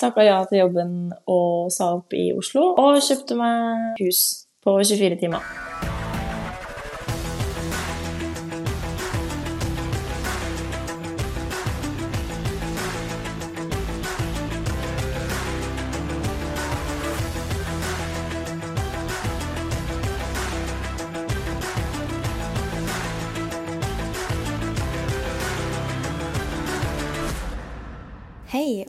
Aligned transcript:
takka 0.00 0.24
ja 0.26 0.40
til 0.48 0.64
jobben 0.64 0.96
og 1.26 1.72
sa 1.74 1.92
opp 1.98 2.16
i 2.16 2.30
Oslo, 2.36 2.72
og 2.76 3.00
kjøpte 3.02 3.38
meg 3.38 4.02
hus 4.02 4.24
på 4.64 4.78
24 4.82 5.22
timer. 5.22 5.95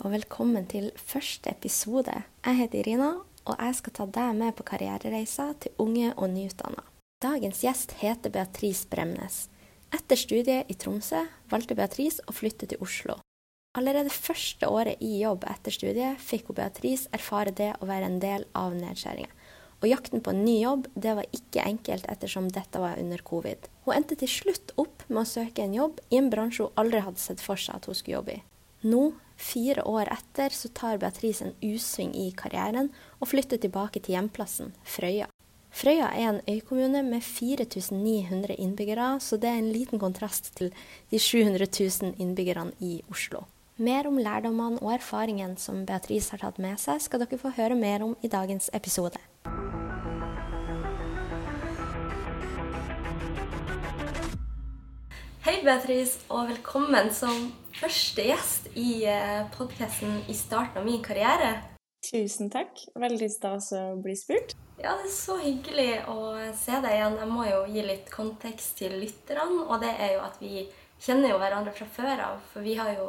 Og 0.08 0.14
velkommen 0.14 0.64
til 0.71 0.86
første 0.96 1.52
episode. 1.52 2.14
Jeg 2.46 2.56
heter 2.62 2.80
Irina, 2.80 3.10
og 3.43 3.56
jeg 3.60 3.75
skal 3.75 3.93
ta 3.97 4.06
deg 4.16 4.38
med 4.38 4.56
på 4.56 4.64
karrierereiser 4.70 5.50
til 5.60 5.82
unge 5.83 6.14
og 6.14 6.30
nyutdanna. 6.32 6.86
Dagens 7.20 7.60
gjest 7.66 7.97
heter 8.00 8.32
Beatrice 8.32 8.88
Bremnes. 8.88 9.50
Etter 9.92 10.20
studiet 10.20 10.71
i 10.71 10.78
Tromsø 10.80 11.25
valgte 11.52 11.75
Beatrice 11.75 12.24
å 12.24 12.38
flytte 12.38 12.70
til 12.71 12.80
Oslo. 12.86 13.18
Allerede 13.75 14.14
første 14.14 14.71
året 14.71 15.04
i 15.04 15.11
jobb 15.25 15.43
etter 15.52 15.75
studiet 15.75 16.24
fikk 16.24 16.47
hun 16.54 16.61
Beatrice 16.61 17.11
erfare 17.11 17.52
det 17.52 17.74
å 17.75 17.92
være 17.92 18.08
en 18.08 18.19
del 18.24 18.47
av 18.55 18.80
nedskjæringen. 18.80 19.36
Og 19.83 19.92
jakten 19.92 20.24
på 20.24 20.32
en 20.32 20.44
ny 20.47 20.58
jobb 20.61 20.88
det 20.96 21.19
var 21.19 21.36
ikke 21.36 21.68
enkelt 21.68 22.08
ettersom 22.08 22.47
dette 22.47 22.80
var 22.80 22.96
under 22.96 23.28
covid. 23.28 23.68
Hun 23.83 24.00
endte 24.00 24.16
til 24.24 24.32
slutt 24.39 24.71
opp 24.80 25.04
med 25.10 25.25
å 25.25 25.30
søke 25.36 25.68
en 25.68 25.75
jobb 25.75 26.00
i 26.08 26.24
en 26.24 26.32
bransje 26.32 26.64
hun 26.64 26.80
aldri 26.80 27.04
hadde 27.04 27.28
sett 27.28 27.44
for 27.44 27.60
seg 27.60 27.75
at 27.75 27.92
hun 27.92 27.97
skulle 27.97 28.21
jobbe 28.21 28.39
i. 28.39 28.46
Nå, 28.88 29.10
fire 29.37 29.86
år 29.86 30.09
etter, 30.11 30.54
så 30.54 30.69
tar 30.73 31.00
Beatrice 31.01 31.46
en 31.46 31.55
U-sving 31.61 32.14
i 32.17 32.31
karrieren 32.38 32.91
og 33.22 33.30
flytter 33.31 33.61
tilbake 33.61 34.02
til 34.02 34.17
hjemplassen, 34.17 34.73
Frøya. 34.83 35.29
Frøya 35.77 36.07
er 36.16 36.29
en 36.31 36.39
øykommune 36.49 37.03
med 37.05 37.21
4900 37.21 38.55
innbyggere, 38.57 39.19
så 39.19 39.38
det 39.38 39.49
er 39.49 39.59
en 39.61 39.71
liten 39.71 39.99
kontrast 39.99 40.55
til 40.57 40.71
de 41.11 41.19
700 41.19 41.67
000 42.02 42.16
innbyggerne 42.17 42.73
i 42.79 43.02
Oslo. 43.11 43.45
Mer 43.77 44.07
om 44.09 44.17
lærdommene 44.17 44.81
og 44.81 44.94
erfaringen 44.95 45.53
som 45.57 45.85
Beatrice 45.85 46.33
har 46.33 46.41
tatt 46.41 46.57
med 46.57 46.79
seg, 46.81 46.97
skal 47.03 47.22
dere 47.22 47.38
få 47.38 47.51
høre 47.53 47.77
mer 47.77 48.01
om 48.01 48.16
i 48.25 48.31
dagens 48.31 48.72
episode. 48.73 49.22
Hei, 55.45 55.61
Beatrice, 55.63 56.25
og 56.33 56.49
velkommen 56.49 57.13
som 57.13 57.51
første 57.78 58.23
gjest 58.25 58.70
i 58.80 59.03
podkasten 59.53 60.23
i 60.30 60.36
starten 60.38 60.81
av 60.81 60.88
min 60.88 61.03
karriere. 61.06 61.58
Tusen 62.08 62.50
takk. 62.53 62.80
Veldig 62.97 63.28
stas 63.30 63.72
å 63.75 63.84
bli 64.02 64.16
spurt. 64.17 64.56
Ja, 64.78 64.94
det 65.00 65.09
er 65.09 65.14
så 65.14 65.38
hyggelig 65.42 66.03
å 66.09 66.34
se 66.58 66.78
deg 66.84 66.94
igjen. 66.94 67.17
Jeg 67.22 67.30
må 67.31 67.45
jo 67.47 67.64
gi 67.73 67.84
litt 67.86 68.09
kontekst 68.14 68.78
til 68.81 68.97
lytterne, 69.02 69.66
og 69.66 69.81
det 69.81 69.94
er 69.97 70.16
jo 70.16 70.23
at 70.25 70.38
vi 70.42 70.67
kjenner 71.02 71.34
jo 71.34 71.39
hverandre 71.42 71.73
fra 71.75 71.88
før 71.97 72.23
av. 72.28 72.44
For 72.53 72.66
vi 72.66 72.78
har 72.78 72.94
jo 72.95 73.08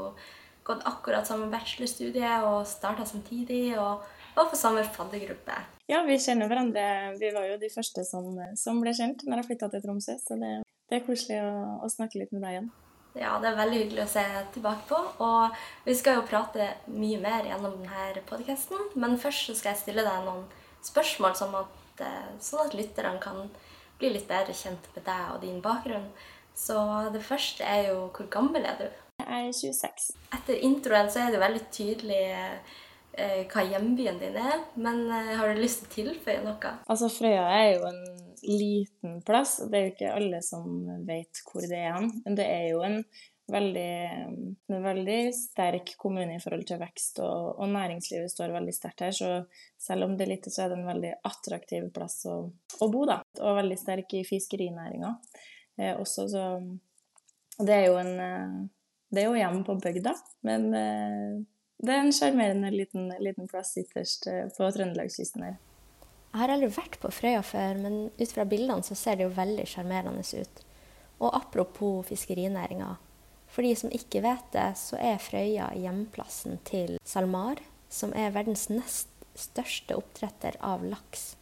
gått 0.69 0.84
akkurat 0.88 1.28
samme 1.28 1.48
bachelorstudie 1.53 2.32
og 2.48 2.66
starta 2.69 3.06
samtidig, 3.08 3.77
og 3.80 4.05
var 4.36 4.50
på 4.50 4.58
samme 4.58 4.84
faddergruppe. 4.84 5.60
Ja, 5.88 6.03
vi 6.08 6.19
kjenner 6.20 6.50
hverandre. 6.50 7.14
Vi 7.20 7.32
var 7.36 7.48
jo 7.48 7.60
de 7.60 7.70
første 7.72 8.05
som, 8.08 8.34
som 8.60 8.80
ble 8.84 8.92
kjent 8.97 9.25
når 9.28 9.42
jeg 9.42 9.50
flytta 9.53 9.70
til 9.72 9.84
Tromsø, 9.84 10.19
så 10.20 10.36
det, 10.41 10.58
det 10.88 11.00
er 11.00 11.06
koselig 11.06 11.41
å, 11.44 11.55
å 11.84 11.92
snakke 11.92 12.20
litt 12.20 12.34
med 12.36 12.44
deg 12.44 12.58
igjen. 12.58 12.69
Ja, 13.16 13.38
det 13.40 13.50
er 13.50 13.58
veldig 13.58 13.78
hyggelig 13.82 14.04
å 14.04 14.10
se 14.12 14.24
tilbake 14.54 14.84
på. 14.90 14.98
Og 15.24 15.56
vi 15.86 15.96
skal 15.98 16.18
jo 16.18 16.26
prate 16.28 16.72
mye 16.92 17.18
mer 17.22 17.48
gjennom 17.48 17.78
denne 17.80 18.24
podkasten. 18.28 18.90
Men 19.00 19.18
først 19.20 19.48
så 19.48 19.56
skal 19.58 19.74
jeg 19.74 19.82
stille 19.84 20.06
deg 20.06 20.26
noen 20.26 20.44
spørsmål, 20.86 21.36
sånn 21.38 21.56
at, 21.58 22.04
sånn 22.44 22.66
at 22.66 22.76
lytterne 22.78 23.18
kan 23.22 23.48
bli 23.98 24.12
litt 24.14 24.28
bedre 24.28 24.54
kjent 24.54 24.90
med 24.94 25.06
deg 25.08 25.32
og 25.34 25.40
din 25.42 25.62
bakgrunn. 25.64 26.10
Så 26.58 26.78
det 27.14 27.22
første 27.26 27.66
er 27.66 27.92
jo 27.92 28.08
hvor 28.14 28.28
gammel 28.30 28.66
er 28.66 28.78
du? 28.80 28.86
Jeg 29.18 29.48
er 29.48 29.52
26. 29.54 30.12
Etter 30.34 30.62
introen 30.66 31.10
så 31.10 31.22
er 31.22 31.30
det 31.30 31.38
jo 31.38 31.42
veldig 31.42 31.64
tydelig 31.74 32.22
eh, 33.18 33.42
hva 33.50 33.64
hjembyen 33.66 34.20
din 34.22 34.38
er. 34.38 34.62
Men 34.78 35.04
eh, 35.10 35.34
har 35.38 35.50
du 35.50 35.62
lyst 35.62 35.86
til 35.86 36.08
å 36.08 36.14
tilføye 36.14 36.42
noe? 36.47 36.74
Altså, 36.86 37.10
Frøya 37.12 37.47
er 37.58 37.68
jo 37.76 37.88
en 37.91 38.28
liten 38.47 39.19
plass. 39.26 39.59
og 39.62 39.72
Det 39.72 39.78
er 39.78 39.87
jo 39.87 39.94
ikke 39.94 40.15
alle 40.15 40.43
som 40.44 40.69
vet 41.06 41.43
hvor 41.49 41.66
det 41.66 41.81
er. 41.81 41.99
Men 42.25 42.38
det 42.38 42.47
er 42.47 42.65
jo 42.72 42.84
en 42.87 43.03
veldig, 43.53 43.93
en 44.69 44.82
veldig 44.84 45.19
sterk 45.34 45.94
kommune 46.00 46.37
i 46.37 46.41
forhold 46.43 46.66
til 46.69 46.81
vekst, 46.82 47.21
og, 47.25 47.59
og, 47.59 47.69
næringslivet 47.72 48.32
står 48.32 48.54
veldig 48.54 48.75
sterkt 48.77 49.04
her. 49.06 49.15
Så 49.16 49.31
selv 49.81 50.09
om 50.09 50.16
det 50.16 50.27
er 50.27 50.34
lite, 50.34 50.53
så 50.53 50.65
er 50.65 50.72
det 50.72 50.81
en 50.81 50.91
veldig 50.91 51.12
attraktiv 51.31 51.88
plass 51.94 52.21
å, 52.28 52.38
å 52.81 52.91
bo, 52.93 53.04
da. 53.09 53.21
Og 53.41 53.60
veldig 53.62 53.78
sterk 53.81 54.16
i 54.19 54.25
fiskerinæringa 54.28 55.15
eh, 55.78 55.94
også, 55.97 56.28
så 56.32 56.48
Det 57.59 57.75
er 57.75 57.87
jo 57.88 57.97
en 57.98 58.69
Det 59.10 59.22
er 59.22 59.31
jo 59.31 59.38
hjemme 59.38 59.65
på 59.65 59.78
bygda, 59.81 60.12
men 60.47 60.69
eh, 60.77 61.38
det 61.78 61.94
er 61.94 62.03
en 62.03 62.12
sjarmerende 62.12 62.72
liten, 62.75 63.09
liten 63.22 63.48
plass 63.48 63.77
ytterst 63.78 64.27
på 64.56 64.71
Trøndelagskysten 64.75 65.47
her. 65.47 65.56
Jeg 66.38 66.44
har 66.44 66.53
aldri 66.54 66.69
vært 66.71 66.97
på 67.03 67.09
Frøya 67.10 67.41
før, 67.43 67.81
men 67.82 67.94
ut 68.15 68.31
fra 68.31 68.44
bildene 68.47 68.87
så 68.87 68.94
ser 68.94 69.16
det 69.19 69.25
jo 69.25 69.32
veldig 69.34 69.65
sjarmerende 69.66 70.22
ut. 70.22 70.60
Og 71.19 71.34
apropos 71.34 72.06
fiskerinæringa. 72.06 72.93
For 73.50 73.66
de 73.66 73.72
som 73.81 73.91
ikke 73.91 74.22
vet 74.22 74.44
det, 74.54 74.69
så 74.78 75.00
er 75.03 75.19
Frøya 75.19 75.72
hjemplassen 75.75 76.60
til 76.69 76.94
SalMar, 77.03 77.59
som 77.91 78.15
er 78.15 78.31
verdens 78.37 78.69
nest 78.71 79.10
største 79.34 79.98
oppdretter 79.98 80.54
av 80.62 80.87
laks. 80.87 81.32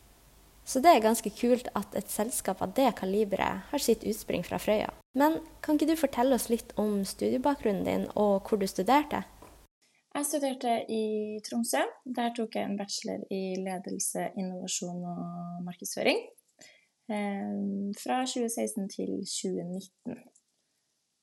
Så 0.65 0.81
det 0.81 0.95
er 0.97 1.05
ganske 1.05 1.29
kult 1.43 1.69
at 1.77 1.93
et 1.93 2.09
selskap 2.09 2.65
av 2.65 2.73
det 2.81 2.89
kaliberet 2.97 3.69
har 3.69 3.85
sitt 3.85 4.01
utspring 4.01 4.49
fra 4.49 4.57
Frøya. 4.57 4.95
Men 5.13 5.43
kan 5.61 5.77
ikke 5.77 5.93
du 5.93 6.01
fortelle 6.01 6.41
oss 6.41 6.49
litt 6.49 6.73
om 6.81 7.03
studiebakgrunnen 7.05 7.85
din 7.85 8.09
og 8.17 8.49
hvor 8.49 8.65
du 8.65 8.65
studerte? 8.65 9.27
Jeg 10.17 10.25
studerte 10.25 10.71
i 10.89 11.37
Tromsø. 11.45 11.83
Der 12.17 12.31
tok 12.33 12.55
jeg 12.57 12.65
en 12.65 12.79
bachelor 12.79 13.21
i 13.29 13.59
ledelse, 13.61 14.23
innovasjon 14.41 15.03
og 15.05 15.65
markedsføring. 15.67 16.23
Fra 18.01 18.23
2016 18.25 18.87
til 18.95 19.11
2019. 19.29 20.15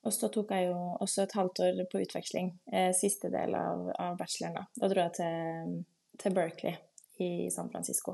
Og 0.06 0.14
så 0.14 0.28
tok 0.36 0.52
jeg 0.54 0.68
jo 0.68 0.76
også 1.02 1.24
et 1.24 1.34
halvt 1.34 1.62
år 1.66 1.80
på 1.90 2.04
utveksling, 2.04 2.52
siste 2.94 3.32
del 3.34 3.56
av, 3.58 3.90
bacheloren. 4.20 4.68
Da 4.78 4.90
dro 4.92 5.08
jeg 5.08 5.16
til, 5.18 5.80
til 6.22 6.36
Berkeley 6.38 6.76
i 7.18 7.50
San 7.56 7.72
Francisco. 7.74 8.14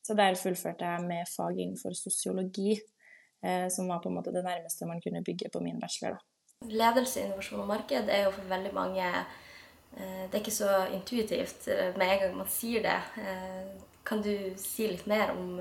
Så 0.00 0.16
der 0.16 0.38
fullførte 0.40 0.88
jeg 0.88 1.04
med 1.04 1.28
fag 1.34 1.58
innenfor 1.58 1.92
sosiologi, 1.98 2.78
som 3.74 3.92
var 3.92 4.00
på 4.00 4.08
en 4.08 4.16
måte 4.16 4.32
det 4.32 4.46
nærmeste 4.46 4.88
man 4.88 5.04
kunne 5.04 5.20
bygge 5.26 5.52
på 5.52 5.60
min 5.60 5.76
bachelor. 5.82 6.16
Da. 6.16 6.72
Ledelse, 6.80 7.26
innovasjon 7.26 7.60
og 7.66 7.68
marked 7.74 8.08
er 8.08 8.24
jo 8.24 8.32
for 8.38 8.48
veldig 8.54 8.72
mange 8.74 9.12
det 9.96 10.32
er 10.32 10.40
ikke 10.42 10.54
så 10.54 10.72
intuitivt 10.94 11.68
med 11.96 12.06
en 12.08 12.20
gang 12.22 12.36
man 12.36 12.50
sier 12.52 12.84
det. 12.84 12.98
Kan 14.08 14.22
du 14.24 14.34
si 14.60 14.86
litt 14.88 15.06
mer 15.10 15.32
om 15.34 15.56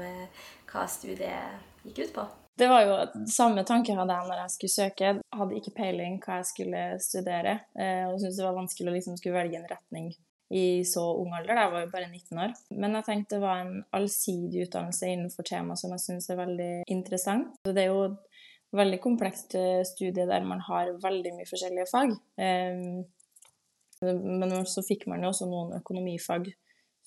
hva 0.68 0.84
studiet 0.92 1.88
gikk 1.88 2.04
ut 2.06 2.14
på? 2.20 2.28
Det 2.58 2.66
var 2.72 2.82
jo 2.88 2.94
samme 3.30 3.62
tanke 3.68 3.94
hadde 3.94 4.16
jeg 4.18 4.30
når 4.32 4.40
jeg 4.42 4.54
skulle 4.56 4.74
søke. 4.74 5.10
Jeg 5.12 5.40
hadde 5.40 5.58
ikke 5.60 5.76
peiling 5.78 6.16
hva 6.24 6.40
jeg 6.40 6.48
skulle 6.50 6.86
studere, 7.04 7.60
og 8.10 8.16
syntes 8.18 8.40
det 8.40 8.48
var 8.48 8.56
vanskelig 8.58 8.90
å 8.90 8.96
liksom 8.96 9.20
skulle 9.20 9.38
velge 9.38 9.60
en 9.60 9.70
retning 9.70 10.08
i 10.48 10.84
så 10.88 11.04
ung 11.20 11.34
alder. 11.36 11.60
Jeg 11.60 11.74
var 11.74 11.84
jo 11.84 11.92
bare 11.92 12.08
19 12.08 12.40
år. 12.40 12.56
Men 12.72 12.98
jeg 12.98 13.06
tenkte 13.10 13.36
det 13.36 13.44
var 13.44 13.62
en 13.62 13.84
allsidig 13.98 14.64
utdannelse 14.68 15.10
innenfor 15.12 15.44
tema 15.50 15.76
som 15.78 15.92
jeg 15.94 16.06
syns 16.06 16.30
er 16.32 16.40
veldig 16.40 16.72
interessant. 16.88 17.60
Det 17.68 17.84
er 17.84 17.92
jo 17.92 18.06
et 18.08 18.24
veldig 18.80 19.00
komplekst 19.04 19.54
studie 19.92 20.26
der 20.28 20.48
man 20.48 20.64
har 20.66 20.96
veldig 21.04 21.36
mye 21.38 21.50
forskjellige 21.52 21.92
fag. 21.92 22.16
Men 24.02 24.54
så 24.70 24.84
fikk 24.86 25.08
man 25.10 25.24
jo 25.26 25.32
også 25.32 25.48
noen 25.50 25.78
økonomifag 25.80 26.52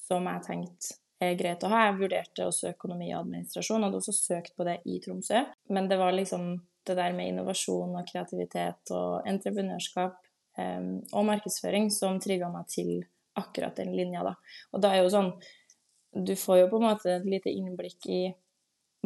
som 0.00 0.26
jeg 0.26 0.46
tenkte 0.46 0.96
er 1.20 1.36
greit 1.38 1.62
å 1.64 1.70
ha. 1.70 1.84
Jeg 1.88 1.98
vurderte 2.00 2.48
også 2.48 2.72
økonomi 2.72 3.10
og 3.12 3.26
administrasjon, 3.26 3.84
hadde 3.84 4.00
også 4.00 4.16
søkt 4.16 4.56
på 4.56 4.66
det 4.66 4.78
i 4.88 4.98
Tromsø. 5.04 5.44
Men 5.70 5.88
det 5.90 6.00
var 6.00 6.16
liksom 6.16 6.54
det 6.88 6.96
der 6.96 7.14
med 7.14 7.28
innovasjon 7.28 7.94
og 7.98 8.08
kreativitet 8.08 8.92
og 8.96 9.28
entreprenørskap 9.28 10.16
eh, 10.58 10.86
og 11.12 11.26
markedsføring 11.28 11.90
som 11.94 12.18
trigga 12.22 12.48
meg 12.52 12.68
til 12.72 12.94
akkurat 13.38 13.76
den 13.78 13.92
linja, 13.94 14.24
da. 14.26 14.34
Og 14.74 14.82
da 14.82 14.94
er 14.94 15.04
jo 15.04 15.12
sånn 15.12 15.34
Du 16.10 16.32
får 16.34 16.56
jo 16.58 16.70
på 16.72 16.78
en 16.80 16.88
måte 16.88 17.12
et 17.14 17.26
lite 17.28 17.52
innblikk 17.54 18.06
i 18.10 18.24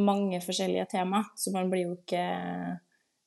mange 0.01 0.39
forskjellige 0.41 0.87
tema, 0.95 1.21
så 1.37 1.53
man 1.53 1.69
blir 1.69 1.83
jo 1.85 1.97
ikke 1.99 2.23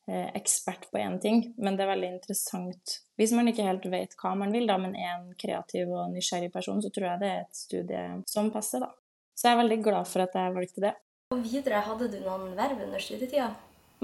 ekspert 0.07 0.86
på 0.92 1.01
én 1.01 1.18
ting, 1.19 1.42
men 1.59 1.75
det 1.75 1.83
er 1.83 1.92
veldig 1.92 2.12
interessant. 2.15 2.94
Hvis 3.19 3.33
man 3.36 3.50
ikke 3.51 3.65
helt 3.68 3.88
vet 3.92 4.15
hva 4.21 4.31
man 4.39 4.54
vil, 4.56 4.68
da, 4.69 4.77
men 4.80 4.95
er 4.95 5.18
en 5.18 5.33
kreativ 5.39 5.92
og 5.92 6.13
nysgjerrig 6.13 6.51
person, 6.54 6.80
så 6.83 6.92
tror 6.94 7.09
jeg 7.09 7.21
det 7.24 7.31
er 7.33 7.42
et 7.44 7.59
studie 7.59 8.06
som 8.31 8.51
passer, 8.54 8.86
da. 8.86 8.92
Så 9.38 9.50
jeg 9.50 9.57
er 9.57 9.62
veldig 9.62 9.80
glad 9.86 10.09
for 10.09 10.24
at 10.24 10.38
jeg 10.39 10.56
valgte 10.56 10.86
det. 10.88 10.94
Og 11.36 11.42
videre, 11.44 11.83
hadde 11.83 12.07
du 12.13 12.21
noen 12.24 12.54
verv 12.57 12.86
under 12.88 13.04
studietida? 13.04 13.51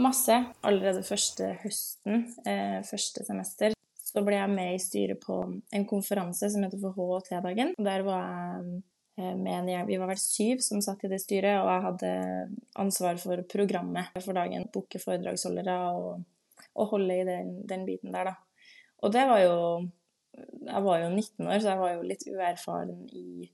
Masse. 0.03 0.35
Allerede 0.65 1.05
første 1.05 1.53
høsten, 1.63 2.25
eh, 2.45 2.81
første 2.85 3.23
semester, 3.25 3.73
så 4.03 4.21
ble 4.25 4.35
jeg 4.37 4.51
med 4.51 4.75
i 4.75 4.81
styret 4.81 5.21
på 5.23 5.39
en 5.73 5.85
konferanse 5.89 6.49
som 6.51 6.65
heter 6.65 6.81
for 6.81 6.97
HT-dagen. 6.97 7.73
Der 7.77 8.03
var 8.05 8.25
jeg 8.27 8.65
eh, 8.65 8.81
med 9.15 9.69
en 9.69 9.87
Vi 9.87 9.97
var 10.01 10.09
vel 10.09 10.17
syv 10.17 10.61
som 10.65 10.81
satt 10.81 11.03
i 11.05 11.09
det 11.11 11.19
styret, 11.21 11.59
og 11.61 11.67
jeg 11.69 11.83
hadde 11.87 12.13
ansvar 12.81 13.19
for 13.21 13.43
programmet 13.49 14.09
for 14.23 14.33
dagen. 14.33 14.65
Booke 14.73 15.01
foredragsholdere 15.01 15.75
og, 15.93 16.23
og, 16.73 16.87
holde 16.95 17.19
i 17.21 17.27
den, 17.27 17.51
den, 17.69 17.85
biten 17.85 18.15
der, 18.15 18.31
da. 18.31 18.79
Og 19.05 19.13
det 19.13 19.27
var 19.29 19.43
jo 19.43 19.57
Jeg 20.65 20.81
var 20.81 21.03
jo 21.03 21.09
19 21.11 21.45
år, 21.45 21.59
så 21.59 21.69
jeg 21.75 21.81
var 21.83 21.93
jo 21.93 22.07
litt 22.09 22.25
uerfaren 22.25 23.05
i 23.13 23.51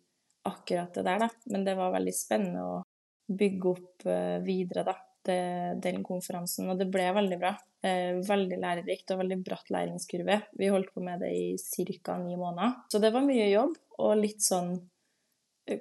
akkurat 0.47 0.95
det 0.95 1.03
der, 1.03 1.25
da. 1.25 1.29
Men 1.51 1.67
det 1.67 1.75
var 1.75 1.91
veldig 1.97 2.15
spennende 2.15 2.63
å 2.63 2.79
bygge 3.27 3.73
opp 3.73 4.07
eh, 4.07 4.39
videre, 4.45 4.87
da 4.87 4.95
den 5.29 6.03
konferansen, 6.03 6.69
og 6.69 6.79
det 6.79 6.89
ble 6.91 7.09
veldig 7.15 7.39
bra. 7.39 7.53
Eh, 7.83 8.19
veldig 8.25 8.59
lærerikt 8.59 9.11
og 9.13 9.21
veldig 9.21 9.39
bratt 9.43 9.69
læringskurve. 9.71 10.41
Vi 10.59 10.69
holdt 10.71 10.93
på 10.93 11.03
med 11.03 11.19
det 11.23 11.31
i 11.31 11.57
ca. 12.03 12.17
ni 12.17 12.35
måneder. 12.35 12.87
Så 12.91 12.99
det 12.99 13.11
var 13.13 13.25
mye 13.25 13.49
jobb, 13.49 13.75
og 13.99 14.17
litt 14.19 14.41
sånn 14.41 14.73
eh, 14.75 14.81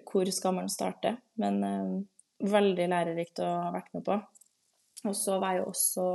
Hvor 0.06 0.28
skal 0.34 0.54
man 0.56 0.70
starte? 0.72 1.16
Men 1.40 1.58
eh, 1.64 1.96
veldig 2.48 2.86
lærerikt 2.92 3.42
å 3.42 3.48
ha 3.48 3.72
vært 3.74 3.90
med 3.96 4.04
på. 4.06 4.18
Og 5.06 5.16
så 5.16 5.38
var 5.38 5.54
jeg 5.54 5.62
jo 5.62 5.72
også 5.72 6.06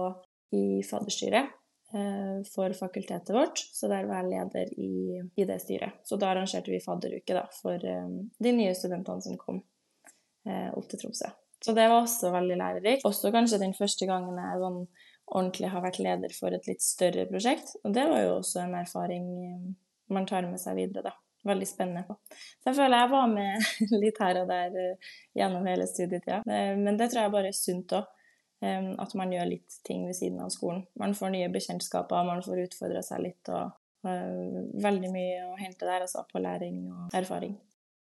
i 0.54 0.64
fadderstyret 0.86 1.54
eh, 1.96 2.40
for 2.52 2.75
fakultetet 2.78 3.31
vårt, 3.36 3.62
så 3.74 3.90
der 3.92 4.10
var 4.10 4.22
jeg 4.22 4.34
leder 4.34 4.74
i, 4.75 4.92
i, 5.24 5.46
det 5.48 5.60
styret. 5.64 6.02
Så 6.08 6.20
da 6.20 6.34
arrangerte 6.34 6.74
vi 6.74 6.81
fadderuke 6.84 7.38
da, 7.38 7.46
for 7.62 7.80
eh, 7.80 8.12
de 8.44 8.56
nye 8.56 8.75
studentene 8.78 9.24
som 9.24 9.40
kom 9.40 9.64
opp 10.44 10.90
til 10.92 11.00
Tromsø. 11.00 11.30
Så 11.64 11.72
det 11.72 11.86
var 11.88 12.02
også 12.02 12.34
veldig 12.34 12.58
lærerikt. 12.60 13.06
Også 13.08 13.30
kanskje 13.31 13.62
den 13.62 13.72
første 13.78 14.04
gangen 14.10 14.36
jeg 14.36 14.60
sånn 14.60 14.81
ordentlig 15.31 15.69
har 15.72 15.84
vært 15.86 16.02
leder 16.04 16.34
for 16.36 16.52
et 16.52 16.68
litt 16.68 16.84
større 16.84 17.24
prosjekt. 17.30 17.78
Og 17.88 17.94
det 17.96 18.04
var 18.10 18.26
jo 18.26 18.34
også 18.42 18.66
en 18.66 18.76
erfaring 18.81 19.30
man 20.12 20.28
tar 20.28 20.44
med 20.50 20.60
seg 20.62 20.76
videre, 20.81 21.08
da. 21.08 21.23
Veldig 21.44 21.68
spennende. 21.68 22.18
Så 22.62 22.72
jeg 22.72 22.78
føler 22.78 23.01
jeg 23.01 23.12
var 23.12 23.31
med 23.31 23.72
litt 24.04 24.19
her 24.24 24.42
og 24.42 24.51
der 24.51 24.78
uh, 24.78 25.13
gjennom 25.36 25.68
hele 25.68 25.88
studietida. 25.90 26.42
Uh, 26.48 26.74
men 26.80 27.00
det 27.00 27.10
tror 27.12 27.25
jeg 27.25 27.36
bare 27.36 27.51
er 27.51 27.57
sunt 27.57 27.95
òg. 28.00 28.12
Um, 28.63 28.94
at 29.04 29.12
man 29.19 29.34
gjør 29.34 29.50
litt 29.50 29.75
ting 29.84 30.06
ved 30.07 30.16
siden 30.16 30.40
av 30.40 30.54
skolen. 30.54 30.86
Man 30.95 31.12
får 31.19 31.34
nye 31.34 31.50
bekjentskaper, 31.51 32.24
man 32.24 32.40
får 32.45 32.62
utfordra 32.69 33.01
seg 33.04 33.25
litt. 33.25 33.51
og 33.51 33.75
Veldig 34.04 35.12
mye 35.12 35.44
å 35.50 35.54
hente 35.60 35.84
der, 35.84 36.06
altså, 36.06 36.24
på 36.31 36.40
læring 36.44 36.81
og 36.92 37.12
erfaring. 37.16 37.57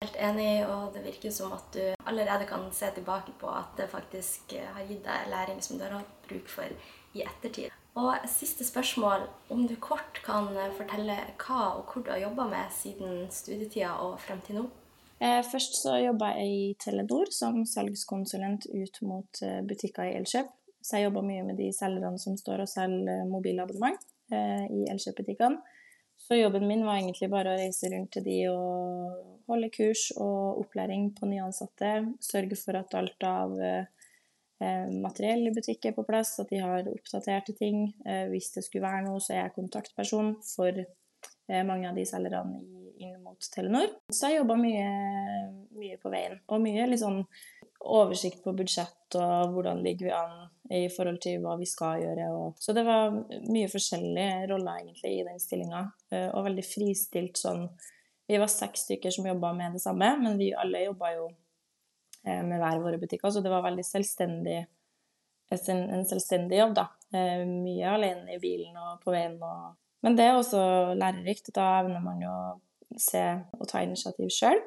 Helt 0.04 0.16
enig, 0.22 0.62
og 0.62 0.92
det 0.94 1.00
virker 1.02 1.32
som 1.34 1.52
at 1.56 1.72
du 1.74 1.82
allerede 2.06 2.46
kan 2.46 2.68
se 2.72 2.86
tilbake 2.94 3.32
på 3.40 3.48
at 3.50 3.72
det 3.80 3.88
faktisk 3.90 4.52
eh, 4.54 4.68
har 4.76 4.84
gitt 4.86 5.02
deg 5.02 5.30
læring 5.32 5.58
som 5.64 5.78
du 5.78 5.82
har 5.82 5.96
hatt 5.96 6.12
bruk 6.28 6.52
for 6.52 6.70
i 7.18 7.24
ettertid. 7.24 7.72
Og 7.98 8.28
siste 8.30 8.64
spørsmål, 8.66 9.24
om 9.50 9.64
du 9.66 9.74
kort 9.82 10.20
kan 10.24 10.52
eh, 10.54 10.74
fortelle 10.76 11.16
hva 11.40 11.62
og 11.78 11.88
hvor 11.90 12.04
du 12.06 12.12
har 12.12 12.20
jobba 12.22 12.46
med 12.50 12.74
siden 12.74 13.24
studietida 13.34 13.96
og 14.04 14.20
frem 14.22 14.42
til 14.46 14.60
nå? 14.60 14.66
Eh, 15.18 15.40
først 15.42 15.80
så 15.82 15.96
jobba 15.98 16.30
jeg 16.38 16.52
i 16.60 16.68
Telenor 16.78 17.32
som 17.34 17.64
salgskonsulent 17.66 18.68
ut 18.70 19.02
mot 19.02 19.42
butikker 19.66 20.12
i 20.12 20.14
Elkjøp. 20.20 20.52
Så 20.78 20.96
jeg 20.96 21.08
jobba 21.08 21.24
mye 21.26 21.42
med 21.48 21.58
de 21.58 21.72
selgerne 21.74 22.22
som 22.22 22.38
står 22.38 22.62
og 22.62 22.70
selger 22.70 23.26
mobilabonnement 23.26 24.06
i 24.30 24.84
Elkjøp-butikkene. 24.92 25.58
Så 26.18 26.34
jobben 26.34 26.66
min 26.66 26.84
var 26.84 26.98
egentlig 26.98 27.30
bare 27.30 27.52
å 27.54 27.58
reise 27.58 27.88
rundt 27.92 28.10
til 28.16 28.24
de 28.26 28.38
og 28.50 29.44
holde 29.48 29.70
kurs 29.72 30.08
og 30.18 30.58
opplæring 30.64 31.12
på 31.16 31.28
nyansatte. 31.30 31.92
Sørge 32.20 32.58
for 32.58 32.76
at 32.80 32.96
alt 32.98 33.24
av 33.24 33.54
eh, 33.62 33.86
materiell 34.58 35.46
i 35.46 35.54
butikk 35.54 35.90
på 35.94 36.04
plass, 36.06 36.34
at 36.42 36.50
de 36.50 36.62
har 36.62 36.88
oppdaterte 36.90 37.54
ting. 37.58 37.84
Eh, 38.06 38.26
hvis 38.32 38.50
det 38.56 38.64
skulle 38.66 38.88
være 38.88 39.06
noe, 39.06 39.22
så 39.22 39.36
er 39.36 39.44
jeg 39.44 39.56
kontaktperson 39.58 40.34
for 40.42 40.82
eh, 40.82 41.62
mange 41.68 41.90
av 41.90 41.98
de 41.98 42.06
selgerne 42.08 42.58
inn 42.98 43.14
mot 43.22 43.50
Telenor. 43.54 43.92
Så 44.10 44.32
jeg 44.32 44.40
jobba 44.40 44.58
mye, 44.58 44.88
mye 45.78 45.98
på 46.02 46.10
veien, 46.12 46.38
og 46.50 46.62
mye 46.64 46.98
sånn 46.98 47.22
oversikt 47.78 48.42
på 48.42 48.52
budsjett 48.58 49.16
og 49.16 49.52
hvordan 49.54 49.82
ligger 49.84 50.08
vi 50.08 50.14
an 50.14 50.32
i 50.74 50.88
forhold 50.92 51.20
til 51.22 51.38
hva 51.44 51.54
vi 51.60 51.68
skal 51.68 52.02
gjøre. 52.02 52.26
Og... 52.34 52.58
Så 52.60 52.74
det 52.76 52.84
var 52.86 53.14
mye 53.48 53.68
forskjellige 53.70 54.48
roller 54.50 54.82
egentlig 54.82 55.14
i 55.14 55.26
den 55.28 55.38
stillinga, 55.42 55.84
eh, 56.12 56.28
og 56.32 56.48
veldig 56.50 56.66
fristilt 56.66 57.40
sånn 57.40 57.68
Vi 58.28 58.36
var 58.36 58.50
seks 58.52 58.82
stykker 58.84 59.08
som 59.14 59.24
jobba 59.24 59.54
med 59.56 59.78
det 59.78 59.80
samme, 59.80 60.10
men 60.20 60.34
vi 60.36 60.50
alle 60.52 60.82
jobba 60.82 61.14
jo 61.14 61.30
eh, 61.30 61.47
med 62.24 62.58
hver 62.60 62.80
våre 62.82 62.98
butikker, 63.00 63.30
så 63.30 63.40
det 63.44 63.52
var 63.52 63.62
veldig 63.64 63.84
selvstendig 63.86 64.58
en 65.50 66.06
selvstendig 66.06 66.58
jobb, 66.58 66.74
da. 66.76 66.88
Eh, 67.12 67.44
mye 67.48 67.92
alene 67.94 68.34
i 68.34 68.40
bilen 68.40 68.76
og 68.76 69.00
på 69.04 69.12
veien. 69.14 69.38
Og... 69.40 69.76
Men 70.04 70.16
det 70.16 70.26
er 70.26 70.36
også 70.36 70.94
lærerikt. 70.98 71.52
Da 71.54 71.80
evner 71.82 72.02
man 72.04 72.20
jo 72.22 72.32
å 72.32 72.98
se 73.00 73.24
og 73.56 73.68
ta 73.68 73.82
initiativ 73.82 74.30
sjøl. 74.34 74.60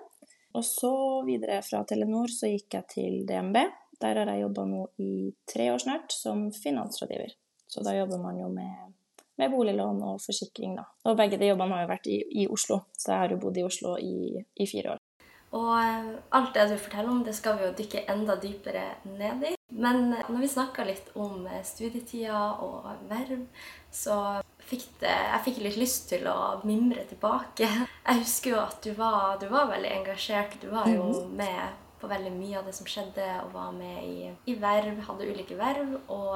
Og 0.58 0.66
så 0.68 0.94
videre 1.28 1.62
fra 1.64 1.84
Telenor 1.88 2.32
så 2.34 2.50
gikk 2.50 2.76
jeg 2.76 2.90
til 2.92 3.20
DNB. 3.28 3.62
Der 4.02 4.18
har 4.18 4.34
jeg 4.34 4.44
jobba 4.48 4.66
nå 4.66 4.88
i 5.00 5.12
tre 5.48 5.70
år 5.72 5.84
snart 5.84 6.12
som 6.12 6.50
finansrådgiver. 6.52 7.38
Så 7.70 7.86
da 7.86 7.94
jobber 7.96 8.20
man 8.20 8.40
jo 8.42 8.50
med, 8.52 8.98
med 9.40 9.54
boliglån 9.54 10.02
og 10.10 10.18
forsikring, 10.24 10.74
da. 10.80 10.90
Og 11.06 11.16
begge 11.20 11.40
de 11.40 11.54
jobbene 11.54 11.78
har 11.78 11.86
jo 11.86 11.92
vært 11.94 12.10
i, 12.12 12.18
i 12.42 12.50
Oslo, 12.52 12.82
så 12.98 13.14
jeg 13.14 13.24
har 13.24 13.36
jo 13.36 13.40
bodd 13.46 13.62
i 13.62 13.64
Oslo 13.64 13.94
i, 14.02 14.42
i 14.42 14.68
fire 14.68 14.98
år. 14.98 15.06
Og 15.52 15.72
eh, 15.76 16.12
alt 16.38 16.54
det 16.56 16.70
du 16.72 16.78
forteller 16.80 17.12
om, 17.12 17.24
det 17.28 17.36
skal 17.36 17.58
vi 17.60 17.68
jo 17.68 17.76
dykke 17.76 18.06
enda 18.12 18.38
dypere 18.40 18.86
ned 19.04 19.50
i. 19.50 19.56
Men 19.76 20.14
eh, 20.16 20.30
når 20.32 20.46
vi 20.46 20.52
snakka 20.54 20.86
litt 20.88 21.12
om 21.20 21.44
eh, 21.48 21.60
studietida 21.68 22.46
og 22.64 22.88
verv, 23.10 23.44
så 23.92 24.18
fikk 24.64 24.88
det, 25.02 25.12
jeg 25.12 25.44
fikk 25.50 25.62
litt 25.66 25.80
lyst 25.82 26.08
til 26.14 26.24
å 26.32 26.38
mimre 26.64 27.04
tilbake. 27.10 27.68
Jeg 28.08 28.24
husker 28.24 28.54
jo 28.54 28.62
at 28.62 28.80
du 28.84 28.94
var, 28.98 29.36
du 29.42 29.50
var 29.52 29.68
veldig 29.70 29.92
engasjert. 30.00 30.56
Du 30.64 30.70
var 30.72 30.88
jo 30.90 31.04
mhm. 31.10 31.36
med 31.44 31.80
på 32.02 32.10
veldig 32.10 32.32
mye 32.34 32.56
av 32.58 32.66
det 32.66 32.74
som 32.74 32.88
skjedde, 32.90 33.28
og 33.44 33.52
var 33.54 33.76
med 33.76 34.00
i, 34.08 34.32
i 34.50 34.56
verv, 34.58 35.04
hadde 35.06 35.28
ulike 35.28 35.58
verv. 35.60 35.92
Og 36.10 36.32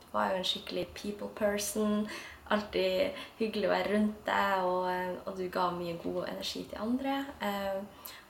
du 0.00 0.06
var 0.14 0.30
jo 0.30 0.38
en 0.38 0.46
skikkelig 0.46 0.86
people 0.96 1.28
person. 1.36 2.06
Alltid 2.54 3.18
hyggelig 3.40 3.68
å 3.68 3.74
være 3.74 3.92
rundt 3.92 4.24
deg, 4.24 4.64
og, 4.70 4.88
og 5.26 5.36
du 5.36 5.44
ga 5.52 5.68
mye 5.76 5.98
god 6.00 6.30
energi 6.30 6.64
til 6.70 6.80
andre. 6.86 7.18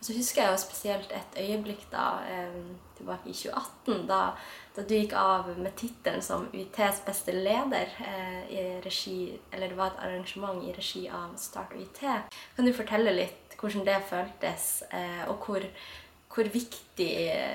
Og 0.03 0.07
så 0.09 0.17
husker 0.17 0.43
jeg 0.43 0.51
jo 0.51 0.59
spesielt 0.59 1.13
et 1.15 1.37
øyeblikk 1.39 1.85
da, 1.93 2.07
tilbake 2.99 3.31
i 3.31 3.37
2018, 3.39 4.01
da, 4.09 4.21
da 4.75 4.83
du 4.83 4.97
gikk 4.97 5.15
av 5.15 5.53
med 5.55 5.77
tittelen 5.79 6.25
som 6.27 6.49
UiTs 6.51 7.05
beste 7.07 7.31
leder 7.37 7.87
i 8.51 8.65
regi 8.83 9.39
Eller 9.53 9.71
det 9.71 9.79
var 9.79 9.93
et 9.93 10.03
arrangement 10.03 10.59
i 10.67 10.75
regi 10.75 11.05
av 11.07 11.37
Start 11.39 11.77
UiT. 11.79 12.03
Kan 12.57 12.67
du 12.67 12.75
fortelle 12.75 13.15
litt 13.15 13.55
hvordan 13.61 13.87
det 13.87 14.01
føltes, 14.11 14.67
og 15.31 15.47
hvor 15.47 15.71
hvor 16.33 16.49
viktig 16.49 17.11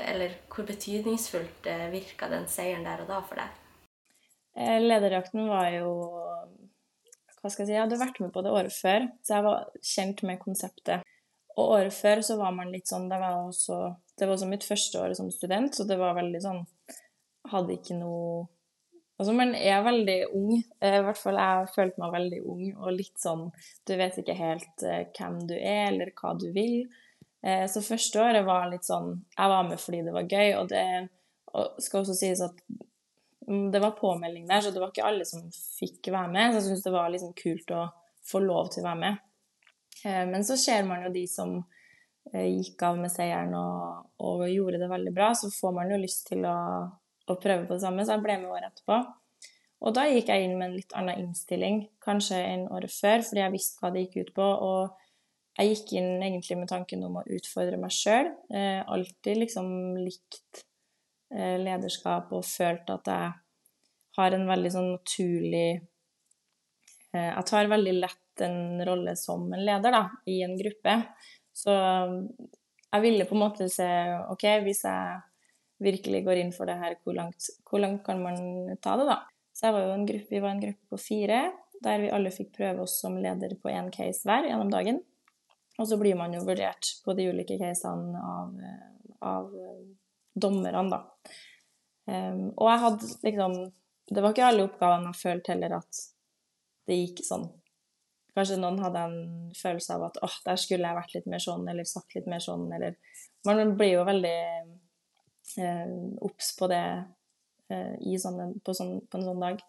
eller 0.08 0.36
hvor 0.54 0.68
betydningsfullt 0.68 1.68
virka 1.92 2.30
den 2.30 2.46
seieren 2.48 2.86
der 2.86 3.02
og 3.04 3.10
da 3.10 3.22
for 3.26 3.42
deg? 3.42 3.64
Eh, 4.58 4.80
lederjakten 4.82 5.50
var 5.50 5.70
jo 5.76 5.92
Hva 7.38 7.52
skal 7.52 7.64
jeg 7.64 7.70
si? 7.70 7.76
Jeg 7.76 7.84
hadde 7.84 8.00
vært 8.02 8.20
med 8.22 8.34
på 8.34 8.42
det 8.44 8.54
året 8.54 8.74
før, 8.74 9.06
så 9.24 9.38
jeg 9.38 9.46
var 9.46 9.68
kjent 9.94 10.24
med 10.26 10.40
konseptet. 10.42 11.06
Og 11.58 11.72
året 11.78 11.96
før 11.96 12.22
så 12.26 12.38
var 12.40 12.54
man 12.54 12.70
litt 12.74 12.90
sånn 12.90 13.08
Det 13.10 13.18
var 13.22 13.40
også, 13.42 13.80
det 14.18 14.28
var 14.28 14.36
også 14.36 14.50
mitt 14.52 14.66
første 14.68 15.02
år 15.02 15.16
som 15.18 15.32
student, 15.34 15.74
så 15.76 15.88
det 15.90 15.98
var 16.00 16.18
veldig 16.18 16.44
sånn 16.44 16.62
Hadde 17.52 17.78
ikke 17.78 17.98
noe 17.98 18.46
Altså, 19.18 19.34
man 19.34 19.56
er 19.58 19.80
veldig 19.82 20.18
ung. 20.38 20.60
Eh, 20.78 21.00
I 21.00 21.06
hvert 21.08 21.18
fall 21.18 21.40
jeg 21.42 21.70
følte 21.74 22.02
meg 22.04 22.12
veldig 22.14 22.42
ung 22.54 22.66
og 22.76 22.92
litt 22.94 23.16
sånn 23.18 23.48
Du 23.90 23.96
vet 23.98 24.20
ikke 24.22 24.36
helt 24.38 24.86
eh, 24.86 25.08
hvem 25.18 25.40
du 25.50 25.56
er, 25.58 25.88
eller 25.88 26.12
hva 26.20 26.36
du 26.38 26.52
vil. 26.54 26.84
Eh, 27.42 27.66
så 27.66 27.82
første 27.82 28.22
året 28.22 28.46
var 28.46 28.70
litt 28.70 28.86
sånn 28.86 29.16
Jeg 29.34 29.54
var 29.54 29.66
med 29.66 29.82
fordi 29.82 30.04
det 30.06 30.14
var 30.14 30.30
gøy, 30.30 30.52
og 30.60 30.70
det 30.70 30.84
og 31.58 31.80
skal 31.82 32.04
også 32.04 32.16
sies 32.18 32.42
at 32.44 32.58
mm, 33.48 33.70
det 33.74 33.82
var 33.82 33.98
påmelding 33.98 34.48
der, 34.50 34.62
så 34.62 34.74
det 34.74 34.82
var 34.84 34.92
ikke 34.92 35.08
alle 35.08 35.26
som 35.26 35.48
fikk 35.80 36.12
være 36.14 36.32
med. 36.34 36.52
Så 36.52 36.60
jeg 36.60 36.68
syns 36.68 36.86
det 36.86 36.94
var 36.94 37.14
liksom 37.14 37.34
kult 37.38 37.74
å 37.74 37.86
få 38.28 38.42
lov 38.44 38.72
til 38.74 38.84
å 38.84 38.90
være 38.90 39.02
med. 39.02 39.24
Eh, 40.06 40.24
men 40.30 40.46
så 40.46 40.58
ser 40.60 40.86
man 40.88 41.06
jo 41.06 41.14
de 41.14 41.24
som 41.30 41.56
eh, 42.34 42.50
gikk 42.50 42.84
av 42.88 43.00
med 43.02 43.14
seieren 43.14 43.56
og, 43.58 44.12
og 44.24 44.46
gjorde 44.52 44.82
det 44.82 44.92
veldig 44.92 45.14
bra, 45.16 45.32
så 45.38 45.52
får 45.54 45.76
man 45.80 45.94
jo 45.94 46.02
lyst 46.02 46.28
til 46.32 46.46
å, 46.48 46.58
å 47.28 47.40
prøve 47.40 47.66
på 47.66 47.76
det 47.76 47.84
samme. 47.86 48.06
Så 48.06 48.18
jeg 48.18 48.26
ble 48.26 48.38
med 48.44 48.54
året 48.54 48.72
etterpå. 48.72 49.02
Og 49.86 49.94
da 49.94 50.08
gikk 50.10 50.32
jeg 50.34 50.48
inn 50.48 50.56
med 50.58 50.72
en 50.72 50.78
litt 50.80 50.96
annen 50.98 51.28
innstilling 51.28 51.84
kanskje 52.02 52.40
enn 52.42 52.64
året 52.74 52.94
før, 52.94 53.22
fordi 53.26 53.44
jeg 53.44 53.54
visste 53.54 53.84
hva 53.84 53.92
det 53.94 54.08
gikk 54.08 54.24
ut 54.24 54.32
på. 54.40 54.48
og 54.70 55.04
jeg 55.58 55.74
gikk 55.74 55.92
inn 55.98 56.22
egentlig 56.22 56.56
med 56.60 56.70
tanken 56.70 57.04
om 57.08 57.16
å 57.18 57.26
utfordre 57.34 57.80
meg 57.82 57.94
sjøl. 57.94 58.28
Eh, 58.54 58.82
alltid 58.86 59.40
liksom 59.42 59.70
likt 59.98 60.62
eh, 61.34 61.58
lederskap 61.58 62.30
og 62.38 62.46
følt 62.46 62.90
at 62.94 63.10
jeg 63.10 63.32
har 64.18 64.36
en 64.38 64.48
veldig 64.50 64.74
sånn 64.74 64.92
naturlig 64.96 65.70
Jeg 67.18 67.46
tar 67.50 67.70
veldig 67.72 67.94
lett 68.04 68.27
en 68.46 68.86
rolle 68.86 69.16
som 69.20 69.46
en 69.54 69.64
leder, 69.66 69.94
da, 69.94 70.04
i 70.26 70.42
en 70.46 70.58
gruppe. 70.60 70.98
Så 71.58 71.74
jeg 71.74 73.04
ville 73.04 73.26
på 73.28 73.36
en 73.36 73.44
måte 73.44 73.70
se 73.72 73.88
OK, 74.32 74.46
hvis 74.66 74.84
jeg 74.88 75.22
virkelig 75.84 76.24
går 76.26 76.42
inn 76.42 76.54
for 76.56 76.70
det 76.70 76.78
her, 76.82 76.98
hvor 77.04 77.18
langt, 77.18 77.50
hvor 77.70 77.82
langt 77.84 78.04
kan 78.06 78.22
man 78.24 78.40
ta 78.82 78.96
det, 79.00 79.08
da? 79.10 79.22
Så 79.58 79.72
gruppe, 79.74 80.30
vi 80.30 80.40
var 80.40 80.54
en 80.54 80.62
gruppe 80.62 80.90
på 80.90 80.98
fire, 81.02 81.42
der 81.82 82.02
vi 82.02 82.12
alle 82.14 82.34
fikk 82.34 82.56
prøve 82.58 82.86
oss 82.86 83.00
som 83.02 83.18
leder 83.22 83.56
på 83.62 83.70
én 83.74 83.90
case 83.94 84.26
hver 84.26 84.46
gjennom 84.46 84.70
dagen. 84.74 85.02
Og 85.78 85.88
så 85.90 85.98
blir 85.98 86.18
man 86.18 86.34
jo 86.34 86.44
vurdert 86.46 86.90
på 87.06 87.14
de 87.18 87.28
ulike 87.30 87.58
casene 87.62 88.22
av, 88.22 88.54
av 89.22 89.52
dommerne, 90.38 90.84
da. 90.94 91.02
Um, 92.08 92.54
og 92.56 92.70
jeg 92.72 92.80
hadde 92.86 93.08
liksom 93.26 93.56
Det 94.08 94.22
var 94.24 94.32
ikke 94.32 94.46
alle 94.48 94.64
oppgavene 94.64 95.10
jeg 95.12 95.20
følte 95.20 95.52
heller 95.52 95.74
at 95.82 95.98
det 96.88 96.96
gikk 97.02 97.18
sånn. 97.28 97.50
Kanskje 98.38 98.60
noen 98.62 98.78
hadde 98.84 99.02
en 99.02 99.22
følelse 99.58 99.96
av 99.96 100.04
at 100.12 100.20
åh, 100.22 100.30
oh, 100.30 100.42
der 100.46 100.60
skulle 100.62 100.86
jeg 100.86 100.98
vært 101.00 101.14
litt 101.16 101.30
mer 101.32 101.42
sånn, 101.42 101.64
eller 101.72 101.88
sagt 101.90 102.14
litt 102.14 102.28
mer 102.30 102.44
sånn, 102.44 102.68
eller 102.76 102.98
Man 103.48 103.72
blir 103.80 103.96
jo 103.96 104.04
veldig 104.06 104.38
eh, 105.64 105.94
på 106.60 106.68
det 106.70 106.84
eh, 107.74 108.18
sånne, 108.22 108.52
på, 108.62 108.76
sånn, 108.78 109.00
på, 109.08 109.18
en 109.18 109.26
sånn 109.26 109.42
dag. 109.42 109.64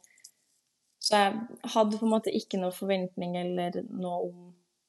Så 1.00 1.16
jeg 1.16 1.70
hadde 1.76 2.00
på 2.00 2.04
en 2.04 2.12
måte 2.12 2.34
ikke 2.34 2.60
noe 2.60 2.74
forventning 2.74 3.38
eller 3.40 3.80
noe 3.88 4.20
om 4.28 4.44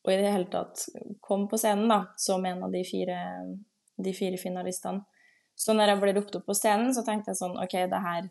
Og 0.07 0.13
i 0.13 0.15
det 0.15 0.31
hele 0.31 0.47
tatt 0.47 0.85
kom 1.21 1.43
på 1.51 1.57
scenen, 1.59 1.89
da, 1.91 1.99
som 2.17 2.45
en 2.47 2.63
av 2.63 2.71
de 2.71 2.81
fire, 2.87 3.17
de 3.99 4.13
fire 4.15 4.39
finalistene. 4.39 5.03
Så 5.59 5.75
når 5.75 5.91
jeg 5.91 5.99
ble 6.01 6.13
ropt 6.15 6.37
opp 6.39 6.45
på 6.47 6.55
scenen, 6.55 6.93
så 6.95 7.03
tenkte 7.03 7.33
jeg 7.33 7.39
sånn 7.41 7.57
OK, 7.59 7.75
det 7.91 7.99
her 8.05 8.29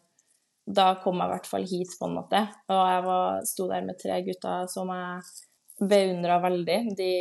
Da 0.69 0.91
kom 1.01 1.21
jeg 1.21 1.31
i 1.31 1.33
hvert 1.33 1.49
fall 1.49 1.65
hit, 1.69 1.95
på 1.97 2.09
en 2.09 2.19
måte. 2.19 2.43
Og 2.69 2.81
jeg 2.93 3.05
var, 3.07 3.39
sto 3.49 3.69
der 3.71 3.87
med 3.87 3.97
tre 4.01 4.19
gutter 4.27 4.67
som 4.69 4.91
jeg 4.93 5.89
beundra 5.89 6.37
veldig. 6.43 6.79
De 6.99 7.13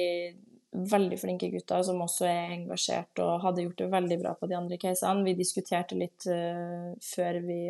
veldig 0.78 1.18
flinke 1.20 1.50
gutter 1.52 1.84
som 1.86 2.02
også 2.04 2.28
er 2.28 2.56
engasjert 2.58 3.22
og 3.24 3.44
hadde 3.46 3.64
gjort 3.64 3.80
det 3.82 3.92
veldig 3.92 4.18
bra 4.22 4.34
på 4.38 4.50
de 4.50 4.58
andre 4.58 4.80
casene. 4.82 5.26
Vi 5.26 5.38
diskuterte 5.38 5.98
litt 5.98 6.28
uh, 6.30 6.92
før, 7.04 7.40
vi, 7.46 7.62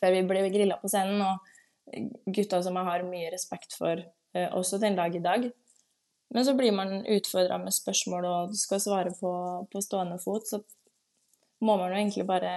før, 0.00 0.14
vi, 0.16 0.22
ble 0.28 0.44
grilla 0.54 0.78
på 0.80 0.90
scenen, 0.92 1.24
og 1.26 2.30
gutter 2.32 2.62
som 2.64 2.78
jeg 2.78 2.88
har 2.88 3.08
mye 3.08 3.32
respekt 3.34 3.76
for 3.78 4.00
uh, 4.00 4.48
også 4.58 4.80
den 4.82 4.98
dag 4.98 5.14
i 5.16 5.24
dag. 5.24 5.48
Men 6.32 6.46
så 6.46 6.54
blir 6.56 6.72
man 6.72 7.02
utfordra 7.02 7.58
med 7.60 7.74
spørsmål 7.76 8.28
og 8.28 8.54
skal 8.56 8.80
svare 8.80 9.12
på, 9.18 9.32
på 9.68 9.82
stående 9.84 10.16
fot, 10.22 10.46
så 10.48 10.62
må 11.62 11.76
man 11.76 11.92
jo 11.92 11.98
egentlig 11.98 12.24
bare 12.26 12.54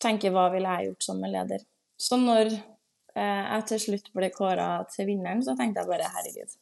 tenke 0.00 0.32
hva 0.34 0.48
ville 0.54 0.76
jeg 0.76 0.90
gjort 0.90 1.06
som 1.06 1.22
en 1.24 1.34
leder. 1.34 1.64
Så 2.00 2.16
når 2.20 2.52
eh, 2.52 3.44
jeg 3.44 3.66
til 3.68 3.82
slutt 3.84 4.10
ble 4.16 4.30
kåra 4.34 4.70
til 4.92 5.10
vinneren, 5.10 5.42
så 5.44 5.56
tenkte 5.58 5.82
jeg 5.82 5.90
bare 5.90 6.12
herregud. 6.14 6.56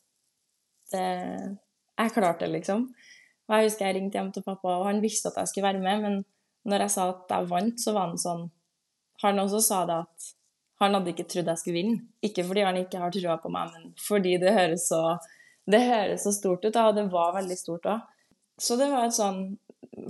Det, 0.92 1.04
jeg 1.98 2.14
klarte 2.14 2.46
det, 2.46 2.52
liksom. 2.56 2.88
Og 3.48 3.54
jeg 3.56 3.68
husker 3.68 3.88
jeg 3.88 3.96
ringte 3.96 4.18
hjem 4.18 4.32
til 4.34 4.44
pappa, 4.44 4.80
og 4.80 4.88
han 4.88 5.02
visste 5.04 5.30
at 5.30 5.40
jeg 5.42 5.52
skulle 5.52 5.68
være 5.70 5.84
med, 5.84 6.04
men 6.04 6.18
når 6.68 6.84
jeg 6.84 6.94
sa 6.94 7.06
at 7.12 7.32
jeg 7.32 7.48
vant, 7.52 7.80
så 7.80 7.94
var 7.96 8.10
han 8.10 8.20
sånn 8.20 8.48
Han 9.22 9.40
også 9.42 9.58
sa 9.64 9.78
det 9.88 9.94
at 10.04 10.26
han 10.78 10.94
hadde 10.94 11.10
ikke 11.10 11.24
trodd 11.26 11.48
jeg 11.50 11.58
skulle 11.58 11.78
vinne. 11.80 11.96
Ikke 12.22 12.44
fordi 12.46 12.62
han 12.62 12.76
ikke 12.78 13.00
har 13.02 13.10
trua 13.14 13.34
på 13.42 13.50
meg, 13.50 13.72
men 13.74 13.88
fordi 13.98 14.36
det 14.38 14.52
høres 14.54 14.84
så, 14.92 15.00
det 15.66 15.80
høres 15.88 16.22
så 16.22 16.32
stort 16.36 16.62
ut, 16.62 16.76
og 16.78 16.94
det 16.94 17.08
var 17.10 17.34
veldig 17.34 17.56
stort 17.58 17.88
òg. 17.90 18.04
Så 18.62 18.76
det 18.78 18.86
var 18.90 19.06
et 19.06 19.14
sånn 19.14 19.42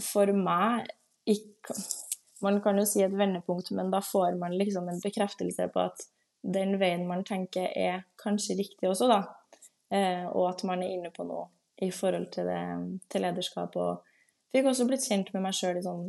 For 0.04 0.30
meg 0.32 0.88
ikke 1.28 1.74
Man 2.44 2.60
kan 2.62 2.78
jo 2.78 2.86
si 2.86 3.02
et 3.02 3.14
vendepunkt, 3.14 3.70
men 3.74 3.90
da 3.90 4.00
får 4.04 4.38
man 4.38 4.54
liksom 4.58 4.88
en 4.88 5.00
bekreftelse 5.02 5.68
på 5.74 5.84
at 5.88 6.04
den 6.42 6.76
veien 6.78 7.06
man 7.08 7.24
tenker, 7.26 7.66
er 7.74 8.04
kanskje 8.22 8.58
riktig 8.60 8.88
også, 8.90 9.08
da. 9.10 9.22
Eh, 9.90 10.26
og 10.28 10.50
at 10.52 10.62
man 10.68 10.84
er 10.84 10.94
inne 10.94 11.10
på 11.14 11.26
noe 11.26 11.48
i 11.82 11.90
forhold 11.94 12.28
til, 12.34 12.46
det, 12.46 12.60
til 13.10 13.24
lederskap. 13.26 13.74
Og 13.78 14.04
fikk 14.54 14.70
også 14.70 14.86
blitt 14.88 15.06
kjent 15.06 15.32
med 15.34 15.44
meg 15.46 15.56
sjøl 15.56 15.80
i 15.80 15.84
sånn 15.84 16.06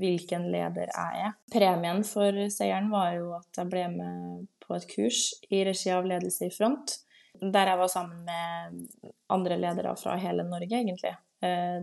hvilken 0.00 0.48
leder 0.52 0.90
jeg 0.92 1.26
er. 1.26 1.34
Premien 1.52 2.04
for 2.06 2.46
seieren 2.52 2.90
var 2.92 3.14
jo 3.16 3.32
at 3.38 3.62
jeg 3.62 3.72
ble 3.72 3.86
med 3.94 4.46
på 4.62 4.76
et 4.76 4.88
kurs 4.90 5.28
i 5.50 5.62
regi 5.66 5.92
av 5.94 6.06
Ledelse 6.08 6.48
i 6.48 6.54
front, 6.54 6.98
der 7.40 7.70
jeg 7.70 7.78
var 7.78 7.92
sammen 7.92 8.24
med 8.26 9.14
andre 9.32 9.58
ledere 9.60 9.94
fra 10.00 10.16
hele 10.18 10.46
Norge, 10.46 10.78
egentlig 10.78 11.14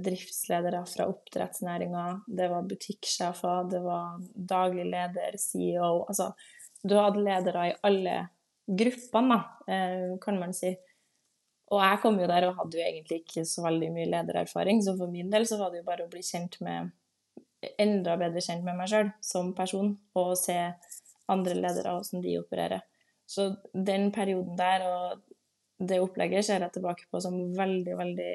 driftsledere 0.03 0.79
fra 0.89 1.05
oppdrettsnæringa, 1.11 2.05
det 2.27 2.47
var 2.49 2.65
butikksjefer, 2.69 3.67
det 3.69 3.81
var 3.83 4.17
daglig 4.33 4.87
leder, 4.89 5.37
CEO 5.37 6.05
Altså, 6.07 6.31
du 6.83 6.95
hadde 6.97 7.21
ledere 7.23 7.67
i 7.69 7.75
alle 7.87 8.15
gruppene, 8.65 9.37
eh, 9.67 10.17
kan 10.21 10.39
man 10.39 10.53
si. 10.53 10.73
Og 11.71 11.79
jeg 11.81 12.01
kom 12.01 12.19
jo 12.19 12.27
der 12.29 12.47
og 12.47 12.57
hadde 12.59 12.79
jo 12.79 12.85
egentlig 12.85 13.21
ikke 13.23 13.45
så 13.49 13.63
veldig 13.65 13.91
mye 13.93 14.09
ledererfaring, 14.11 14.81
så 14.83 14.97
for 14.97 15.11
min 15.11 15.31
del 15.31 15.47
så 15.47 15.57
var 15.61 15.71
det 15.71 15.81
jo 15.81 15.87
bare 15.87 16.05
å 16.05 16.11
bli 16.11 16.23
kjent 16.25 16.59
med 16.65 16.91
Enda 17.79 18.17
bedre 18.19 18.41
kjent 18.43 18.59
med 18.65 18.75
meg 18.75 18.89
sjøl 18.91 19.09
som 19.23 19.53
person, 19.55 19.93
og 20.19 20.33
se 20.35 20.57
andre 21.31 21.53
ledere 21.55 21.93
og 21.93 22.01
hvordan 22.01 22.23
de 22.25 22.33
opererer. 22.35 22.81
Så 23.23 23.45
den 23.71 24.09
perioden 24.11 24.57
der 24.59 24.83
og 24.83 25.21
det 25.79 26.01
opplegget 26.03 26.43
ser 26.43 26.59
jeg 26.59 26.75
tilbake 26.75 27.07
på 27.07 27.21
som 27.23 27.37
veldig, 27.55 27.95
veldig 28.01 28.33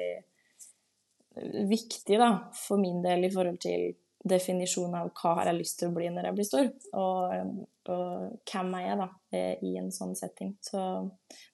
viktig 1.69 2.19
da, 2.19 2.29
for 2.55 2.81
min 2.81 3.01
del 3.03 3.25
i 3.27 3.31
forhold 3.33 3.59
til 3.63 3.91
definisjonen 4.29 4.97
av 4.99 5.11
hva 5.15 5.35
har 5.39 5.49
jeg 5.49 5.59
lyst 5.59 5.77
til 5.79 5.89
å 5.89 5.95
bli 5.95 6.09
når 6.11 6.27
jeg 6.27 6.37
blir 6.37 6.47
stor, 6.47 6.71
og, 6.99 7.59
og 7.93 8.49
hvem 8.51 8.73
jeg 8.75 8.89
er 8.91 8.99
da, 8.99 9.09
i 9.65 9.75
en 9.79 9.91
sånn 9.95 10.15
setting. 10.19 10.55
Så 10.63 10.81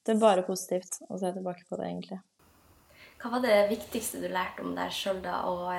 det 0.05 0.15
er 0.15 0.23
bare 0.23 0.45
positivt 0.47 0.99
å 1.09 1.19
se 1.21 1.31
tilbake 1.35 1.67
på 1.69 1.77
det, 1.79 1.91
egentlig. 1.91 2.19
Hva 3.21 3.35
var 3.35 3.45
det 3.45 3.59
viktigste 3.69 4.21
du 4.23 4.27
lærte 4.33 4.65
om 4.65 4.73
deg 4.77 4.91
sjøl 4.93 5.21
da, 5.23 5.43
og, 5.49 5.69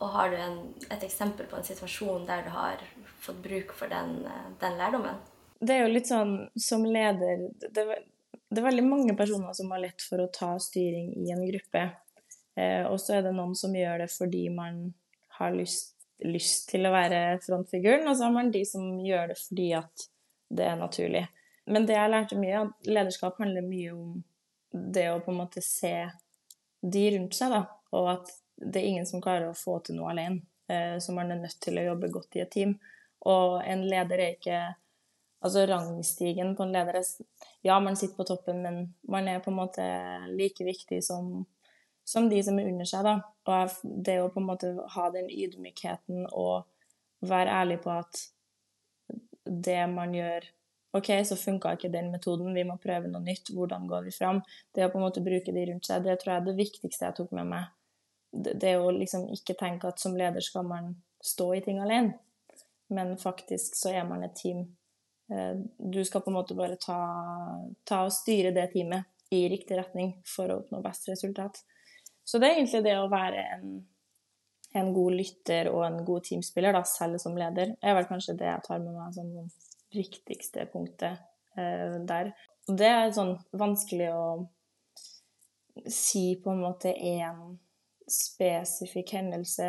og, 0.00 0.10
har 0.16 0.34
du 0.34 0.36
en, 0.40 0.58
et 0.90 1.06
eksempel 1.06 1.48
på 1.50 1.60
en 1.60 1.66
situasjon 1.66 2.26
der 2.28 2.44
du 2.46 2.52
har 2.54 2.82
fått 3.22 3.40
bruk 3.46 3.72
for 3.78 3.90
den, 3.90 4.20
den 4.60 4.76
lærdommen? 4.80 5.22
Det 5.56 5.72
er 5.72 5.86
jo 5.86 5.94
litt 5.94 6.10
sånn 6.10 6.34
som 6.60 6.84
leder 6.84 7.46
det, 7.72 7.86
det 8.46 8.60
er 8.60 8.66
veldig 8.66 8.84
mange 8.86 9.14
personer 9.18 9.54
som 9.56 9.70
har 9.74 9.80
lett 9.82 10.04
for 10.04 10.22
å 10.22 10.28
ta 10.32 10.52
styring 10.62 11.14
i 11.22 11.32
en 11.34 11.42
gruppe. 11.48 11.86
Eh, 12.56 12.84
og 12.88 12.98
så 13.00 13.18
er 13.18 13.26
det 13.26 13.34
noen 13.36 13.54
som 13.58 13.74
gjør 13.76 14.04
det 14.04 14.10
fordi 14.12 14.46
man 14.52 14.88
har 15.38 15.52
lyst, 15.56 15.94
lyst 16.24 16.70
til 16.70 16.88
å 16.88 16.94
være 16.94 17.38
frontfiguren, 17.44 18.06
og 18.08 18.16
så 18.16 18.28
har 18.28 18.36
man 18.36 18.52
de 18.54 18.64
som 18.68 18.86
gjør 19.04 19.32
det 19.32 19.38
fordi 19.42 19.68
at 19.76 20.06
det 20.56 20.70
er 20.70 20.80
naturlig. 20.80 21.26
Men 21.66 21.86
det 21.86 21.96
jeg 21.98 22.12
lærte 22.12 22.38
mye, 22.38 22.62
at 22.62 22.88
lederskap 22.88 23.40
handler 23.42 23.66
mye 23.66 23.92
om 23.92 24.16
det 24.72 25.08
å 25.10 25.20
på 25.24 25.32
en 25.32 25.40
måte 25.40 25.62
se 25.64 25.94
de 26.82 27.04
rundt 27.16 27.36
seg, 27.36 27.52
da, 27.52 27.64
og 27.96 28.10
at 28.14 28.34
det 28.56 28.80
er 28.80 28.90
ingen 28.92 29.08
som 29.08 29.22
klarer 29.24 29.50
å 29.50 29.58
få 29.58 29.80
til 29.84 29.98
noe 29.98 30.12
alene. 30.14 30.40
Eh, 30.70 30.96
så 31.02 31.12
man 31.12 31.30
er 31.30 31.42
nødt 31.42 31.58
til 31.62 31.78
å 31.78 31.84
jobbe 31.90 32.12
godt 32.14 32.38
i 32.38 32.42
et 32.44 32.52
team. 32.54 32.76
Og 33.26 33.58
en 33.64 33.86
leder 33.90 34.22
er 34.22 34.36
ikke 34.38 34.64
Altså 35.44 35.66
rangstigen 35.68 36.54
på 36.56 36.64
en 36.64 36.72
leder 36.72 36.96
er 36.96 37.08
Ja, 37.62 37.76
man 37.78 37.96
sitter 37.96 38.16
på 38.16 38.24
toppen, 38.24 38.62
men 38.64 38.94
man 39.06 39.28
er 39.28 39.42
på 39.44 39.52
en 39.52 39.58
måte 39.58 39.84
like 40.32 40.64
viktig 40.64 41.02
som 41.04 41.44
som 42.06 42.28
de 42.30 42.38
som 42.46 42.58
er 42.58 42.70
under 42.70 42.88
seg, 42.88 43.06
da. 43.06 43.18
Og 43.50 44.02
det 44.06 44.20
å 44.22 44.30
på 44.32 44.42
en 44.42 44.48
måte 44.48 44.72
ha 44.94 45.06
den 45.14 45.30
ydmykheten 45.32 46.28
og 46.30 46.66
være 47.26 47.54
ærlig 47.62 47.80
på 47.82 47.94
at 47.96 48.22
det 49.46 49.82
man 49.90 50.14
gjør 50.14 50.46
OK, 50.96 51.10
så 51.28 51.36
funka 51.36 51.74
ikke 51.76 51.90
den 51.92 52.08
metoden, 52.12 52.54
vi 52.56 52.64
må 52.64 52.78
prøve 52.80 53.10
noe 53.10 53.20
nytt. 53.24 53.50
Hvordan 53.52 53.84
går 53.90 54.06
vi 54.06 54.14
fram? 54.14 54.40
Det 54.74 54.86
å 54.86 54.92
på 54.92 55.00
en 55.00 55.04
måte 55.04 55.24
bruke 55.24 55.52
de 55.52 55.64
rundt 55.68 55.88
seg, 55.88 56.06
det 56.06 56.14
tror 56.22 56.32
jeg 56.32 56.42
er 56.42 56.46
det 56.46 56.56
viktigste 56.56 57.08
jeg 57.08 57.16
tok 57.18 57.34
med 57.36 57.50
meg. 57.50 57.66
Det 58.32 58.72
å 58.78 58.88
liksom 58.94 59.26
ikke 59.34 59.58
tenke 59.58 59.90
at 59.90 60.00
som 60.00 60.16
leder 60.16 60.44
skal 60.44 60.64
man 60.68 60.94
stå 61.24 61.50
i 61.56 61.60
ting 61.64 61.82
alene, 61.82 62.16
men 62.94 63.16
faktisk 63.20 63.76
så 63.76 63.92
er 63.92 64.08
man 64.08 64.24
et 64.24 64.36
team. 64.38 64.64
Eh, 65.32 65.58
du 65.76 66.00
skal 66.06 66.22
på 66.24 66.32
en 66.32 66.38
måte 66.38 66.56
bare 66.56 66.78
ta, 66.80 66.98
ta 67.84 68.04
og 68.06 68.14
styre 68.14 68.54
det 68.56 68.70
teamet 68.72 69.34
i 69.34 69.46
riktig 69.50 69.76
retning 69.76 70.14
for 70.24 70.48
å 70.48 70.60
oppnå 70.62 70.80
best 70.84 71.10
resultat. 71.10 71.60
Så 72.26 72.40
det 72.42 72.48
er 72.48 72.58
egentlig 72.58 72.82
det 72.82 72.96
å 72.98 73.10
være 73.10 73.44
en, 73.56 73.76
en 74.74 74.90
god 74.94 75.14
lytter 75.14 75.70
og 75.70 75.84
en 75.86 76.00
god 76.06 76.26
teamspiller, 76.26 76.74
da, 76.74 76.82
selv 76.88 77.20
som 77.22 77.38
leder, 77.38 77.76
er 77.78 77.96
vel 77.98 78.08
kanskje 78.08 78.34
det 78.40 78.48
jeg 78.50 78.64
tar 78.66 78.82
med 78.82 78.96
meg 78.96 79.14
som 79.14 79.30
det 79.30 79.46
viktigste 79.94 80.66
punktet 80.72 81.22
eh, 81.58 82.00
der. 82.08 82.32
Og 82.66 82.78
det 82.80 82.90
er 82.90 83.14
sånn 83.14 83.36
vanskelig 83.54 84.10
å 84.10 84.26
si 85.92 86.40
på 86.42 86.50
en 86.50 86.64
måte 86.64 86.90
én 86.90 87.56
spesifikk 88.10 89.12
hendelse 89.18 89.68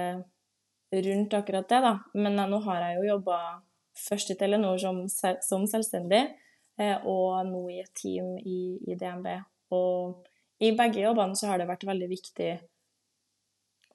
rundt 0.91 1.33
akkurat 1.33 1.69
det, 1.69 1.81
da. 1.83 1.93
Men 2.17 2.39
nå 2.49 2.61
har 2.65 2.87
jeg 2.87 2.97
jo 2.97 3.09
jobba 3.11 3.37
først 3.97 4.31
i 4.33 4.37
Telenor 4.39 4.79
som, 4.81 5.03
som 5.09 5.65
selvstendig, 5.69 6.23
eh, 6.79 7.05
og 7.05 7.45
nå 7.49 7.63
i 7.73 7.81
et 7.83 7.93
team 7.97 8.35
i, 8.39 8.77
i 8.87 8.97
DNB. 8.97 9.29
Og 9.75 10.25
i 10.59 10.71
begge 10.77 11.03
jobbene 11.03 11.37
så 11.37 11.51
har 11.51 11.61
det 11.61 11.69
vært 11.69 11.85
veldig 11.87 12.09
viktig 12.09 12.51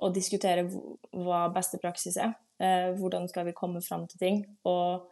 å 0.02 0.10
diskutere 0.14 0.64
hva 0.66 1.46
beste 1.54 1.78
praksis 1.82 2.18
er. 2.20 2.34
Eh, 2.62 2.92
hvordan 2.98 3.28
skal 3.30 3.48
vi 3.48 3.56
komme 3.56 3.82
fram 3.82 4.06
til 4.10 4.20
ting. 4.20 4.40
Og 4.68 5.08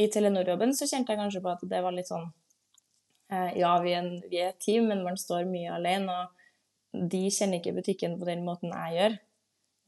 i 0.00 0.08
Telenor-jobben 0.12 0.74
så 0.76 0.88
kjente 0.88 1.12
jeg 1.12 1.20
kanskje 1.20 1.42
på 1.44 1.52
at 1.52 1.64
det 1.68 1.80
var 1.84 1.94
litt 1.96 2.10
sånn 2.10 2.28
eh, 3.32 3.58
Ja, 3.60 3.74
vi 3.84 3.94
er, 3.94 4.04
en, 4.04 4.14
vi 4.28 4.40
er, 4.40 4.52
et 4.52 4.62
team, 4.64 4.90
men 4.92 5.04
man 5.06 5.20
står 5.20 5.48
mye 5.48 5.72
alene, 5.76 6.12
og 6.12 7.02
de 7.12 7.26
kjenner 7.32 7.60
ikke 7.60 7.76
butikken 7.78 8.18
på 8.20 8.28
den 8.28 8.44
måten 8.44 8.72
jeg 8.72 8.98
gjør. 8.98 9.18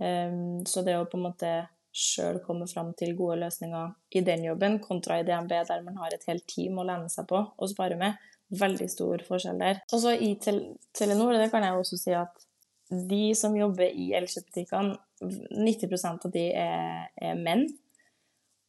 Eh, 0.08 0.36
så 0.70 0.84
det 0.86 0.98
å 0.98 1.08
på 1.08 1.20
en 1.20 1.28
måte 1.28 1.54
sjøl 1.94 2.40
komme 2.42 2.66
fram 2.66 2.90
til 2.98 3.12
gode 3.14 3.38
løsninger 3.44 3.92
i 4.18 4.24
den 4.26 4.48
jobben, 4.48 4.80
kontra 4.82 5.20
i 5.20 5.26
DNB, 5.26 5.52
der 5.68 5.84
man 5.86 6.00
har 6.00 6.14
et 6.14 6.24
helt 6.26 6.46
team 6.50 6.80
å 6.80 6.86
lene 6.88 7.12
seg 7.12 7.28
på 7.30 7.38
og 7.38 7.70
spare 7.70 7.98
med, 8.00 8.16
veldig 8.52 8.88
stor 8.90 9.22
forskjell 9.26 9.60
der. 9.60 9.80
Og 9.92 10.02
så 10.02 10.14
i 10.14 10.34
tel 10.42 10.60
Telenor, 10.96 11.36
det 11.38 11.50
kan 11.52 11.64
jeg 11.64 11.78
også 11.78 11.98
si 12.00 12.14
at 12.16 12.44
de 12.90 13.32
som 13.36 13.56
jobber 13.56 13.88
i 13.88 14.12
Elkjøp-butikkene, 14.18 14.98
90% 15.24 16.26
av 16.26 16.34
de 16.34 16.44
er, 16.52 17.08
er, 17.16 17.38
menn. 17.38 17.64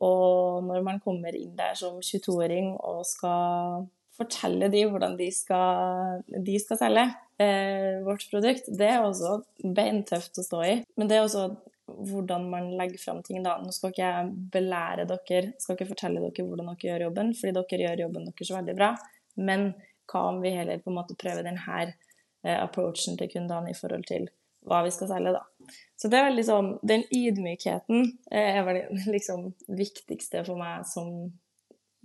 Og 0.06 0.64
når 0.64 0.86
man 0.86 1.02
kommer 1.04 1.36
inn 1.36 1.56
der 1.58 1.76
som 1.78 2.00
22-åring 2.00 2.74
og 2.76 3.04
skal 3.08 3.86
fortelle 4.16 4.70
de 4.72 4.86
hvordan 4.88 5.18
de 5.20 5.28
skal, 5.36 6.24
de 6.32 6.56
skal 6.62 6.80
selge 6.80 7.06
eh, 7.44 8.02
vårt 8.06 8.24
produkt, 8.32 8.70
det 8.72 8.88
er 8.94 9.04
også 9.04 9.42
beintøft 9.76 10.40
å 10.40 10.46
stå 10.46 10.62
i. 10.64 10.76
Men 10.96 11.12
det 11.12 11.18
er 11.18 11.26
også 11.26 11.50
hvordan 11.86 12.48
man 12.50 12.72
legger 12.80 13.02
fram 13.02 13.20
ting, 13.24 13.44
da. 13.46 13.58
Nå 13.62 13.74
skal 13.76 13.92
ikke 13.92 14.08
jeg 14.08 14.32
belære 14.54 15.06
dere, 15.10 15.52
skal 15.62 15.76
ikke 15.76 15.92
fortelle 15.92 16.24
dere 16.24 16.48
hvordan 16.48 16.72
dere 16.72 16.90
gjør 16.90 17.06
jobben, 17.08 17.36
fordi 17.38 17.54
dere 17.60 17.84
gjør 17.84 18.04
jobben 18.06 18.30
deres 18.30 18.54
veldig 18.56 18.78
bra. 18.78 18.94
Men 19.36 19.74
hva 20.12 20.28
om 20.32 20.42
vi 20.44 20.54
heller 20.56 20.82
på 20.84 20.92
en 20.92 21.00
måte 21.00 21.18
prøver 21.20 21.46
denne 21.46 21.78
eh, 21.86 22.58
approachen 22.58 23.18
til 23.20 23.32
kundene 23.32 23.72
i 23.72 23.78
forhold 23.78 24.06
til 24.10 24.30
hva 24.66 24.82
vi 24.86 24.92
skal 24.94 25.10
selge, 25.12 25.36
da. 25.36 25.72
Så 25.98 26.10
det 26.10 26.20
er 26.20 26.28
veldig 26.30 26.46
sånn 26.46 26.70
Den 26.86 27.04
ydmykheten 27.14 28.02
eh, 28.32 28.58
er 28.58 28.66
vel 28.68 28.82
liksom 29.16 29.52
viktigste 29.68 30.46
for 30.48 30.60
meg 30.62 30.86
som 30.90 31.12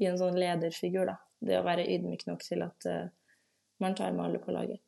i 0.00 0.08
en 0.08 0.20
sånn 0.20 0.38
lederfigur, 0.40 1.08
da. 1.08 1.18
Det 1.40 1.58
å 1.58 1.64
være 1.64 1.88
ydmyk 1.88 2.26
nok 2.28 2.42
til 2.44 2.62
at 2.64 2.86
uh, 2.88 3.08
man 3.80 3.94
tar 3.96 4.12
med 4.12 4.26
alle 4.26 4.40
på 4.40 4.52
laget. 4.52 4.80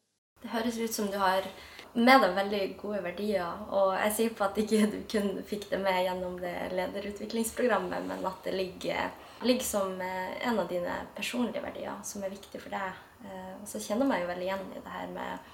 Det 0.43 0.51
høres 0.53 0.79
ut 0.81 0.93
som 0.93 1.09
du 1.09 1.17
har 1.21 1.47
med 1.93 2.21
deg 2.25 2.35
veldig 2.37 2.63
gode 2.81 3.01
verdier. 3.05 3.63
Og 3.73 3.93
jeg 3.97 4.15
sier 4.17 4.35
på 4.37 4.47
at 4.47 4.59
ikke 4.61 4.89
du 4.93 4.99
kun 5.09 5.31
fikk 5.49 5.69
det 5.71 5.81
med 5.81 6.01
gjennom 6.07 6.39
det 6.41 6.55
lederutviklingsprogrammet, 6.77 8.09
men 8.09 8.25
at 8.29 8.49
det 8.49 8.57
ligger, 8.57 9.13
ligger 9.47 9.65
som 9.67 10.01
eh, 10.01 10.49
en 10.49 10.61
av 10.61 10.69
dine 10.71 10.97
personlige 11.17 11.63
verdier 11.65 12.03
som 12.07 12.25
er 12.25 12.33
viktig 12.33 12.61
for 12.61 12.75
deg. 12.75 12.99
Eh, 13.27 13.55
og 13.61 13.69
så 13.69 13.81
kjenner 13.83 14.07
jeg 14.07 14.13
meg 14.13 14.25
jo 14.25 14.31
veldig 14.33 14.49
igjen 14.49 14.67
i 14.71 14.83
det 14.83 14.95
her 14.97 15.15
med 15.15 15.49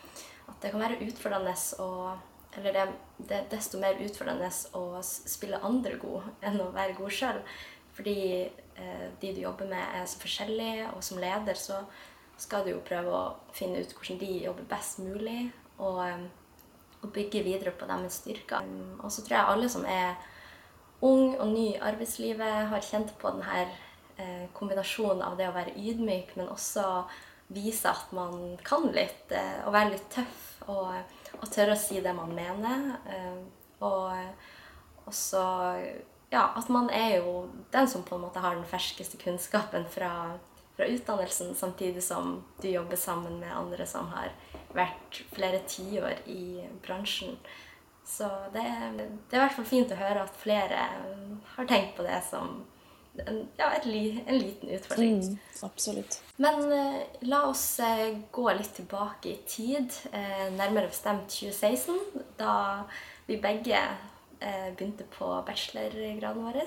at 0.48 0.58
det 0.62 0.72
kan 0.72 0.82
være 0.82 1.00
utfordrende 1.04 1.54
å 1.84 1.92
eller 2.56 2.72
det, 2.72 2.84
det, 3.18 3.34
er 3.36 3.50
desto 3.52 3.78
mer 3.78 3.98
utfordrende 4.02 4.48
å 4.74 5.02
spille 5.04 5.60
andre 5.62 5.98
god 6.00 6.30
enn 6.48 6.60
å 6.64 6.70
være 6.74 6.96
god 6.98 7.14
sjøl. 7.14 7.42
Fordi 7.98 8.18
eh, 8.46 9.06
de 9.20 9.34
du 9.34 9.42
jobber 9.42 9.68
med, 9.70 9.84
er 9.98 10.06
så 10.08 10.20
forskjellige, 10.22 10.88
og 10.94 11.04
som 11.04 11.20
leder 11.22 11.58
så 11.58 11.82
skal 12.38 12.64
du 12.64 12.72
jo 12.72 12.82
prøve 12.86 13.10
å 13.10 13.22
finne 13.54 13.82
ut 13.82 13.94
hvordan 13.94 14.20
de 14.20 14.32
jobber 14.44 14.66
best 14.70 15.00
mulig, 15.02 15.48
og, 15.82 16.28
og 17.02 17.08
bygge 17.14 17.42
videre 17.46 17.72
på 17.74 17.86
deres 17.90 18.20
styrker. 18.22 18.66
Og 19.02 19.10
så 19.10 19.24
tror 19.26 19.36
jeg 19.36 19.52
alle 19.54 19.70
som 19.70 19.86
er 19.86 20.14
ung 21.04 21.36
og 21.38 21.48
ny 21.52 21.68
i 21.74 21.80
arbeidslivet, 21.90 22.68
har 22.72 22.84
kjent 22.84 23.14
på 23.20 23.32
denne 23.34 23.64
eh, 24.18 24.44
kombinasjonen 24.56 25.22
av 25.24 25.38
det 25.38 25.48
å 25.48 25.54
være 25.56 25.76
ydmyk, 25.78 26.34
men 26.38 26.50
også 26.52 26.84
vise 27.54 27.88
at 27.88 28.12
man 28.16 28.58
kan 28.66 28.90
litt, 28.92 29.30
eh, 29.32 29.62
og 29.66 29.72
være 29.76 29.94
litt 29.94 30.10
tøff, 30.12 30.44
og, 30.68 30.92
og 31.38 31.48
tørre 31.54 31.76
å 31.76 31.80
si 31.80 32.02
det 32.04 32.14
man 32.16 32.34
mener. 32.36 32.90
Eh, 33.08 33.40
og 33.86 35.08
også 35.08 35.42
ja, 36.32 36.50
at 36.58 36.68
man 36.68 36.90
er 36.92 37.22
jo 37.22 37.46
den 37.72 37.88
som 37.88 38.02
på 38.04 38.18
en 38.18 38.26
måte 38.26 38.42
har 38.42 38.58
den 38.58 38.68
ferskeste 38.68 39.20
kunnskapen 39.22 39.86
fra 39.88 40.12
fra 40.78 40.86
utdannelsen, 40.86 41.54
samtidig 41.54 42.02
som 42.02 42.44
du 42.62 42.68
jobber 42.68 42.96
sammen 42.96 43.40
med 43.40 43.56
andre 43.56 43.86
som 43.86 44.12
har 44.14 44.28
vært 44.70 45.24
flere 45.34 45.58
tiår 45.66 46.20
i 46.30 46.62
bransjen. 46.84 47.34
Så 48.08 48.28
det, 48.54 48.64
det, 48.96 49.36
er 49.36 49.36
i 49.36 49.42
hvert 49.44 49.56
fall 49.58 49.68
fint 49.68 49.92
å 49.92 49.98
høre 49.98 50.24
at 50.24 50.36
flere 50.40 50.84
har 51.54 51.68
tenkt 51.68 51.96
på 51.98 52.06
det 52.06 52.18
som 52.24 52.62
en, 53.18 53.40
ja, 53.58 53.68
li, 53.84 54.22
en 54.24 54.38
liten 54.38 54.70
utfordring. 54.72 55.18
Mm, 55.26 55.64
absolutt. 55.66 56.20
Men 56.40 56.72
eh, 56.72 57.02
la 57.28 57.42
oss 57.50 57.64
eh, 57.84 58.16
gå 58.32 58.46
litt 58.56 58.72
tilbake 58.78 59.32
i 59.32 59.40
tid, 59.48 59.92
eh, 60.12 60.46
nærmere 60.54 60.88
bestemt 60.88 61.28
2016, 61.34 61.98
da 62.40 62.54
vi 63.28 63.40
begge 63.42 63.76
eh, 63.76 64.70
begynte 64.72 65.04
på 65.18 65.28
bachelorgraden 65.46 66.46
vår. 66.48 66.62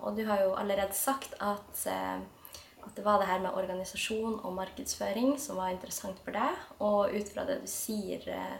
og 0.00 0.16
du 0.16 0.24
har 0.26 0.40
jo 0.42 0.54
allerede 0.58 0.96
sagt 0.96 1.36
at 1.40 1.86
eh, 1.90 2.22
at 2.84 2.96
det 2.96 3.04
var 3.04 3.20
det 3.20 3.28
her 3.28 3.40
med 3.40 3.56
organisasjon 3.56 4.40
og 4.44 4.54
markedsføring 4.58 5.38
som 5.40 5.56
var 5.56 5.72
interessant 5.72 6.18
for 6.24 6.36
deg. 6.36 6.64
Og 6.84 7.14
ut 7.14 7.30
fra 7.32 7.46
det 7.48 7.60
du 7.62 7.68
sier 7.70 8.24
eh, 8.28 8.58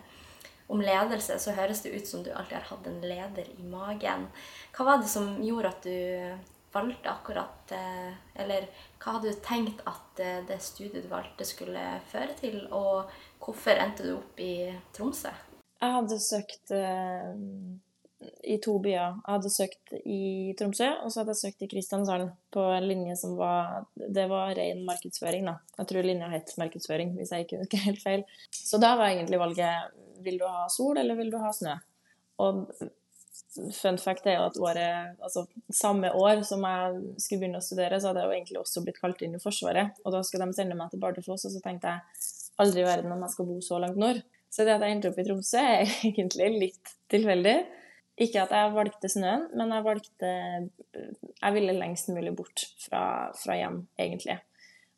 om 0.66 0.80
ledelse, 0.80 1.38
så 1.38 1.54
høres 1.56 1.82
det 1.84 1.94
ut 1.94 2.08
som 2.08 2.24
du 2.24 2.32
alltid 2.32 2.58
har 2.58 2.68
hatt 2.70 2.88
en 2.88 3.00
leder 3.04 3.48
i 3.58 3.68
magen. 3.68 4.28
Hva 4.76 4.88
var 4.88 5.02
det 5.02 5.10
som 5.12 5.36
gjorde 5.44 5.72
at 5.74 5.86
du 5.86 6.50
valgte 6.74 7.10
akkurat 7.10 7.70
eh, 7.70 8.14
Eller 8.42 8.64
hva 8.98 9.14
hadde 9.14 9.30
du 9.30 9.42
tenkt 9.44 9.84
at 9.86 10.22
eh, 10.24 10.40
det 10.48 10.58
studiet 10.64 11.04
du 11.04 11.10
valgte, 11.12 11.46
skulle 11.46 11.84
føre 12.10 12.34
til? 12.40 12.62
Og 12.74 13.10
hvorfor 13.44 13.78
endte 13.78 14.06
du 14.08 14.16
opp 14.16 14.40
i 14.42 14.72
Tromsø? 14.96 15.30
Jeg 15.84 15.96
hadde 15.98 16.18
søkt 16.22 16.72
i 18.44 18.56
to 18.62 18.76
byer. 18.82 19.18
Jeg 19.18 19.32
hadde 19.32 19.50
søkt 19.52 19.94
i 20.00 20.54
Tromsø, 20.58 20.88
og 21.04 21.12
så 21.12 21.20
hadde 21.20 21.34
jeg 21.34 21.42
søkt 21.42 21.64
i 21.64 21.68
Kristiansand 21.70 22.30
på 22.54 22.64
en 22.76 22.86
linje 22.88 23.16
som 23.20 23.36
var 23.38 23.84
Det 23.94 24.26
var 24.30 24.54
ren 24.56 24.84
markedsføring, 24.86 25.48
da. 25.48 25.58
Jeg 25.78 25.90
tror 25.90 26.06
linja 26.06 26.30
het 26.32 26.54
markedsføring, 26.60 27.14
hvis 27.18 27.34
jeg 27.34 27.46
ikke 27.46 27.60
husker 27.62 27.84
helt 27.88 28.02
feil. 28.04 28.24
Så 28.54 28.80
da 28.82 28.94
var 29.00 29.12
egentlig 29.12 29.40
valget 29.42 30.00
vil 30.24 30.38
du 30.40 30.46
ha 30.48 30.66
sol, 30.72 30.98
eller 31.00 31.18
vil 31.18 31.32
du 31.32 31.38
ha 31.42 31.52
snø? 31.54 31.76
Og 32.42 32.66
fun 33.74 33.98
fact 34.02 34.26
er 34.26 34.38
jo 34.38 34.46
at 34.48 34.58
året, 34.58 35.18
altså 35.22 35.44
samme 35.72 36.10
år 36.18 36.42
som 36.46 36.64
jeg 36.66 37.00
skulle 37.22 37.44
begynne 37.44 37.60
å 37.60 37.64
studere, 37.64 38.00
så 38.00 38.10
hadde 38.10 38.24
jeg 38.24 38.30
jo 38.30 38.38
egentlig 38.38 38.60
også 38.60 38.82
blitt 38.84 39.00
kalt 39.02 39.22
inn 39.22 39.36
i 39.38 39.42
Forsvaret. 39.42 40.00
Og 40.04 40.14
da 40.14 40.22
skulle 40.26 40.48
de 40.48 40.56
sende 40.56 40.78
meg 40.78 40.90
til 40.92 41.02
Bardufoss, 41.02 41.46
og 41.48 41.54
så 41.54 41.62
tenkte 41.64 41.92
jeg 41.92 42.24
aldri 42.62 42.82
i 42.82 42.88
verden 42.88 43.14
om 43.14 43.22
jeg 43.24 43.34
skal 43.34 43.48
bo 43.50 43.60
så 43.64 43.80
langt 43.82 44.00
nord. 44.00 44.20
Så 44.54 44.66
det 44.66 44.76
at 44.76 44.84
jeg 44.86 44.94
endte 44.94 45.10
opp 45.10 45.18
i 45.18 45.26
Tromsø, 45.26 45.62
er 45.62 45.94
egentlig 46.10 46.50
litt 46.66 46.94
tilfeldig. 47.10 47.56
Ikke 48.24 48.44
at 48.44 48.52
jeg 48.54 48.74
valgte 48.76 49.10
snøen, 49.10 49.48
men 49.58 49.72
jeg 49.74 49.82
valgte 49.82 50.28
Jeg 50.94 51.54
ville 51.56 51.74
lengst 51.74 52.12
mulig 52.14 52.30
bort 52.38 52.62
fra, 52.78 53.32
fra 53.34 53.56
hjem, 53.58 53.80
egentlig. 53.98 54.38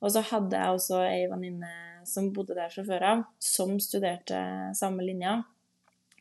Og 0.05 0.13
så 0.13 0.21
hadde 0.29 0.61
jeg 0.61 0.77
også 0.77 1.01
ei 1.07 1.23
venninne 1.31 1.71
som 2.09 2.33
bodde 2.35 2.57
der 2.57 2.73
fra 2.73 2.85
før 2.87 3.05
av, 3.11 3.27
som 3.43 3.77
studerte 3.83 4.39
samme 4.79 5.05
linja. 5.07 5.41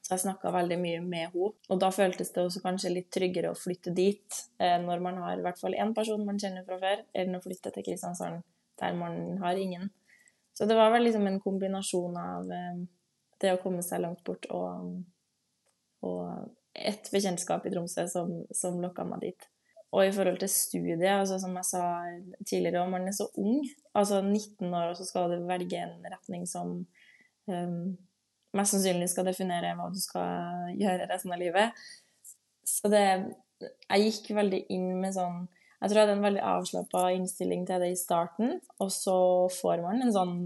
Så 0.05 0.13
jeg 0.13 0.21
snakka 0.21 0.51
veldig 0.53 0.77
mye 0.77 0.97
med 1.01 1.31
henne. 1.31 1.51
Og 1.73 1.79
da 1.81 1.89
føltes 1.93 2.29
det 2.33 2.43
også 2.43 2.61
kanskje 2.61 2.93
litt 2.93 3.07
tryggere 3.13 3.49
å 3.49 3.57
flytte 3.57 3.93
dit 3.95 4.41
eh, 4.61 4.77
når 4.81 5.01
man 5.01 5.17
har 5.23 5.39
i 5.39 5.45
hvert 5.45 5.57
fall 5.57 5.73
én 5.73 5.95
person 5.97 6.21
man 6.27 6.37
kjenner 6.41 6.65
fra 6.67 6.77
før, 6.81 7.01
enn 7.17 7.37
å 7.37 7.41
flytte 7.41 7.73
til 7.73 7.87
Kristiansand 7.87 8.43
der 8.81 8.97
man 8.99 9.39
har 9.41 9.57
ingen. 9.57 9.89
Så 10.53 10.67
det 10.69 10.77
var 10.77 10.91
vel 10.93 11.07
liksom 11.07 11.25
en 11.27 11.41
kombinasjon 11.41 12.19
av 12.21 12.53
eh, 12.53 12.83
det 13.41 13.55
å 13.55 13.61
komme 13.63 13.81
seg 13.83 14.03
langt 14.03 14.21
bort 14.27 14.45
og, 14.53 14.93
og 16.05 16.29
et 16.75 17.09
bekjentskap 17.11 17.65
i 17.65 17.73
Tromsø 17.73 18.05
som, 18.11 18.31
som 18.53 18.77
lokka 18.83 19.07
meg 19.07 19.25
dit. 19.25 19.49
Og 19.95 20.03
i 20.03 20.11
forhold 20.11 20.41
til 20.41 20.51
studiet, 20.51 21.05
altså 21.07 21.37
som 21.39 21.55
jeg 21.55 21.67
sa 21.69 21.83
tidligere, 22.43 22.83
om 22.83 22.91
man 22.91 23.07
er 23.07 23.15
så 23.15 23.29
ung, 23.39 23.61
altså 23.95 24.19
19 24.21 24.73
år, 24.73 24.89
og 24.91 24.97
så 24.99 25.07
skal 25.07 25.31
du 25.31 25.45
velge 25.47 25.79
en 25.79 26.03
retning 26.11 26.43
som 26.49 26.73
um, 27.47 27.77
mest 28.55 28.75
sannsynlig 28.75 29.07
skal 29.11 29.29
definere 29.29 29.71
hva 29.77 29.87
du 29.93 29.99
skal 30.01 30.73
gjøre 30.79 31.07
resten 31.11 31.35
av 31.35 31.41
livet. 31.41 31.87
Så 32.65 32.91
det 32.91 33.05
Jeg 33.87 34.03
gikk 34.03 34.33
veldig 34.35 34.65
inn 34.73 34.97
med 34.99 35.13
sånn 35.15 35.45
Jeg 35.79 35.87
tror 35.87 35.99
jeg 35.99 36.05
hadde 36.05 36.15
en 36.17 36.25
veldig 36.25 36.41
avslappa 36.43 37.03
innstilling 37.15 37.63
til 37.67 37.83
det 37.83 37.93
i 37.93 37.99
starten, 37.99 38.57
og 38.83 38.91
så 38.91 39.17
får 39.61 39.83
man 39.85 40.03
en 40.03 40.15
sånn 40.15 40.37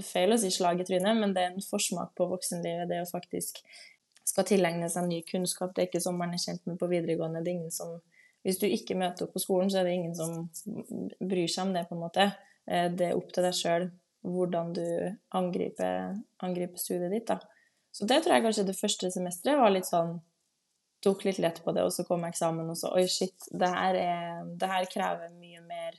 Feil 0.00 0.32
å 0.32 0.38
si 0.40 0.48
slag 0.54 0.80
i 0.80 0.84
trynet, 0.88 1.18
men 1.18 1.34
det 1.36 1.42
er 1.42 1.50
en 1.50 1.64
forsmak 1.64 2.14
på 2.16 2.24
voksenlivet, 2.30 2.88
det 2.88 3.02
å 3.02 3.08
faktisk 3.10 3.58
skal 4.30 4.46
tilegne 4.46 4.88
seg 4.92 5.08
ny 5.08 5.20
kunnskap. 5.26 5.74
Det 5.74 5.82
er 5.82 5.90
ikke 5.90 6.02
som 6.04 6.18
man 6.20 6.34
er 6.34 6.42
kjent 6.42 6.66
med 6.70 6.78
på 6.80 6.88
videregående. 6.90 7.42
Det 7.42 7.52
er 7.52 7.58
ingen 7.58 7.74
som, 7.74 7.96
hvis 8.46 8.60
du 8.60 8.68
ikke 8.68 8.98
møter 8.98 9.26
opp 9.26 9.34
på 9.34 9.42
skolen, 9.42 9.72
så 9.72 9.80
er 9.80 9.88
det 9.88 9.96
ingen 9.98 10.14
som 10.16 10.46
bryr 11.18 11.50
seg 11.50 11.66
om 11.66 11.74
det, 11.76 11.86
på 11.88 11.98
en 11.98 12.04
måte. 12.04 12.30
Eh, 12.70 12.88
det 12.94 13.10
er 13.10 13.18
opp 13.18 13.32
til 13.34 13.46
deg 13.46 13.56
sjøl 13.56 13.90
hvordan 14.20 14.74
du 14.76 14.84
angriper, 15.38 16.16
angriper, 16.44 16.80
studiet 16.80 17.14
ditt. 17.14 17.30
da. 17.30 17.38
Så 17.90 18.06
det 18.06 18.20
tror 18.22 18.36
jeg 18.36 18.44
kanskje 18.44 18.66
det 18.68 18.78
første 18.78 19.10
semesteret 19.10 19.62
var 19.62 19.72
litt 19.74 19.88
sånn 19.88 20.18
Tok 21.00 21.22
litt 21.24 21.38
lett 21.40 21.62
på 21.64 21.72
det, 21.72 21.80
og 21.80 21.94
så 21.94 22.04
kom 22.04 22.26
eksamen, 22.28 22.66
og 22.68 22.76
så 22.76 22.90
Oi, 22.92 23.06
shit, 23.08 23.46
det 23.56 23.70
her, 23.72 23.96
er, 23.96 24.42
det 24.60 24.68
her 24.68 24.84
krever 24.92 25.30
mye 25.32 25.62
mer 25.64 25.96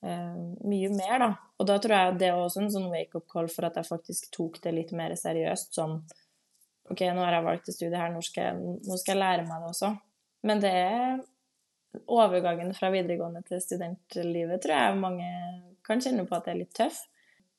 Uh, 0.00 0.56
mye 0.64 0.88
mer, 0.88 1.18
da. 1.20 1.26
Og 1.60 1.66
da 1.68 1.74
tror 1.76 1.92
jeg 1.92 2.12
det 2.22 2.30
er 2.30 2.38
også 2.40 2.62
en 2.62 2.70
sånn 2.72 2.86
wake-up 2.88 3.26
call 3.28 3.50
for 3.52 3.68
at 3.68 3.74
jeg 3.76 3.84
faktisk 3.84 4.30
tok 4.32 4.54
det 4.64 4.72
litt 4.72 4.94
mer 4.96 5.12
seriøst. 5.12 5.74
Sånn 5.76 5.98
OK, 6.90 7.04
nå 7.14 7.22
har 7.22 7.36
jeg 7.36 7.46
valgt 7.46 7.68
det 7.68 7.76
studiet 7.76 8.00
her, 8.00 8.10
nå 8.12 8.22
skal, 8.24 8.58
nå 8.58 8.96
skal 8.98 9.14
jeg 9.14 9.22
lære 9.22 9.46
meg 9.46 9.62
det 9.62 9.70
også. 9.70 9.92
Men 10.46 10.62
det 10.62 10.72
er 10.74 11.20
overgangen 12.10 12.72
fra 12.74 12.90
videregående 12.92 13.42
til 13.46 13.62
studentlivet 13.62 14.62
tror 14.62 14.76
jeg 14.76 14.98
mange 15.00 15.30
kan 15.86 16.02
kjenne 16.02 16.26
på 16.28 16.36
at 16.36 16.46
det 16.46 16.54
er 16.54 16.60
litt 16.62 16.76
tøff. 16.76 17.00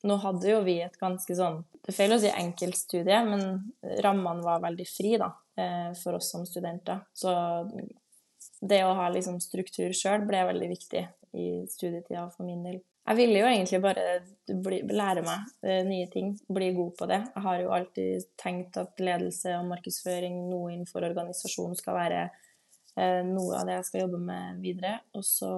Nå 0.08 0.16
hadde 0.18 0.50
jo 0.50 0.62
vi 0.66 0.80
et 0.82 0.96
ganske 0.98 1.34
sånn 1.38 1.60
Det 1.82 1.92
er 1.92 1.94
feil 1.94 2.14
å 2.14 2.18
si 2.22 2.30
enkeltstudie, 2.30 3.18
men 3.26 3.42
rammene 4.04 4.44
var 4.46 4.62
veldig 4.62 4.86
fri 4.86 5.16
da, 5.18 5.32
eh, 5.58 5.90
for 5.98 6.18
oss 6.18 6.30
som 6.30 6.44
studenter. 6.46 7.00
Så 7.14 7.32
det 8.62 8.84
å 8.86 8.94
ha 8.94 9.08
liksom 9.10 9.40
struktur 9.42 9.90
sjøl 9.96 10.22
ble 10.28 10.44
veldig 10.46 10.68
viktig 10.70 11.02
i 11.38 11.46
studietida 11.70 12.28
for 12.30 12.46
min 12.46 12.62
del. 12.62 12.78
Jeg 13.02 13.18
ville 13.18 13.40
jo 13.40 13.48
egentlig 13.50 13.80
bare 13.82 14.02
bli, 14.62 14.78
lære 14.94 15.24
meg 15.26 15.48
eh, 15.66 15.80
nye 15.86 16.06
ting, 16.10 16.36
bli 16.54 16.68
god 16.76 16.92
på 16.98 17.08
det. 17.10 17.18
Jeg 17.34 17.42
har 17.46 17.58
jo 17.58 17.72
alltid 17.74 18.28
tenkt 18.38 18.78
at 18.78 19.02
ledelse 19.02 19.56
og 19.58 19.66
markedsføring, 19.72 20.36
noe 20.50 20.70
innenfor 20.70 21.08
organisasjonen, 21.08 21.74
skal 21.78 21.98
være 21.98 22.20
eh, 22.22 23.22
noe 23.26 23.58
av 23.58 23.66
det 23.66 23.80
jeg 23.80 23.88
skal 23.88 24.04
jobbe 24.04 24.20
med 24.22 24.60
videre. 24.62 25.00
Og 25.18 25.26
så 25.26 25.50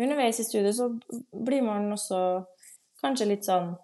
underveis 0.00 0.42
i 0.42 0.46
studiet 0.48 0.76
så 0.76 0.90
blir 1.32 1.64
man 1.64 1.88
også 1.96 2.20
kanskje 3.00 3.32
litt 3.32 3.48
sånn 3.48 3.76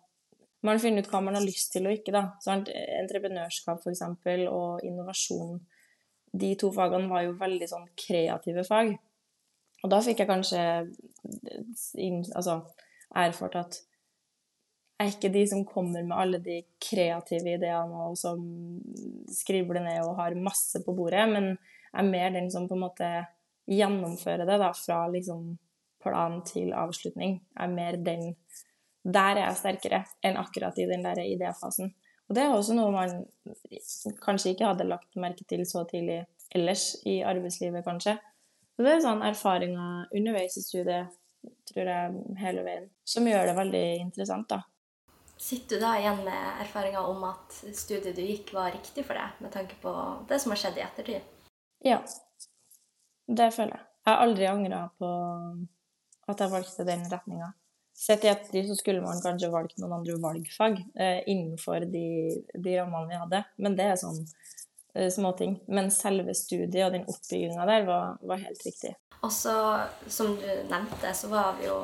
Man 0.65 0.81
finner 0.83 1.05
ut 1.05 1.11
hva 1.13 1.21
man 1.23 1.37
har 1.37 1.45
lyst 1.45 1.69
til 1.71 1.85
og 1.87 1.93
ikke, 1.95 2.11
da. 2.11 2.23
Så 2.43 2.51
entreprenørskap, 2.51 3.77
for 3.85 3.93
eksempel, 3.93 4.49
og 4.51 4.81
innovasjon. 4.83 5.61
De 6.35 6.49
to 6.59 6.73
fagene 6.75 7.07
var 7.07 7.23
jo 7.23 7.37
veldig 7.39 7.69
sånn 7.71 7.85
kreative 7.95 8.65
fag. 8.67 8.97
Og 9.85 9.93
da 9.93 10.01
fikk 10.03 10.25
jeg 10.25 10.31
kanskje 10.31 10.63
altså, 12.35 12.61
erfart 13.15 13.61
at 13.61 13.79
jeg 14.97 15.11
er 15.11 15.13
ikke 15.13 15.33
de 15.35 15.43
som 15.49 15.65
kommer 15.69 16.05
med 16.07 16.17
alle 16.17 16.39
de 16.41 16.63
kreative 16.81 17.59
ideene 17.59 18.05
og 18.07 18.15
som 18.17 18.41
skribler 19.29 19.83
ned 19.85 20.07
og 20.07 20.17
har 20.17 20.39
masse 20.41 20.81
på 20.87 20.95
bordet, 20.97 21.27
men 21.29 21.51
er 21.93 22.07
mer 22.07 22.33
den 22.33 22.49
som 22.53 22.65
på 22.69 22.79
en 22.79 22.85
måte 22.87 23.11
gjennomfører 23.69 24.49
det 24.49 24.57
da, 24.63 24.71
fra 24.73 25.03
liksom 25.13 25.51
plan 26.01 26.39
til 26.49 26.73
avslutning. 26.73 27.43
Er 27.61 27.73
mer 27.73 27.99
den 28.01 28.37
Der 29.07 29.37
er 29.37 29.45
jeg 29.45 29.59
sterkere 29.61 30.01
enn 30.27 30.39
akkurat 30.41 30.79
i 30.83 30.87
den 30.89 31.05
der 31.05 31.21
idéfasen. 31.23 31.93
Og 32.27 32.35
det 32.35 32.43
er 32.43 32.55
også 32.55 32.75
noe 32.75 32.91
man 32.91 33.21
kanskje 34.25 34.55
ikke 34.55 34.67
hadde 34.67 34.89
lagt 34.89 35.15
merke 35.15 35.45
til 35.47 35.63
så 35.69 35.85
tidlig 35.87 36.25
ellers 36.57 36.97
i 37.07 37.21
arbeidslivet, 37.23 37.85
kanskje. 37.87 38.17
Så 38.75 38.83
det 38.83 38.97
er 38.97 39.05
sånn 39.05 39.23
erfaringer 39.23 40.11
underveis 40.11 40.59
i 40.59 40.65
studiet, 40.65 41.15
tror 41.69 41.91
jeg, 41.91 42.23
hele 42.41 42.65
veien, 42.67 42.89
som 43.07 43.27
gjør 43.29 43.51
det 43.51 43.57
veldig 43.59 43.85
interessant, 44.01 44.49
da. 44.51 44.63
Sitter 45.37 45.77
du 45.77 45.85
da 45.85 45.93
igjen 46.01 46.23
med 46.25 46.63
erfaringer 46.63 47.09
om 47.11 47.27
at 47.29 47.59
studiet 47.77 48.17
du 48.17 48.23
gikk, 48.25 48.55
var 48.57 48.73
riktig 48.73 49.05
for 49.05 49.19
deg, 49.19 49.37
med 49.45 49.53
tanke 49.53 49.77
på 49.83 49.93
det 50.31 50.41
som 50.43 50.55
har 50.55 50.63
skjedd 50.63 50.81
i 50.81 50.85
ettertid? 50.87 51.29
Ja, 51.85 52.01
det 53.29 53.51
føler 53.55 53.77
jeg. 53.77 53.87
Jeg 54.07 54.13
har 54.13 54.23
aldri 54.23 54.49
angra 54.49 54.81
på 55.01 55.13
at 56.31 56.43
jeg 56.43 56.53
valgte 56.53 56.87
den 56.89 57.05
retninga. 57.11 57.53
Sett 57.97 58.25
i 58.25 58.31
ettertid 58.31 58.69
så 58.69 58.77
skulle 58.77 59.05
man 59.05 59.21
kanskje 59.25 59.53
valgt 59.53 59.79
noen 59.81 59.99
andre 59.99 60.17
valgfag 60.21 60.79
eh, 61.01 61.21
innenfor 61.33 61.87
de, 61.91 62.07
de 62.53 62.75
rammene 62.77 63.09
vi 63.11 63.21
hadde, 63.21 63.43
men 63.65 63.77
det 63.77 63.87
er 63.91 64.01
sånn 64.01 64.21
Eh, 64.97 65.11
småting. 65.11 65.61
Men 65.67 65.91
selve 65.91 66.35
studiet 66.35 66.87
og 66.87 66.95
den 66.95 67.05
oppbygginga 67.11 67.67
der 67.69 67.85
var, 67.85 68.17
var, 68.25 68.41
helt 68.41 68.63
riktig. 68.65 68.95
Og 69.25 69.33
så, 69.33 69.57
som 70.09 70.37
du 70.37 70.49
nevnte, 70.69 71.15
så 71.15 71.31
var 71.33 71.57
vi 71.61 71.71
jo 71.71 71.81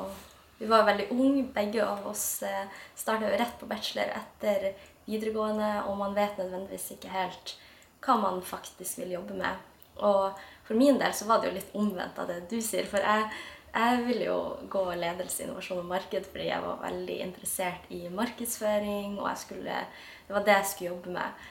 vi 0.63 0.69
var 0.69 0.85
veldig 0.87 1.09
unge. 1.11 1.43
Begge 1.53 1.83
av 1.85 2.05
oss 2.07 2.43
eh, 2.43 2.67
starta 2.95 3.27
jo 3.27 3.37
rett 3.39 3.55
på 3.59 3.67
bachelor 3.67 4.13
etter 4.15 4.69
videregående, 5.05 5.71
og 5.89 5.97
man 5.99 6.15
vet 6.15 6.37
nødvendigvis 6.39 6.93
ikke 6.95 7.11
helt 7.11 7.55
hva 8.03 8.15
man 8.21 8.39
faktisk 8.45 9.01
vil 9.01 9.17
jobbe 9.17 9.35
med. 9.39 9.59
Og 9.99 10.39
for 10.63 10.79
min 10.79 10.99
del 11.01 11.11
så 11.15 11.27
var 11.27 11.41
det 11.41 11.49
jo 11.49 11.57
litt 11.57 11.75
omvendt 11.75 12.19
av 12.19 12.29
det 12.31 12.45
du 12.51 12.57
sier. 12.63 12.87
For 12.87 13.03
jeg, 13.03 13.27
jeg 13.73 14.05
ville 14.07 14.29
jo 14.29 14.37
gå 14.71 14.85
ledelse, 14.93 15.43
innovasjon 15.43 15.83
og 15.83 15.91
marked 15.91 16.29
fordi 16.29 16.47
jeg 16.47 16.63
var 16.63 16.81
veldig 16.85 17.19
interessert 17.27 17.91
i 17.91 18.05
markedsføring, 18.13 19.19
og 19.19 19.35
skulle, 19.39 19.83
det 20.27 20.37
var 20.37 20.47
det 20.47 20.57
jeg 20.61 20.69
skulle 20.71 20.93
jobbe 20.93 21.17
med. 21.17 21.43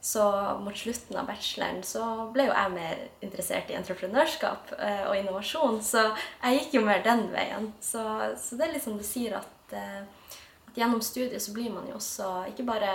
Så 0.00 0.24
mot 0.64 0.76
slutten 0.76 1.16
av 1.20 1.26
bacheloren 1.28 1.82
så 1.84 2.04
ble 2.32 2.46
jo 2.48 2.54
jeg 2.54 2.72
mer 2.72 3.00
interessert 3.20 3.68
i 3.68 3.76
entreprenørskap 3.76 4.72
eh, 4.78 5.02
og 5.04 5.16
innovasjon. 5.18 5.82
Så 5.84 6.06
jeg 6.40 6.56
gikk 6.56 6.78
jo 6.78 6.84
mer 6.86 7.02
den 7.04 7.26
veien. 7.34 7.68
Så, 7.84 8.02
så 8.40 8.56
det 8.56 8.66
er 8.66 8.72
litt 8.74 8.86
som 8.86 8.96
du 8.96 9.04
sier, 9.04 9.36
at, 9.42 9.74
eh, 9.76 10.38
at, 10.64 10.72
gjennom 10.78 11.04
studiet 11.04 11.44
så 11.44 11.52
blir 11.52 11.68
man 11.74 11.90
jo 11.90 11.98
også 11.98 12.30
ikke 12.48 12.64
bare 12.70 12.94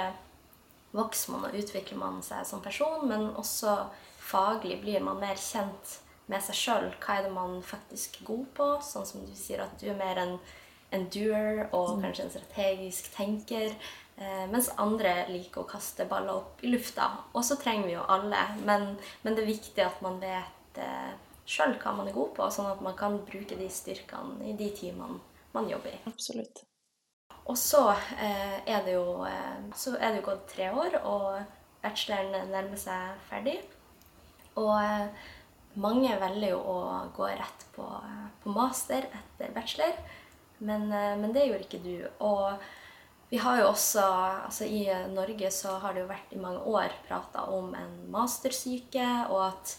vokser 0.96 1.36
man 1.36 1.46
og 1.46 1.60
utvikler 1.60 2.00
man 2.00 2.22
seg 2.26 2.42
som 2.48 2.64
person, 2.64 3.06
men 3.10 3.28
også 3.36 3.78
faglig 4.26 4.80
blir 4.82 5.04
man 5.06 5.22
mer 5.22 5.38
kjent 5.38 6.00
med 6.32 6.42
seg 6.42 6.58
sjøl. 6.58 6.90
Hva 7.04 7.20
er 7.20 7.28
det 7.28 7.36
man 7.36 7.60
faktisk 7.62 8.22
er 8.22 8.30
god 8.32 8.46
på? 8.58 8.70
Sånn 8.82 9.06
som 9.06 9.26
du 9.28 9.34
sier 9.38 9.62
at 9.62 9.78
du 9.78 9.92
er 9.92 10.00
mer 10.00 10.24
en, 10.24 10.40
en 10.96 11.06
doer 11.14 11.62
og 11.68 11.96
mm. 11.98 12.02
kanskje 12.06 12.26
en 12.26 12.34
strategisk 12.34 13.12
tenker. 13.16 13.76
Eh, 14.16 14.44
mens 14.52 14.72
andre 14.80 15.26
liker 15.28 15.64
å 15.64 15.70
kaste 15.70 16.08
baller 16.10 16.40
opp 16.40 16.64
i 16.64 16.72
lufta. 16.72 17.10
Og 17.34 17.44
så 17.46 17.60
trenger 17.60 17.90
vi 17.90 17.96
jo 17.98 18.06
alle. 18.18 18.42
Men, 18.64 18.94
men, 19.24 19.36
det 19.36 19.44
er 19.44 19.52
viktig 19.52 19.84
at 19.86 20.00
man 20.06 20.22
vet 20.24 20.80
eh, 20.82 21.12
sjøl 21.46 21.76
hva 21.82 21.96
man 21.98 22.10
er 22.10 22.16
god 22.16 22.32
på, 22.38 22.48
sånn 22.52 22.72
at 22.72 22.84
man 22.86 22.96
kan 22.98 23.20
bruke 23.28 23.60
de 23.60 23.68
styrkene 23.72 24.50
i 24.50 24.56
de 24.58 24.72
timene 24.78 25.20
man 25.56 25.70
jobber 25.72 25.94
i. 25.94 26.00
Absolutt. 26.10 26.64
Og 27.46 27.58
så 27.60 27.90
eh, 27.94 28.58
er 28.66 28.82
det 28.88 28.96
jo 28.96 29.28
så 29.78 29.94
er 30.00 30.12
det 30.12 30.24
jo 30.24 30.30
gått 30.32 30.48
tre 30.56 30.72
år, 30.74 30.98
og 31.06 31.44
bacheloren 31.84 32.50
nærmer 32.50 32.80
seg 32.80 33.20
ferdig. 33.30 33.60
Og 34.58 34.74
eh, 34.80 35.26
mange 35.82 36.16
velger 36.22 36.54
jo 36.54 36.60
å 36.60 36.78
gå 37.16 37.28
rett 37.28 37.66
på, 37.76 37.86
på 38.44 38.54
master 38.56 39.08
etter 39.10 39.52
bachelor, 39.56 39.98
men, 40.60 40.92
eh, 40.92 41.16
men 41.20 41.34
det 41.34 41.48
gjorde 41.48 41.68
ikke 41.68 41.84
du. 41.84 42.08
Og 42.26 42.58
vi 43.30 43.40
har 43.42 43.60
jo 43.60 43.72
også, 43.72 44.04
altså 44.46 44.68
I 44.70 44.86
Norge 45.12 45.50
så 45.52 45.80
har 45.82 45.94
det 45.94 46.04
jo 46.04 46.12
vært 46.12 46.36
i 46.36 46.42
mange 46.42 46.62
år 46.70 46.94
prata 47.08 47.48
om 47.52 47.74
en 47.76 47.96
mastersyke, 48.14 49.08
og 49.30 49.48
at 49.50 49.76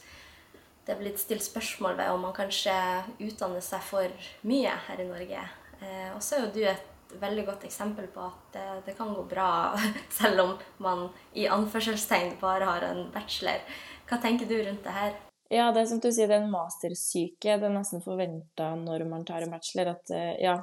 det 0.87 0.95
er 0.95 1.01
blitt 1.01 1.19
stilt 1.19 1.43
spørsmål 1.43 1.97
ved 1.99 2.12
om 2.15 2.27
man 2.29 2.35
kanskje 2.35 2.75
utdanner 3.19 3.62
seg 3.65 3.83
for 3.83 4.29
mye 4.47 4.75
her 4.87 5.03
i 5.03 5.09
Norge. 5.09 5.47
Eh, 5.81 6.11
og 6.15 6.23
så 6.23 6.37
er 6.37 6.45
jo 6.47 6.53
du 6.55 6.62
et 6.71 7.17
veldig 7.21 7.47
godt 7.47 7.67
eksempel 7.67 8.07
på 8.12 8.23
at 8.23 8.55
det, 8.55 8.67
det, 8.87 8.97
kan 8.99 9.15
gå 9.15 9.25
bra 9.31 9.77
selv 10.19 10.43
om 10.45 10.55
man 10.83 11.09
i 11.35 11.49
anførselstegn 11.51 12.37
bare 12.43 12.71
har 12.71 12.91
en 12.91 13.07
bachelor. 13.15 13.62
Hva 14.07 14.21
tenker 14.23 14.47
du 14.47 14.59
rundt 14.61 14.87
det 14.87 14.95
her? 14.95 15.17
Ja, 15.48 15.68
det 15.70 15.85
er 15.85 15.87
som 15.87 16.00
du 16.02 16.09
sier, 16.11 16.26
det 16.26 16.40
er 16.40 16.42
en 16.42 16.50
mastersyke. 16.50 17.54
Det 17.61 17.68
er 17.68 17.74
nesten 17.74 18.02
forventa 18.02 18.72
når 18.80 19.04
man 19.06 19.24
tar 19.26 19.44
en 19.44 19.52
bachelor 19.54 19.92
at 19.92 20.11
eh, 20.14 20.32
ja, 20.42 20.56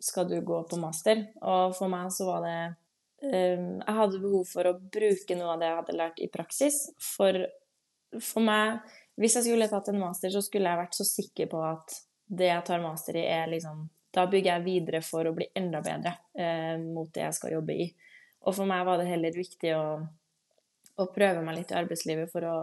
skal 0.00 0.28
du 0.30 0.38
gå 0.44 0.62
på 0.70 0.78
master? 0.80 1.26
Og 1.42 1.74
for 1.76 1.92
meg 1.92 2.08
så 2.14 2.28
var 2.30 2.46
det 2.46 2.56
um, 3.26 3.66
Jeg 3.82 3.96
hadde 4.00 4.22
behov 4.22 4.46
for 4.48 4.70
å 4.70 4.78
bruke 4.78 5.36
noe 5.36 5.52
av 5.54 5.60
det 5.60 5.68
jeg 5.68 5.80
hadde 5.82 5.98
lært 6.00 6.22
i 6.24 6.30
praksis. 6.32 6.80
For, 7.04 7.36
for 8.16 8.48
meg, 8.48 8.80
hvis 9.20 9.36
jeg 9.36 9.50
skulle 9.50 9.68
tatt 9.68 9.92
en 9.92 10.00
master, 10.00 10.32
så 10.32 10.42
skulle 10.44 10.72
jeg 10.72 10.80
vært 10.80 10.96
så 10.96 11.08
sikker 11.08 11.52
på 11.52 11.62
at 11.68 12.00
det 12.28 12.48
jeg 12.48 12.64
tar 12.64 12.84
master 12.84 13.16
i, 13.16 13.28
er 13.28 13.48
liksom 13.52 13.88
Da 14.12 14.24
bygger 14.28 14.54
jeg 14.54 14.64
videre 14.64 15.02
for 15.04 15.28
å 15.28 15.34
bli 15.36 15.50
enda 15.56 15.82
bedre 15.84 16.14
uh, 16.16 16.80
mot 16.80 17.12
det 17.12 17.26
jeg 17.26 17.36
skal 17.36 17.58
jobbe 17.58 17.76
i. 17.76 17.90
Og 18.48 18.56
for 18.56 18.64
meg 18.70 18.86
var 18.88 18.96
det 19.02 19.10
heller 19.10 19.36
viktig 19.36 19.74
å 19.76 19.84
og 20.98 21.12
prøve 21.14 21.42
meg 21.46 21.60
litt 21.60 21.72
i 21.72 21.78
arbeidslivet 21.78 22.30
for 22.32 22.46
å, 22.46 22.56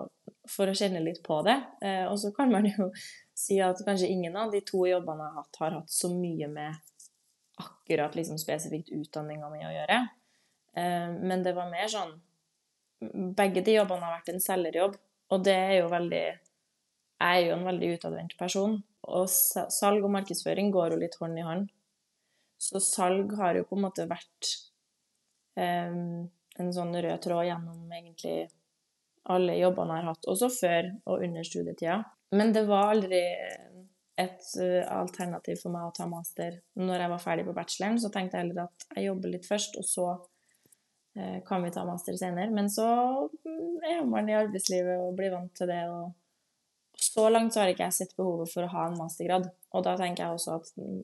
for 0.51 0.67
å 0.67 0.75
kjenne 0.75 1.03
litt 1.03 1.21
på 1.23 1.39
det. 1.47 1.55
Eh, 1.85 2.03
og 2.09 2.17
så 2.19 2.33
kan 2.35 2.51
man 2.51 2.67
jo 2.67 2.89
si 3.45 3.61
at 3.63 3.81
kanskje 3.87 4.11
ingen 4.11 4.35
av 4.39 4.51
de 4.51 4.61
to 4.67 4.83
jobbene 4.89 5.23
jeg 5.23 5.35
har 5.35 5.43
hatt, 5.43 5.61
har 5.63 5.77
hatt 5.79 5.91
så 5.91 6.11
mye 6.11 6.49
med 6.51 6.75
akkurat 7.61 8.15
liksom 8.15 8.39
spesifikt 8.41 8.91
utdanninga 8.91 9.49
mi 9.53 9.63
å 9.63 9.71
gjøre. 9.71 9.99
Eh, 10.75 11.09
men 11.23 11.45
det 11.45 11.55
var 11.57 11.71
mer 11.71 11.91
sånn 11.91 12.17
Begge 13.35 13.59
de 13.61 13.73
jobbene 13.75 14.07
har 14.07 14.13
vært 14.15 14.29
en 14.31 14.41
selgerjobb, 14.41 14.93
og 15.35 15.41
det 15.43 15.53
er 15.53 15.73
jo 15.81 15.89
veldig 15.91 16.21
Jeg 16.23 17.25
er 17.27 17.41
jo 17.43 17.57
en 17.57 17.65
veldig 17.67 17.89
utadvendt 17.97 18.37
person, 18.39 18.77
og 19.05 19.27
salg 19.29 20.07
og 20.07 20.13
markedsføring 20.15 20.71
går 20.73 20.95
jo 20.95 21.01
litt 21.03 21.17
hånd 21.19 21.37
i 21.37 21.43
hånd. 21.45 21.67
Så 22.57 22.79
salg 22.81 23.35
har 23.37 23.59
jo 23.59 23.65
på 23.67 23.77
en 23.77 23.83
måte 23.83 24.07
vært 24.09 24.49
um, 25.59 26.25
en 26.59 26.71
sånn 26.73 26.95
rød 26.95 27.21
tråd 27.23 27.47
gjennom 27.49 27.91
egentlig 27.91 28.37
alle 29.33 29.55
jobbene 29.57 29.97
jeg 29.97 30.05
har 30.05 30.13
hatt, 30.13 30.27
også 30.29 30.49
før 30.53 30.91
og 31.09 31.23
under 31.25 31.47
studietida. 31.47 32.01
Men 32.35 32.53
det 32.53 32.65
var 32.69 32.91
aldri 32.93 33.21
et 34.15 34.45
eh, 34.61 34.83
alternativ 34.95 35.59
for 35.63 35.73
meg 35.73 35.87
å 35.87 35.95
ta 35.95 36.05
master 36.07 36.59
når 36.79 37.03
jeg 37.03 37.11
var 37.11 37.23
ferdig 37.23 37.47
på 37.47 37.55
bacheloren. 37.57 37.99
Så 38.01 38.11
tenkte 38.13 38.37
jeg 38.37 38.45
heller 38.45 38.67
at 38.67 38.87
jeg 38.95 39.07
jobber 39.09 39.33
litt 39.33 39.47
først, 39.47 39.79
og 39.81 39.87
så 39.89 40.07
eh, 41.17 41.41
kan 41.47 41.65
vi 41.65 41.73
ta 41.75 41.85
master 41.87 42.17
senere. 42.19 42.53
Men 42.53 42.69
så 42.71 42.87
mm, 43.33 43.81
er 43.91 44.05
man 44.09 44.29
i 44.29 44.37
arbeidslivet 44.37 45.01
og 45.01 45.17
blir 45.17 45.33
vant 45.35 45.51
til 45.57 45.71
det. 45.71 45.81
og 45.89 46.13
så 46.95 47.27
langt 47.29 47.53
så 47.53 47.61
har 47.61 47.73
ikke 47.73 47.89
jeg 47.89 47.97
sett 47.97 48.15
behovet 48.15 48.51
for 48.53 48.65
å 48.65 48.71
ha 48.71 48.87
en 48.87 48.99
mastergrad. 48.99 49.49
Og 49.75 49.83
da 49.83 49.97
tenker 49.99 50.25
jeg 50.25 50.37
også 50.37 50.59
at 50.61 50.71
mm, 50.79 51.01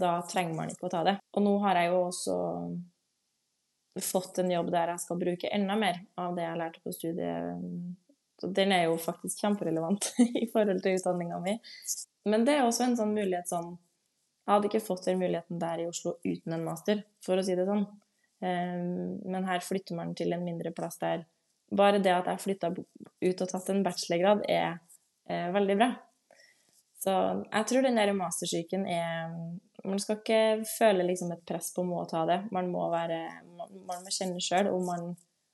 da 0.00 0.16
trenger 0.26 0.56
man 0.56 0.72
ikke 0.72 0.88
å 0.88 0.94
ta 0.96 1.04
det. 1.06 1.18
Og 1.36 1.44
nå 1.44 1.54
har 1.62 1.78
jeg 1.78 1.92
jo 1.92 2.00
også 2.08 2.38
fått 4.04 4.40
en 4.42 4.50
jobb 4.52 4.70
der 4.74 4.92
jeg 4.92 5.02
skal 5.04 5.20
bruke 5.20 5.50
enda 5.54 5.76
mer 5.78 6.00
av 6.20 6.36
det 6.36 6.44
jeg 6.44 6.60
lærte 6.60 6.82
på 6.84 6.94
studiet. 6.94 7.62
Så 8.38 8.50
Den 8.54 8.72
er 8.72 8.84
jo 8.86 8.96
faktisk 9.02 9.42
kjemperelevant 9.42 10.12
i 10.42 10.46
forhold 10.52 10.82
til 10.84 10.98
utdanninga 10.98 11.40
mi. 11.42 11.56
Men 12.28 12.44
det 12.46 12.58
er 12.58 12.66
også 12.66 12.86
en 12.86 12.98
sånn 12.98 13.14
mulighet 13.16 13.50
sånn 13.50 13.72
Jeg 13.74 14.54
hadde 14.54 14.68
ikke 14.70 14.84
fått 14.84 15.08
den 15.08 15.18
muligheten 15.20 15.58
der 15.60 15.82
i 15.82 15.88
Oslo 15.88 16.14
uten 16.24 16.54
en 16.56 16.64
master, 16.64 17.02
for 17.24 17.36
å 17.36 17.42
si 17.44 17.56
det 17.58 17.66
sånn. 17.68 17.82
Ehm, 18.40 19.18
men 19.28 19.44
her 19.44 19.60
flytter 19.60 19.98
man 19.98 20.14
til 20.16 20.32
en 20.32 20.44
mindre 20.46 20.72
plass 20.72 20.96
der 21.02 21.26
bare 21.68 22.00
det 22.00 22.14
at 22.14 22.30
jeg 22.30 22.44
flytta 22.46 22.70
ut 22.72 23.42
og 23.44 23.50
tatt 23.50 23.68
en 23.68 23.82
bachelorgrad, 23.84 24.46
er 24.48 24.78
veldig 25.52 25.76
bra. 25.76 25.90
Så 26.98 27.14
jeg 27.44 27.66
tror 27.70 27.84
den 27.86 27.98
der 27.98 28.10
mastersyken 28.16 28.84
er 28.90 29.30
Man 29.86 30.00
skal 30.02 30.18
ikke 30.18 30.66
føle 30.66 31.04
liksom 31.06 31.30
et 31.32 31.44
press 31.46 31.70
på 31.72 31.84
å 31.84 31.86
må 31.86 32.02
ta 32.10 32.24
det. 32.26 32.40
Man 32.52 32.66
må, 32.72 32.88
være, 32.90 33.20
man 33.86 34.02
må 34.02 34.10
kjenne 34.12 34.42
sjøl 34.42 34.66
om 34.72 34.82
man 34.90 35.04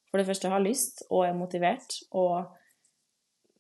for 0.09 0.23
det 0.23 0.29
første 0.29 0.49
har 0.49 0.63
lyst 0.63 1.03
og 1.11 1.27
er 1.27 1.37
motivert, 1.37 1.99
og 2.15 2.47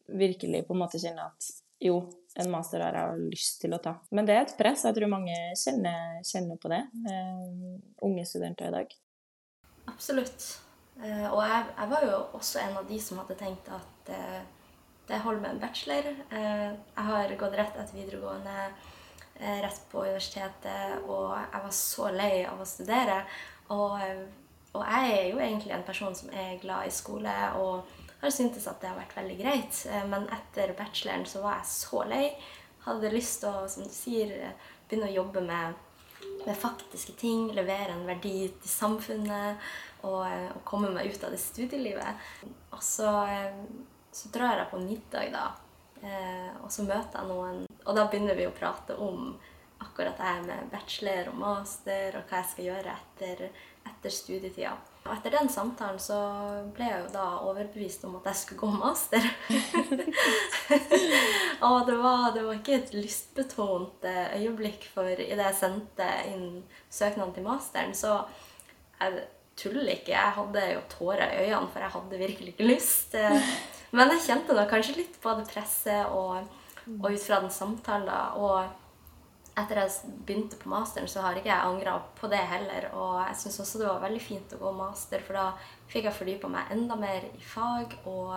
virkelig 0.07 0.61
på 0.69 0.75
en 0.75 0.81
måte 0.85 1.01
kjenne 1.03 1.25
at 1.27 1.49
jo, 1.83 1.97
en 2.39 2.51
master 2.51 2.83
har 2.83 2.95
jeg 2.95 3.25
lyst 3.33 3.61
til 3.63 3.75
å 3.75 3.81
ta. 3.83 3.97
Men 4.15 4.29
det 4.29 4.37
er 4.37 4.45
et 4.45 4.55
press. 4.59 4.85
Jeg 4.87 4.97
tror 4.97 5.11
mange 5.11 5.35
kjenner, 5.59 6.21
kjenner 6.25 6.61
på 6.63 6.71
det. 6.71 6.81
Uh, 7.05 7.75
unge 8.07 8.25
studenter 8.31 8.71
i 8.71 8.75
dag. 8.75 8.95
Absolutt. 9.91 10.47
Uh, 11.03 11.27
og 11.33 11.41
jeg, 11.43 11.67
jeg, 11.75 11.91
var 11.93 12.07
jo 12.07 12.21
også 12.39 12.63
en 12.63 12.79
av 12.81 12.89
de 12.89 13.01
som 13.03 13.21
hadde 13.21 13.39
tenkt 13.43 13.71
at 13.75 14.15
uh, 14.15 14.41
det 15.09 15.23
holder 15.25 15.41
med 15.41 15.51
en 15.51 15.63
bachelor. 15.63 16.07
jeg 16.31 17.07
har 17.09 17.35
gått 17.41 17.57
rett 17.59 17.77
etter 17.77 17.97
videregående, 17.99 18.69
rett 19.37 19.83
på 19.91 20.05
universitetet, 20.07 21.03
og 21.05 21.35
jeg 21.37 21.65
var 21.67 21.75
så 21.77 22.09
lei 22.15 22.45
av 22.49 22.63
å 22.63 22.69
studere. 22.69 23.19
Og, 23.75 23.99
og 24.73 24.87
jeg 24.87 25.13
er 25.19 25.29
jo 25.29 25.43
egentlig 25.43 25.75
en 25.77 25.87
person 25.87 26.17
som 26.17 26.33
er 26.33 26.57
glad 26.63 26.89
i 26.89 26.95
skole. 26.95 27.37
og 27.61 27.85
har 28.25 28.33
syntes 28.33 28.67
at 28.69 28.81
det 28.81 28.91
har 28.91 28.99
vært 28.99 29.17
veldig 29.19 29.39
greit. 29.41 29.81
Eh, 29.91 30.05
men 30.11 30.29
etter 30.33 30.75
bacheloren 30.79 31.27
så 31.29 31.43
var 31.45 31.61
jeg 31.61 31.73
så 31.73 32.05
lei. 32.09 32.27
Hadde 32.85 33.13
lyst 33.13 33.43
til 33.43 33.51
å, 33.51 33.65
som 33.71 33.87
du 33.87 33.93
sier, 33.93 34.35
begynne 34.89 35.11
å 35.11 35.19
jobbe 35.19 35.45
med, 35.45 35.81
med 36.45 36.61
faktiske 36.61 37.17
ting. 37.21 37.49
Levere 37.57 37.95
en 37.95 38.07
verdi 38.09 38.49
til 38.49 38.71
samfunnet 38.71 39.61
og, 40.05 40.23
og, 40.25 40.63
komme 40.69 40.93
meg 40.95 41.13
ut 41.13 41.27
av 41.27 41.35
det 41.35 41.41
studielivet. 41.43 42.25
Og 42.73 42.85
så, 42.85 43.11
eh, 43.29 43.61
så 44.15 44.31
drar 44.35 44.61
jeg 44.61 44.71
på 44.71 44.79
middag, 44.79 45.33
da. 45.35 45.49
Eh, 46.05 46.51
og 46.63 46.71
så 46.73 46.85
møter 46.87 47.21
jeg 47.21 47.31
noen, 47.31 47.65
og 47.85 47.97
da 47.97 48.07
begynner 48.07 48.39
vi 48.39 48.47
å 48.47 48.55
prate 48.55 48.97
om 49.01 49.35
akkurat 49.85 50.17
det 50.17 50.27
her 50.29 50.43
med 50.47 50.71
bachelor 50.73 51.31
og 51.33 51.39
master 51.41 52.19
og 52.19 52.29
hva 52.29 52.41
jeg 52.41 52.51
skal 52.53 52.69
gjøre 52.69 52.93
etter, 52.95 53.43
etter 53.91 54.15
studietida. 54.15 54.75
Og 55.05 55.11
etter 55.13 55.35
den 55.35 55.51
samtalen 55.53 55.99
så 56.01 56.17
ble 56.77 56.87
jeg 56.89 57.03
jo 57.03 57.11
da 57.13 57.25
overbevist 57.45 58.07
om 58.09 58.15
at 58.21 58.31
jeg 58.31 58.41
skulle 58.41 58.63
gå 58.63 58.71
master. 58.79 59.27
og 61.69 61.79
det 61.91 61.99
var, 62.01 62.31
det 62.37 62.47
var, 62.47 62.55
ikke 62.57 62.79
et 62.79 62.95
lystbetont 62.97 64.07
eh, 64.09 64.39
øyeblikk, 64.41 64.89
for 64.95 65.11
idet 65.11 65.43
jeg 65.51 65.59
sendte 65.61 66.09
inn 66.31 66.49
søknaden 66.89 67.35
til 67.37 67.49
masteren, 67.49 67.93
så 67.97 68.23
jeg 69.03 69.27
tuller 69.61 69.93
ikke. 69.99 70.15
Jeg 70.15 70.37
hadde 70.39 70.67
jo 70.73 70.85
tårer 70.97 71.27
i 71.35 71.49
øynene, 71.49 71.69
for 71.73 71.85
jeg 71.85 71.97
hadde 71.99 72.23
virkelig 72.25 72.55
ikke 72.55 72.71
lyst. 72.73 73.19
Men 73.95 74.11
jeg 74.17 74.25
kjente 74.27 74.57
da 74.57 74.65
kanskje 74.67 74.99
litt 74.99 75.19
på 75.23 75.35
det 75.39 75.47
presset 75.51 76.11
og, 76.11 76.49
og 76.99 77.05
ut 77.07 77.23
fra 77.23 77.39
den 77.45 77.53
samtalen. 77.55 78.11
og 78.35 78.81
etter 79.55 79.79
jeg 79.79 80.15
begynte 80.27 80.59
på 80.59 80.71
masteren, 80.73 81.07
så 81.07 81.23
har 81.23 81.37
ikke 81.39 81.53
jeg 81.53 81.69
angra 81.69 81.99
på 82.19 82.27
det 82.31 82.41
heller. 82.51 82.89
Og 82.99 83.21
jeg 83.23 83.37
syns 83.39 83.61
også 83.63 83.81
det 83.81 83.87
var 83.87 84.03
veldig 84.03 84.23
fint 84.23 84.55
å 84.57 84.59
gå 84.59 84.73
master, 84.75 85.23
for 85.23 85.39
da 85.39 85.45
fikk 85.93 86.09
jeg 86.09 86.17
fordypa 86.17 86.51
meg 86.51 86.73
enda 86.75 86.97
mer 86.99 87.29
i 87.29 87.45
fag. 87.53 87.95
Og, 88.11 88.35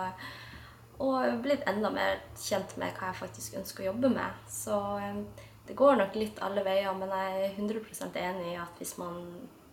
og 1.02 1.42
blitt 1.42 1.66
enda 1.70 1.90
mer 1.94 2.22
kjent 2.38 2.76
med 2.78 2.94
hva 2.98 3.10
jeg 3.10 3.20
faktisk 3.24 3.58
ønsker 3.58 3.82
å 3.82 3.88
jobbe 3.90 4.12
med. 4.14 4.44
Så 4.52 4.78
eh, 5.02 5.22
det 5.66 5.76
går 5.78 5.98
nok 5.98 6.14
litt 6.18 6.38
alle 6.44 6.62
veier, 6.66 6.94
men 6.96 7.10
jeg 7.10 7.48
er 7.48 7.58
100% 7.58 8.20
enig 8.22 8.52
i 8.52 8.60
at 8.62 8.78
hvis 8.78 8.94
man 9.02 9.18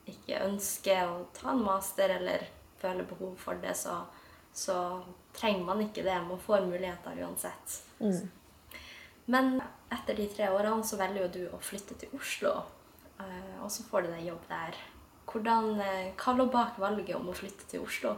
ikke 0.10 0.42
ønsker 0.48 1.06
å 1.06 1.22
ta 1.38 1.54
en 1.54 1.62
master 1.66 2.18
eller 2.18 2.50
føler 2.82 3.06
behov 3.10 3.38
for 3.42 3.62
det, 3.62 3.78
så, 3.78 4.02
så 4.54 4.80
trenger 5.38 5.66
man 5.68 5.84
ikke 5.84 6.04
det. 6.06 6.16
Man 6.28 6.42
får 6.42 6.66
muligheter 6.68 7.22
uansett. 7.24 7.80
Mm. 8.00 8.32
Men 9.26 9.56
etter 9.94 10.18
de 10.18 10.28
tre 10.30 10.50
årene 10.54 10.86
så 10.86 11.00
velger 11.00 11.26
jo 11.26 11.32
du 11.34 11.42
å 11.56 11.62
flytte 11.64 11.98
til 12.02 12.14
Oslo, 12.18 12.54
eh, 13.20 13.56
og 13.64 13.72
så 13.74 13.86
får 13.88 14.06
du 14.06 14.14
deg 14.14 14.30
jobb 14.30 14.46
der. 14.50 14.78
Hvordan, 15.26 15.82
eh, 15.82 16.14
hva 16.14 16.36
lå 16.38 16.46
bak 16.54 16.80
valget 16.80 17.16
om 17.18 17.30
å 17.32 17.36
flytte 17.36 17.68
til 17.72 17.86
Oslo? 17.86 18.16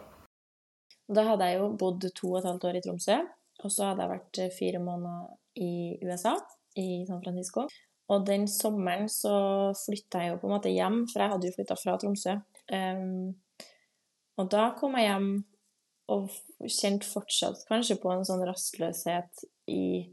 Da 1.07 1.23
hadde 1.23 1.47
jeg 1.47 1.61
jo 1.61 1.71
bodd 1.79 2.03
to 2.13 2.33
og 2.33 2.39
et 2.41 2.49
halvt 2.49 2.67
år 2.67 2.77
i 2.77 2.83
Tromsø, 2.83 3.17
og 3.63 3.71
så 3.71 3.91
hadde 3.91 4.03
jeg 4.03 4.13
vært 4.13 4.39
eh, 4.43 4.55
fire 4.57 4.79
måneder 4.83 5.29
i 5.63 5.71
USA, 6.03 6.35
i 6.75 7.05
San 7.07 7.23
Francisco. 7.23 7.67
Og 8.11 8.25
den 8.27 8.45
sommeren 8.47 9.07
så 9.11 9.73
flytta 9.75 10.23
jeg 10.23 10.33
jo 10.33 10.39
på 10.41 10.47
en 10.47 10.55
måte 10.55 10.71
hjem, 10.71 11.01
for 11.11 11.23
jeg 11.23 11.31
hadde 11.33 11.47
jo 11.47 11.55
flytta 11.55 11.75
fra 11.79 11.95
Tromsø. 11.99 12.37
Um, 12.71 13.35
og 14.39 14.49
da 14.51 14.69
kom 14.79 14.95
jeg 14.99 15.09
hjem 15.09 15.31
og 16.13 16.31
kjente 16.63 17.07
fortsatt 17.07 17.65
kanskje 17.67 17.97
på 18.01 18.11
en 18.13 18.25
sånn 18.27 18.45
rastløshet 18.47 19.43
i 19.73 20.07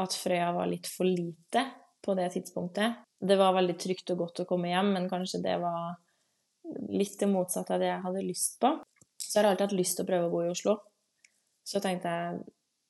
at 0.00 0.14
Frøya 0.14 0.52
var 0.54 0.68
litt 0.70 0.88
for 0.90 1.08
lite 1.08 1.64
på 2.04 2.14
det 2.18 2.28
tidspunktet. 2.36 3.02
Det 3.18 3.38
var 3.40 3.56
veldig 3.56 3.78
trygt 3.80 4.12
og 4.14 4.20
godt 4.22 4.44
å 4.44 4.48
komme 4.48 4.70
hjem, 4.70 4.92
men 4.94 5.08
kanskje 5.10 5.40
det 5.44 5.56
var 5.62 5.96
litt 6.92 7.16
det 7.18 7.30
motsatte 7.30 7.74
av 7.74 7.82
det 7.82 7.88
jeg 7.90 8.04
hadde 8.04 8.26
lyst 8.26 8.58
på. 8.62 8.74
Så 9.16 9.38
jeg 9.38 9.44
har 9.44 9.52
alltid 9.52 9.66
hatt 9.66 9.80
lyst 9.80 9.98
til 9.98 10.06
å 10.06 10.10
prøve 10.10 10.28
å 10.28 10.34
bo 10.34 10.42
i 10.44 10.52
Oslo. 10.52 10.76
Så 11.66 11.80
tenkte 11.82 12.12
jeg 12.12 12.44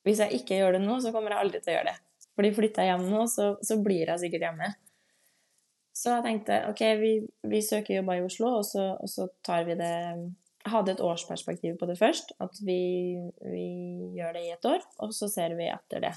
hvis 0.06 0.20
jeg 0.22 0.40
ikke 0.40 0.58
gjør 0.60 0.76
det 0.76 0.84
nå, 0.84 1.00
så 1.02 1.10
kommer 1.14 1.34
jeg 1.34 1.42
aldri 1.42 1.60
til 1.62 1.72
å 1.72 1.76
gjøre 1.78 1.92
det. 1.92 2.26
Fordi 2.36 2.50
flytter 2.54 2.84
jeg 2.84 2.92
hjem 2.92 3.06
nå, 3.10 3.22
så, 3.32 3.46
så 3.64 3.78
blir 3.82 4.12
jeg 4.12 4.22
sikkert 4.22 4.44
hjemme. 4.46 4.68
Så 5.96 6.12
jeg 6.12 6.24
tenkte 6.26 6.58
OK, 6.68 6.82
vi, 7.00 7.12
vi 7.50 7.62
søker 7.64 7.96
jobber 7.96 8.20
i 8.20 8.26
Oslo, 8.26 8.52
og 8.60 8.66
så, 8.68 8.90
og 9.00 9.10
så, 9.10 9.26
tar 9.46 9.64
vi 9.66 9.78
det 9.80 9.94
hadde 10.72 10.94
et 10.94 11.02
årsperspektiv 11.04 11.78
på 11.80 11.88
det 11.88 11.98
først, 12.00 12.34
at 12.42 12.58
vi, 12.64 12.80
vi 13.44 13.66
gjør 14.16 14.36
det 14.36 14.44
i 14.46 14.52
et 14.54 14.68
år, 14.68 14.84
og 15.04 15.14
så 15.14 15.28
ser 15.30 15.56
vi 15.58 15.68
etter 15.70 16.02
det 16.04 16.12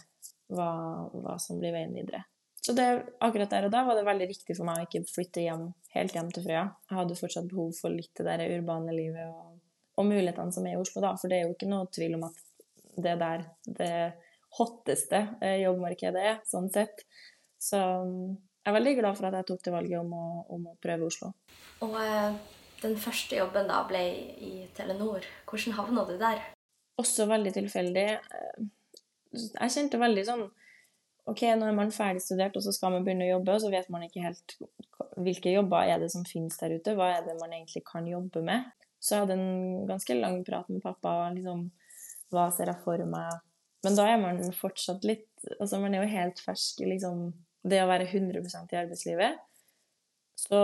hva, 0.54 0.70
hva, 1.14 1.38
som 1.42 1.60
blir 1.62 1.76
veien 1.76 1.94
videre. 1.96 2.24
Så 2.60 2.76
det, 2.76 2.88
akkurat 3.24 3.52
der 3.54 3.68
og 3.68 3.74
da 3.74 3.86
var 3.88 3.98
det 3.98 4.08
veldig 4.08 4.28
riktig 4.30 4.58
for 4.58 4.68
meg 4.68 4.82
å 4.82 4.88
ikke 4.88 5.06
flytte 5.08 5.46
hjem, 5.46 5.70
helt 5.96 6.16
hjem 6.16 6.32
til 6.36 6.46
Frøya. 6.46 6.66
Jeg 6.90 6.98
hadde 6.98 7.18
fortsatt 7.20 7.48
behov 7.50 7.72
for 7.78 7.94
litt 7.94 8.12
det 8.20 8.28
der 8.28 8.58
urbane 8.58 8.96
livet 8.96 9.30
og, 9.32 9.56
og 9.96 10.10
mulighetene 10.10 10.54
som 10.54 10.68
er 10.68 10.76
i 10.76 10.82
Oslo, 10.82 11.02
da. 11.06 11.14
For 11.20 11.32
det 11.32 11.40
er 11.40 11.48
jo 11.48 11.56
ikke 11.56 11.72
noe 11.72 11.88
tvil 11.96 12.18
om 12.20 12.28
at 12.28 12.44
det 13.00 13.16
der 13.22 13.46
det 13.80 13.94
hotteste 14.58 15.24
eh, 15.46 15.62
jobbmarkedet 15.64 16.26
er, 16.34 16.38
sånn 16.50 16.70
sett. 16.74 17.06
Så 17.60 17.80
jeg 17.80 18.72
er 18.72 18.76
veldig 18.76 18.96
glad 19.00 19.18
for 19.18 19.30
at 19.30 19.40
jeg 19.40 19.48
tok 19.50 19.66
det 19.66 19.74
valget 19.74 20.02
om 20.02 20.16
å, 20.16 20.26
om 20.56 20.72
å 20.72 20.78
prøve 20.84 21.08
Oslo. 21.08 21.32
Og 21.86 21.96
eh, 22.02 22.40
den 22.84 22.96
første 23.00 23.38
jobben 23.40 23.70
da 23.70 23.82
ble 23.88 24.02
i 24.40 24.54
Telenor. 24.78 25.26
Hvordan 25.50 25.78
havna 25.78 26.06
du 26.08 26.16
der? 26.22 26.42
Også 27.00 27.28
veldig 27.30 27.54
tilfeldig. 27.56 28.08
Eh, 28.20 28.64
jeg 29.36 29.76
kjente 29.76 30.02
veldig 30.02 30.26
sånn 30.28 30.48
OK, 31.30 31.44
nå 31.60 31.68
er 31.68 31.76
man 31.78 31.92
ferdig 31.94 32.24
studert, 32.24 32.56
og 32.58 32.64
så 32.66 32.72
skal 32.74 32.96
man 32.96 33.04
begynne 33.06 33.28
å 33.28 33.36
jobbe, 33.36 33.54
og 33.54 33.62
så 33.62 33.70
vet 33.70 33.90
man 33.94 34.02
ikke 34.08 34.24
helt 34.24 34.56
hvilke 35.20 35.52
jobber 35.54 35.86
er 35.92 36.02
det 36.02 36.10
som 36.14 36.24
finnes 36.26 36.58
der 36.58 36.74
ute, 36.80 36.96
hva 36.98 37.12
er 37.18 37.28
det 37.28 37.36
man 37.38 37.54
egentlig 37.54 37.84
kan 37.86 38.08
jobbe 38.08 38.42
med. 38.46 38.66
Så 39.00 39.14
jeg 39.14 39.26
hadde 39.26 39.36
en 39.38 39.86
ganske 39.88 40.16
lang 40.18 40.42
prat 40.48 40.68
med 40.72 40.82
pappa 40.84 41.30
liksom 41.32 41.70
Hva 42.34 42.50
ser 42.52 42.68
jeg 42.68 42.84
for 42.84 43.00
meg? 43.08 43.38
Men 43.86 43.96
da 43.96 44.08
er 44.12 44.18
man 44.20 44.42
fortsatt 44.52 45.06
litt 45.08 45.30
Altså, 45.56 45.80
man 45.80 45.96
er 45.96 46.04
jo 46.04 46.12
helt 46.12 46.42
fersk 46.44 46.82
i 46.84 46.90
liksom 46.90 47.30
det 47.70 47.80
å 47.84 47.88
være 47.90 48.08
100% 48.08 48.74
i 48.74 48.78
arbeidslivet. 48.80 49.40
Så 50.40 50.60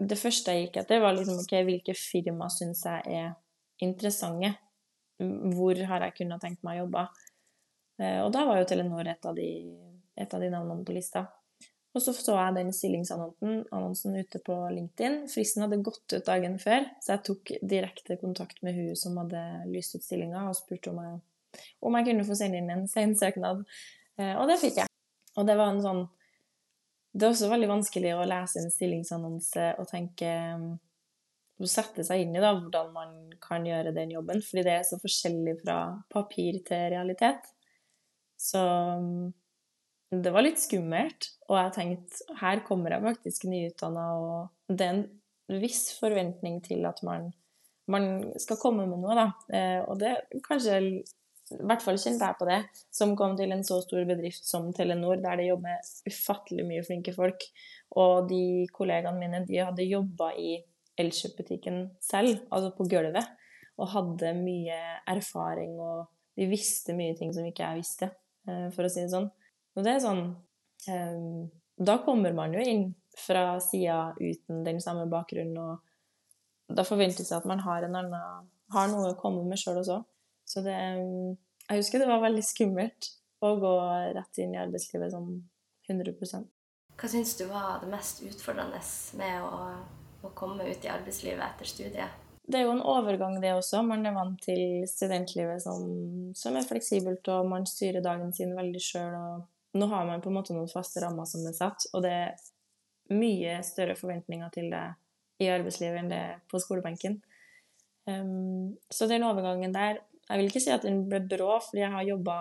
det 0.00 0.18
første 0.18 0.54
jeg 0.54 0.66
gikk 0.66 0.80
etter, 0.82 1.02
var 1.02 1.16
liksom 1.16 1.40
OK, 1.42 1.54
hvilke 1.66 1.94
firma 1.98 2.48
syns 2.52 2.84
jeg 2.86 3.18
er 3.20 3.34
interessante? 3.82 4.54
Hvor 5.20 5.78
har 5.90 6.06
jeg 6.06 6.16
kunnet 6.22 6.42
tenkt 6.42 6.64
meg 6.66 6.80
å 6.80 6.86
jobbe? 6.86 7.04
Eh, 8.00 8.18
og 8.24 8.32
da 8.34 8.46
var 8.48 8.58
jo 8.58 8.66
Telenor 8.70 9.06
et 9.12 9.28
av 9.28 9.36
de, 9.36 9.48
et 10.18 10.34
av 10.34 10.42
de 10.42 10.50
navnene 10.50 10.86
på 10.86 10.96
lista. 10.96 11.26
Og 11.92 12.00
så 12.00 12.14
så 12.16 12.38
jeg 12.38 12.56
den 12.56 12.72
stillingsannonsen 12.72 14.14
ute 14.16 14.40
på 14.44 14.54
LinkedIn. 14.72 15.26
Fristen 15.28 15.66
hadde 15.66 15.82
gått 15.84 16.14
ut 16.14 16.24
dagen 16.24 16.56
før, 16.60 16.86
så 17.04 17.14
jeg 17.14 17.24
tok 17.28 17.52
direkte 17.68 18.16
kontakt 18.20 18.62
med 18.64 18.78
hun 18.78 18.96
som 18.96 19.18
hadde 19.20 19.42
lyst 19.68 19.98
ut 19.98 20.04
stillinga, 20.04 20.46
og 20.48 20.56
spurte 20.56 20.90
om 20.92 21.02
jeg, 21.04 21.20
om 21.84 21.98
jeg 21.98 22.08
kunne 22.08 22.26
få 22.26 22.38
sende 22.38 22.62
inn 22.62 22.72
en 22.72 22.88
sen 22.90 23.12
søknad. 23.18 23.66
Eh, 24.16 24.32
og 24.40 24.48
det 24.48 24.58
fikk 24.64 24.80
jeg. 24.80 24.92
Og 25.36 25.48
det 25.48 25.56
var 25.60 25.72
en 25.72 25.84
sånn 25.84 26.02
Det 27.12 27.26
er 27.26 27.34
også 27.34 27.50
veldig 27.52 27.68
vanskelig 27.68 28.14
å 28.16 28.24
lese 28.28 28.62
en 28.62 28.72
stillingsannonse 28.72 29.66
og 29.80 29.88
tenke 29.90 30.30
å 31.62 31.68
sette 31.68 32.04
seg 32.06 32.24
inn 32.24 32.36
i 32.36 32.42
da, 32.42 32.54
hvordan 32.56 32.88
man 32.94 33.12
kan 33.42 33.66
gjøre 33.68 33.92
den 33.94 34.14
jobben, 34.14 34.40
fordi 34.44 34.64
det 34.66 34.74
er 34.78 34.86
så 34.88 34.98
forskjellig 35.00 35.58
fra 35.60 35.76
papir 36.12 36.62
til 36.66 36.88
realitet. 36.94 37.50
Så 38.40 38.62
mm, 39.02 39.28
det 40.24 40.32
var 40.34 40.46
litt 40.46 40.60
skummelt. 40.62 41.28
Og 41.50 41.58
jeg 41.60 41.74
tenkte 41.76 42.38
her 42.40 42.64
kommer 42.66 42.96
jeg 42.96 43.06
faktisk 43.06 43.46
nyutdanna, 43.50 44.06
og 44.16 44.72
det 44.72 44.88
er 44.88 44.96
en 44.96 45.62
viss 45.62 45.90
forventning 45.98 46.60
til 46.64 46.86
at 46.88 47.02
man, 47.06 47.30
man 47.92 48.08
skal 48.40 48.60
komme 48.60 48.88
med 48.88 49.04
noe, 49.04 49.18
da. 49.18 49.28
Eh, 49.52 49.80
og 49.84 50.00
det 50.00 50.16
kanskje 50.46 50.80
i 51.60 51.66
hvert 51.68 51.84
fall 51.84 51.98
kjente 52.00 52.26
jeg 52.28 52.38
på 52.38 52.48
det, 52.48 52.58
som 52.94 53.14
kom 53.18 53.36
til 53.38 53.52
en 53.54 53.64
så 53.66 53.78
stor 53.84 54.04
bedrift 54.08 54.46
som 54.48 54.70
Telenor, 54.76 55.20
der 55.22 55.40
det 55.40 55.48
jobber 55.50 55.92
ufattelig 56.08 56.66
mye 56.68 56.84
flinke 56.86 57.14
folk. 57.16 57.46
Og 58.00 58.28
de 58.30 58.66
kollegaene 58.72 59.20
mine 59.20 59.42
de 59.48 59.60
hadde 59.60 59.88
jobba 59.88 60.32
i 60.38 60.56
Elkjøp-butikken 61.00 61.84
selv, 62.04 62.42
altså 62.52 62.72
på 62.76 62.86
gulvet, 62.90 63.28
og 63.80 63.92
hadde 63.94 64.34
mye 64.36 64.78
erfaring, 65.08 65.78
og 65.80 66.10
de 66.36 66.48
visste 66.50 66.96
mye 66.96 67.16
ting 67.18 67.32
som 67.34 67.46
ikke 67.48 67.64
jeg 67.64 67.80
visste. 67.82 68.10
Eh, 68.48 68.68
for 68.74 68.86
å 68.86 68.92
si 68.92 69.04
det 69.04 69.12
sånn. 69.12 69.28
Og 69.76 69.86
det 69.86 69.94
er 69.94 70.02
sånn 70.02 70.22
um, 70.90 71.44
Da 71.80 71.94
kommer 72.04 72.34
man 72.36 72.52
jo 72.52 72.60
inn 72.60 72.90
fra 73.16 73.56
sida 73.62 74.12
uten 74.18 74.62
den 74.66 74.80
samme 74.84 75.06
bakgrunnen, 75.10 75.56
og 75.56 76.76
da 76.76 76.84
forventes 76.86 77.28
det 77.28 77.36
at 77.36 77.48
man 77.48 77.60
har, 77.64 77.84
en 77.84 77.96
annen, 77.98 78.48
har 78.72 78.88
noe 78.92 79.12
å 79.12 79.18
komme 79.20 79.44
med 79.48 79.60
sjøl 79.60 79.80
også. 79.82 80.00
Så 80.52 80.60
det 80.64 80.76
Jeg 80.76 81.78
husker 81.78 82.02
det 82.02 82.10
var 82.10 82.24
veldig 82.24 82.42
skummelt 82.44 83.08
å 83.42 83.54
gå 83.58 83.76
rett 84.16 84.40
inn 84.42 84.54
i 84.54 84.60
arbeidslivet 84.60 85.14
sånn 85.14 85.30
100% 85.88 86.50
Hva 87.00 87.10
syns 87.10 87.34
du 87.38 87.46
var 87.50 87.80
det 87.82 87.88
mest 87.90 88.20
utfordrende 88.26 88.82
med 89.18 89.46
å, 89.46 89.62
å 90.22 90.32
komme 90.38 90.68
ut 90.68 90.84
i 90.84 90.92
arbeidslivet 90.92 91.42
etter 91.46 91.70
studiet? 91.70 92.20
Det 92.42 92.58
er 92.58 92.66
jo 92.66 92.74
en 92.74 92.84
overgang, 92.84 93.36
det 93.40 93.52
også. 93.54 93.84
Man 93.86 94.04
er 94.06 94.14
vant 94.16 94.40
til 94.42 94.82
studentlivet 94.90 95.62
som, 95.62 95.84
som 96.36 96.56
er 96.58 96.66
fleksibelt, 96.66 97.28
og 97.30 97.46
man 97.48 97.66
styrer 97.70 98.02
dagen 98.04 98.32
sin 98.34 98.52
veldig 98.58 98.82
sjøl. 98.82 99.14
Nå 99.78 99.88
har 99.88 100.08
man 100.08 100.20
på 100.20 100.28
en 100.28 100.36
måte 100.36 100.56
noen 100.56 100.70
faste 100.70 101.00
rammer 101.04 101.28
som 101.30 101.46
er 101.48 101.54
satt, 101.56 101.86
og 101.94 102.02
det 102.04 102.12
er 102.12 103.14
mye 103.14 103.60
større 103.66 103.94
forventninger 103.96 104.50
til 104.54 104.68
det 104.74 104.82
i 105.42 105.50
arbeidslivet 105.54 106.02
enn 106.02 106.10
det 106.10 106.24
på 106.50 106.60
skolebenken. 106.62 107.20
Um, 108.10 108.74
så 108.90 109.06
den 109.06 109.24
overgangen 109.26 109.74
der 109.74 110.02
Jeg 110.32 110.40
vil 110.40 110.48
ikke 110.48 110.64
si 110.64 110.72
at 110.72 110.86
den 110.86 111.02
ble 111.10 111.20
brå, 111.28 111.58
fordi 111.60 111.82
jeg 111.84 111.92
har 111.92 112.06
jobba, 112.08 112.36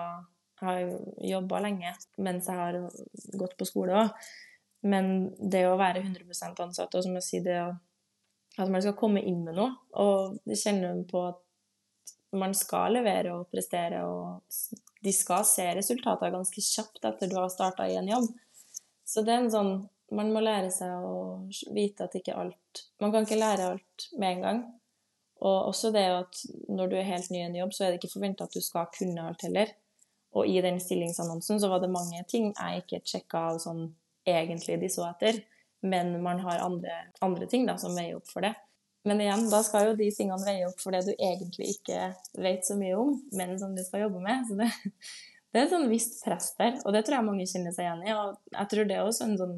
har 0.63 0.81
jobba 1.27 1.59
lenge 1.65 1.91
mens 2.23 2.47
jeg 2.47 2.55
har 2.55 2.77
gått 3.35 3.57
på 3.59 3.67
skole 3.67 3.97
òg. 4.05 4.25
Men 4.87 5.29
det 5.37 5.65
å 5.67 5.77
være 5.77 6.01
100 6.01 6.63
ansatt, 6.63 6.95
og 6.95 7.03
som 7.03 7.17
jeg 7.19 7.27
sier, 7.27 7.43
det 7.45 7.57
at 8.59 8.71
man 8.71 8.81
skal 8.83 8.97
komme 8.99 9.21
inn 9.23 9.45
med 9.45 9.55
noe 9.55 9.69
Og 10.03 10.39
kjenne 10.59 10.89
på 11.07 11.21
at 11.29 11.39
man 12.35 12.55
skal 12.55 12.95
levere 12.95 13.33
og 13.35 13.49
prestere, 13.51 14.05
og 14.07 14.41
de 15.03 15.13
skal 15.15 15.43
se 15.47 15.65
resultater 15.75 16.31
ganske 16.31 16.63
kjapt 16.63 17.03
etter 17.09 17.27
du 17.27 17.35
har 17.35 17.51
starta 17.51 17.87
i 17.89 17.97
en 17.99 18.07
jobb. 18.07 18.29
Så 19.03 19.23
det 19.27 19.35
er 19.35 19.43
en 19.43 19.51
sånn 19.51 19.73
man 20.15 20.31
må 20.31 20.41
lære 20.43 20.71
seg 20.71 20.91
å 21.07 21.15
vite 21.75 22.07
at 22.07 22.15
ikke 22.19 22.35
alt 22.35 22.81
Man 22.99 23.13
kan 23.13 23.23
ikke 23.25 23.39
lære 23.39 23.69
alt 23.73 24.07
med 24.19 24.35
en 24.35 24.41
gang. 24.45 24.59
Og 25.41 25.71
også 25.71 25.89
det 25.93 26.05
at 26.13 26.41
når 26.69 26.91
du 26.91 26.97
er 26.99 27.07
helt 27.07 27.31
ny 27.33 27.39
i 27.41 27.45
en 27.47 27.57
jobb, 27.57 27.73
så 27.73 27.85
er 27.85 27.91
det 27.91 28.01
ikke 28.01 28.13
forventa 28.13 28.45
at 28.45 28.53
du 28.53 28.61
skal 28.61 28.91
kunne 28.93 29.25
alt 29.25 29.45
heller. 29.47 29.73
Og 30.37 30.47
i 30.47 30.61
den 30.63 30.79
stillingsannonsen 30.79 31.59
så 31.59 31.69
var 31.71 31.81
det 31.81 31.91
mange 31.91 32.21
ting 32.29 32.51
jeg 32.51 32.83
ikke 32.83 33.01
sjekka 33.09 33.47
av 33.51 33.61
sånn 33.63 33.87
egentlig 34.27 34.77
de 34.83 34.89
så 34.93 35.07
etter, 35.09 35.41
men 35.81 36.13
man 36.23 36.39
har 36.45 36.61
andre, 36.61 36.93
andre 37.25 37.47
ting 37.49 37.65
da 37.65 37.73
som 37.81 37.97
veier 37.97 38.19
opp 38.19 38.29
for 38.29 38.45
det. 38.45 38.53
Men 39.03 39.21
igjen, 39.21 39.47
da 39.49 39.63
skal 39.65 39.89
jo 39.89 39.97
de 39.97 40.11
tingene 40.13 40.45
veie 40.45 40.67
opp 40.67 40.81
for 40.81 40.93
det 40.93 41.01
du 41.07 41.11
egentlig 41.15 41.71
ikke 41.75 42.11
vet 42.41 42.67
så 42.67 42.77
mye 42.77 42.97
om, 43.01 43.15
men 43.37 43.55
som 43.59 43.73
du 43.73 43.81
skal 43.85 44.05
jobbe 44.05 44.21
med. 44.21 44.45
Så 44.45 44.57
det, 44.59 44.69
det 45.51 45.61
er 45.61 45.65
et 45.65 45.73
sånn 45.73 45.89
visst 45.89 46.19
press 46.25 46.51
der, 46.59 46.77
og 46.85 46.93
det 46.93 47.03
tror 47.07 47.17
jeg 47.17 47.29
mange 47.31 47.47
kjenner 47.49 47.73
seg 47.75 47.87
igjen 47.87 48.05
i. 48.05 48.13
Og 48.13 48.59
jeg 48.59 48.71
tror 48.73 48.89
det 48.89 48.99
er 48.99 49.07
også 49.07 49.27
en 49.27 49.39
sånn 49.41 49.57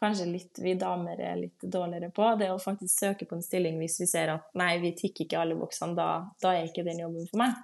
kanskje 0.00 0.26
litt 0.30 0.58
vi 0.62 0.74
damer 0.80 1.20
er 1.20 1.36
litt 1.36 1.62
dårligere 1.62 2.10
på, 2.14 2.24
det 2.40 2.50
å 2.52 2.60
faktisk 2.60 3.02
søke 3.02 3.26
på 3.28 3.36
en 3.36 3.44
stilling 3.44 3.78
hvis 3.82 4.00
vi 4.00 4.08
ser 4.08 4.32
at 4.32 4.48
nei, 4.58 4.72
vi 4.82 4.94
tikker 4.96 5.26
ikke 5.26 5.42
alle 5.42 5.58
boksene, 5.60 5.96
da, 5.98 6.08
da 6.42 6.54
er 6.56 6.70
ikke 6.70 6.86
den 6.86 7.02
jobben 7.04 7.28
for 7.28 7.42
meg. 7.42 7.58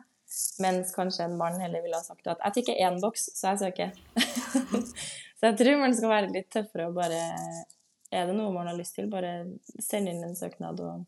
Mens 0.60 0.90
kanskje 0.94 1.24
en 1.24 1.36
mann 1.38 1.60
heller 1.60 1.84
ville 1.84 1.96
ha 1.96 2.04
sagt 2.04 2.26
at 2.28 2.42
jeg 2.48 2.58
tikker 2.58 2.80
én 2.82 2.98
boks, 3.00 3.28
så 3.38 3.54
jeg 3.54 3.62
søker. 3.62 3.92
så 5.38 5.48
jeg 5.48 5.58
tror 5.62 5.80
man 5.80 5.94
skal 5.96 6.12
være 6.12 6.32
litt 6.34 6.50
tøffere 6.52 6.90
og 6.90 6.98
bare 6.98 7.20
Er 8.14 8.28
det 8.28 8.36
noe 8.36 8.52
man 8.54 8.68
har 8.68 8.76
lyst 8.78 8.94
til, 8.98 9.08
bare 9.10 9.46
send 9.82 10.10
inn 10.10 10.22
en 10.22 10.36
søknad 10.38 10.78
og, 10.82 11.06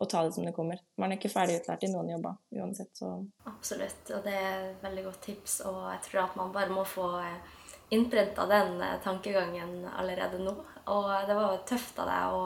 og 0.00 0.08
ta 0.08 0.22
det 0.24 0.32
som 0.36 0.46
det 0.46 0.54
kommer. 0.56 0.78
Man 0.96 1.12
er 1.12 1.18
ikke 1.18 1.32
ferdig 1.32 1.58
utlært 1.60 1.84
i 1.84 1.90
noen 1.92 2.14
jobber 2.14 2.38
uansett, 2.56 2.92
så 2.96 3.10
Absolutt, 3.50 4.14
og 4.16 4.24
det 4.24 4.36
er 4.36 4.54
et 4.70 4.84
veldig 4.84 5.04
godt 5.10 5.20
tips, 5.26 5.58
og 5.68 5.82
jeg 5.90 6.00
tror 6.06 6.22
at 6.24 6.38
man 6.40 6.54
bare 6.54 6.72
må 6.72 6.86
få 6.88 7.10
eh, 7.20 7.55
innprenta 7.88 8.46
den 8.46 8.80
eh, 8.80 8.98
tankegangen 9.04 9.88
allerede 9.96 10.40
nå. 10.42 10.54
Og 10.86 11.10
det 11.26 11.36
var 11.36 11.62
tøft 11.68 11.98
av 12.02 12.10
deg 12.10 12.34
å, 12.34 12.42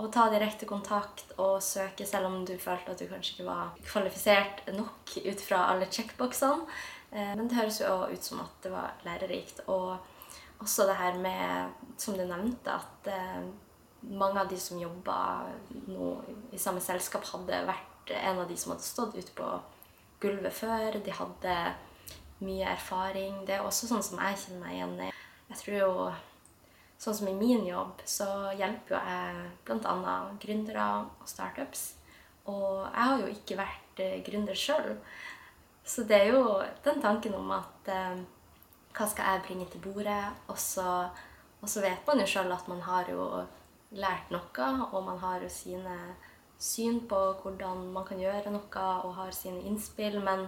å, 0.00 0.06
ta 0.12 0.26
direkte 0.32 0.66
kontakt 0.66 1.34
og 1.38 1.60
søke, 1.62 2.06
selv 2.06 2.30
om 2.30 2.40
du 2.46 2.56
følte 2.58 2.94
at 2.94 3.02
du 3.02 3.08
kanskje 3.10 3.36
ikke 3.36 3.48
var 3.50 3.74
kvalifisert 3.86 4.64
nok 4.74 5.16
ut 5.24 5.44
fra 5.44 5.66
alle 5.72 5.90
checkboxene. 5.90 6.68
Eh, 7.10 7.34
men 7.34 7.48
det 7.48 7.58
høres 7.58 7.80
jo 7.82 7.96
ut 8.10 8.30
som 8.30 8.44
at 8.44 8.62
det 8.64 8.74
var 8.74 9.02
lærerikt. 9.06 9.64
Og 9.68 9.96
også 10.60 10.86
det 10.90 11.00
her 11.00 11.18
med, 11.18 11.74
som 11.98 12.18
du 12.18 12.24
nevnte, 12.24 12.78
at 12.78 13.10
eh, 13.10 13.42
mange 14.10 14.40
av 14.40 14.48
de 14.48 14.58
som 14.60 14.80
jobba 14.80 15.18
nå 15.90 16.14
i 16.54 16.58
samme 16.58 16.82
selskap, 16.84 17.26
hadde 17.34 17.64
vært 17.68 18.14
en 18.16 18.40
av 18.42 18.48
de 18.48 18.56
som 18.58 18.72
hadde 18.72 18.86
stått 18.86 19.18
ute 19.18 19.34
på 19.36 19.48
gulvet 20.22 20.54
før. 20.54 20.98
De 21.04 21.14
hadde 21.14 21.56
mye 22.44 22.66
erfaring. 22.72 23.44
Det 23.46 23.56
er 23.56 23.64
også 23.66 23.88
sånn 23.90 24.04
som 24.04 24.20
jeg 24.22 24.40
kjenner 24.44 24.64
meg 24.64 24.76
igjen 24.76 24.98
i. 25.06 25.12
Jeg 25.50 25.62
tror 25.62 25.78
jo 25.78 25.94
Sånn 27.00 27.14
som 27.16 27.28
i 27.30 27.32
min 27.32 27.62
jobb, 27.64 28.02
så 28.04 28.26
hjelper 28.52 28.92
jo 28.92 28.98
jeg 29.00 29.44
bl.a. 29.64 30.16
gründere 30.42 30.82
og 30.98 31.22
startups. 31.24 31.94
Og 32.44 32.82
jeg 32.82 33.06
har 33.08 33.22
jo 33.22 33.30
ikke 33.32 33.56
vært 33.56 34.02
eh, 34.04 34.18
gründer 34.26 34.58
sjøl. 34.58 34.98
Så 35.80 36.04
det 36.04 36.18
er 36.18 36.34
jo 36.34 36.58
den 36.84 37.00
tanken 37.00 37.38
om 37.38 37.54
at 37.56 37.88
eh, 37.88 38.20
hva 38.92 39.06
skal 39.08 39.32
jeg 39.32 39.44
bringe 39.46 39.68
til 39.72 39.80
bordet? 39.80 40.20
Og 40.52 40.58
så, 40.60 40.84
og 41.62 41.72
så 41.72 41.80
vet 41.86 42.04
man 42.04 42.20
jo 42.20 42.28
sjøl 42.28 42.52
at 42.52 42.68
man 42.68 42.84
har 42.84 43.08
jo 43.08 43.30
lært 43.96 44.28
noe, 44.34 44.68
og 44.92 45.00
man 45.06 45.24
har 45.24 45.40
jo 45.40 45.48
sine 45.48 45.96
syn 46.60 47.00
på 47.08 47.18
hvordan 47.40 47.86
man 47.94 48.04
kan 48.04 48.20
gjøre 48.20 48.52
noe, 48.52 48.86
og 49.06 49.16
har 49.22 49.32
sine 49.32 49.64
innspill. 49.64 50.20
Men 50.20 50.44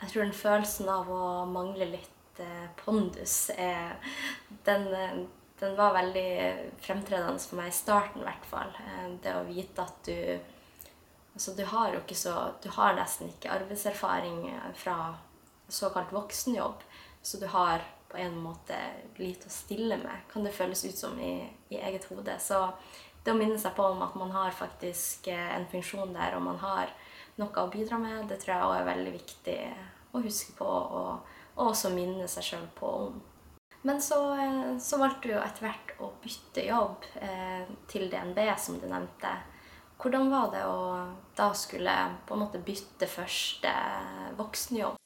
jeg 0.00 0.10
tror 0.10 0.24
den 0.24 0.36
følelsen 0.36 0.90
av 0.90 1.10
å 1.12 1.24
mangle 1.48 1.86
litt 1.92 2.40
eh, 2.42 2.66
pondus 2.80 3.50
er 3.54 3.94
den, 4.66 4.88
eh, 4.92 5.20
den, 5.60 5.76
var 5.78 5.94
veldig 5.96 6.30
fremtredende 6.82 7.38
for 7.40 7.60
meg 7.60 7.70
i 7.70 7.76
starten, 7.76 8.22
i 8.22 8.26
hvert 8.26 8.48
fall. 8.48 8.74
Eh, 8.82 9.06
det 9.22 9.36
å 9.36 9.46
vite 9.48 9.86
at 9.86 10.10
du 10.10 10.50
Altså, 11.34 11.50
du 11.58 11.64
har 11.66 11.88
jo 11.90 11.98
ikke 11.98 12.14
så 12.14 12.32
Du 12.62 12.68
har 12.76 12.92
nesten 12.94 13.26
ikke 13.26 13.50
arbeidserfaring 13.50 14.52
fra 14.78 15.16
såkalt 15.66 16.12
voksenjobb, 16.14 16.84
så 17.26 17.40
du 17.40 17.48
har 17.50 17.82
på 18.06 18.20
en 18.22 18.36
måte 18.38 18.76
lite 19.18 19.48
å 19.48 19.50
stille 19.50 19.96
med, 19.98 20.28
kan 20.30 20.46
det 20.46 20.52
føles 20.54 20.84
ut 20.84 20.94
som 20.94 21.18
i, 21.18 21.48
i 21.74 21.80
eget 21.80 22.06
hode. 22.06 22.36
Så 22.38 22.60
det 23.24 23.34
å 23.34 23.38
minne 23.40 23.58
seg 23.58 23.74
på 23.74 23.82
om 23.82 24.04
at 24.06 24.14
man 24.14 24.30
har 24.30 24.54
faktisk 24.54 25.26
en 25.34 25.66
funksjon 25.72 26.14
der, 26.14 26.36
og 26.36 26.46
man 26.46 26.62
har 26.62 26.94
noe 27.40 27.64
å 27.64 27.70
bidra 27.72 27.98
med, 27.98 28.26
det 28.30 28.40
tror 28.42 28.54
jeg 28.54 28.64
også 28.64 28.80
er 28.80 28.90
veldig 28.90 29.12
viktig 29.14 29.58
å 30.14 30.22
huske 30.22 30.56
på 30.58 30.66
og, 30.66 31.30
og 31.54 31.70
også 31.70 31.92
minne 31.94 32.26
seg 32.30 32.46
sjøl 32.48 32.66
på 32.78 32.90
om. 33.04 33.22
Men 33.84 34.00
så, 34.00 34.34
eh, 34.34 34.78
så, 34.78 34.98
valgte 34.98 35.28
du 35.28 35.34
jo 35.34 35.40
etter 35.44 35.66
hvert 35.66 35.90
å 36.00 36.08
bytte 36.22 36.62
jobb 36.64 37.04
eh, 37.20 37.66
til 37.90 38.06
DNB, 38.08 38.38
som 38.56 38.78
du 38.80 38.86
nevnte. 38.88 39.32
Hvordan 40.00 40.30
var 40.32 40.46
det 40.54 40.62
å 40.64 40.78
da 41.36 41.50
skulle 41.56 41.92
på 42.24 42.34
en 42.34 42.44
måte 42.46 42.62
bytte 42.64 43.08
første 43.08 43.72
voksenjobb? 44.38 44.96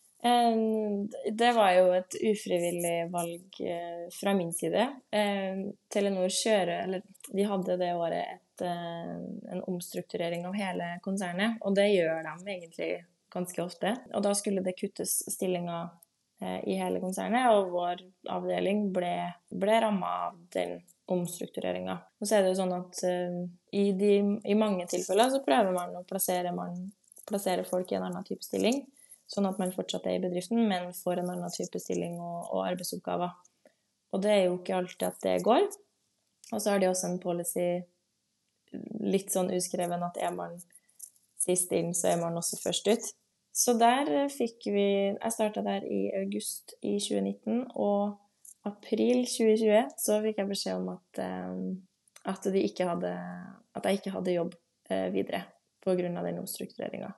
Det 1.39 1.51
var 1.55 1.73
jo 1.75 1.91
et 1.95 2.15
ufrivillig 2.31 2.97
valg 3.11 3.59
eh, 3.67 4.07
fra 4.15 4.35
min 4.39 4.55
side. 4.55 4.87
Telenor 5.91 6.31
kjører, 6.31 6.87
eller 6.87 7.03
de 7.35 7.51
hadde 7.51 7.79
det 7.83 7.93
året 7.99 8.48
eh, 8.65 9.15
en 9.53 9.63
omstrukturering 9.71 10.47
av 10.49 10.57
hele 10.59 10.91
konsernet, 11.05 11.59
og 11.61 11.77
det 11.79 11.89
gjør 11.93 12.27
de 12.27 12.53
egentlig 12.53 12.91
ganske 13.33 13.63
ofte. 13.63 13.95
Og 14.15 14.25
da 14.25 14.35
skulle 14.37 14.65
det 14.65 14.77
kuttes 14.79 15.21
stillinger 15.33 15.91
eh, 16.43 16.61
i 16.69 16.79
hele 16.81 17.01
konsernet, 17.03 17.51
og 17.53 17.73
vår 17.75 18.05
avdeling 18.35 18.89
ble, 18.95 19.15
ble 19.51 19.81
ramma 19.85 20.13
av 20.29 20.39
den 20.55 20.79
omstruktureringa. 21.09 21.97
Og 22.21 22.29
så 22.29 22.37
er 22.37 22.45
det 22.45 22.53
jo 22.53 22.61
sånn 22.61 22.75
at 22.77 22.99
uh, 23.09 23.37
i, 23.73 23.85
de, 23.97 24.13
i, 24.45 24.57
mange 24.59 24.85
tilfeller 24.91 25.31
så 25.33 25.41
prøver 25.45 25.73
man 25.73 25.95
å 25.97 26.05
plassere, 26.09 26.53
man, 26.53 26.75
plassere, 27.29 27.65
folk 27.65 27.93
i 27.93 27.97
en 27.97 28.05
annen 28.11 28.27
type 28.29 28.45
stilling, 28.45 28.83
sånn 29.29 29.49
at 29.49 29.61
man 29.61 29.73
fortsatt 29.73 30.05
er 30.09 30.19
i 30.19 30.25
bedriften, 30.27 30.61
men 30.69 30.91
får 30.97 31.23
en 31.23 31.33
annen 31.33 31.55
type 31.55 31.81
stilling 31.81 32.19
og, 32.21 32.51
og 32.53 32.67
arbeidsoppgaver. 32.67 33.33
Og 34.13 34.25
det 34.25 34.35
er 34.35 34.43
jo 34.47 34.59
ikke 34.59 34.77
alltid 34.77 35.07
at 35.09 35.25
det 35.25 35.39
går. 35.47 35.65
Og 36.53 36.61
så 36.61 36.73
har 36.75 36.81
de 36.81 36.89
også 36.89 37.11
en 37.11 37.19
policy 37.21 37.69
litt 39.01 39.33
sånn 39.33 39.53
uskreven 39.55 40.05
at 40.05 40.19
er 40.21 40.35
man 40.35 40.57
sist 41.39 41.73
inn, 41.73 41.95
så 41.95 42.13
er 42.13 42.23
man 42.23 42.37
også 42.39 42.61
først 42.63 42.91
ut. 42.91 43.11
Så 43.59 43.75
der 43.79 44.29
fikk 44.31 44.69
vi 44.71 44.89
Jeg 45.17 45.35
starta 45.35 45.65
der 45.67 45.87
i 45.87 46.09
august 46.21 46.77
i 46.83 46.99
2019, 47.03 47.65
og 47.75 48.19
april 48.69 49.25
2020 49.27 49.95
så 49.99 50.19
fikk 50.23 50.43
jeg 50.43 50.51
beskjed 50.51 50.81
om 50.81 50.91
at, 50.95 51.23
eh, 51.25 51.55
at, 52.29 52.49
hadde, 52.91 53.15
at 53.75 53.89
jeg 53.89 54.01
ikke 54.01 54.15
hadde 54.15 54.37
jobb 54.37 54.55
eh, 54.91 55.09
videre 55.15 55.47
pga. 55.85 56.23
den 56.23 56.39
omstruktureringa. 56.39 57.13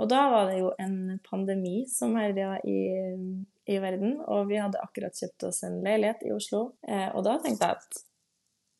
Og 0.00 0.08
da 0.08 0.22
var 0.32 0.48
det 0.50 0.58
jo 0.58 0.72
en 0.80 1.18
pandemi 1.22 1.84
som 1.90 2.16
herja 2.16 2.56
i, 2.64 2.78
i 3.68 3.78
verden, 3.78 4.16
og 4.26 4.48
vi 4.48 4.58
hadde 4.58 4.80
akkurat 4.82 5.14
kjøpt 5.14 5.44
oss 5.50 5.62
en 5.68 5.82
leilighet 5.84 6.24
i 6.26 6.32
Oslo. 6.34 6.72
Eh, 6.88 7.10
og 7.12 7.22
da 7.26 7.36
tenkte 7.42 7.68
jeg 7.68 7.82
at 7.82 8.00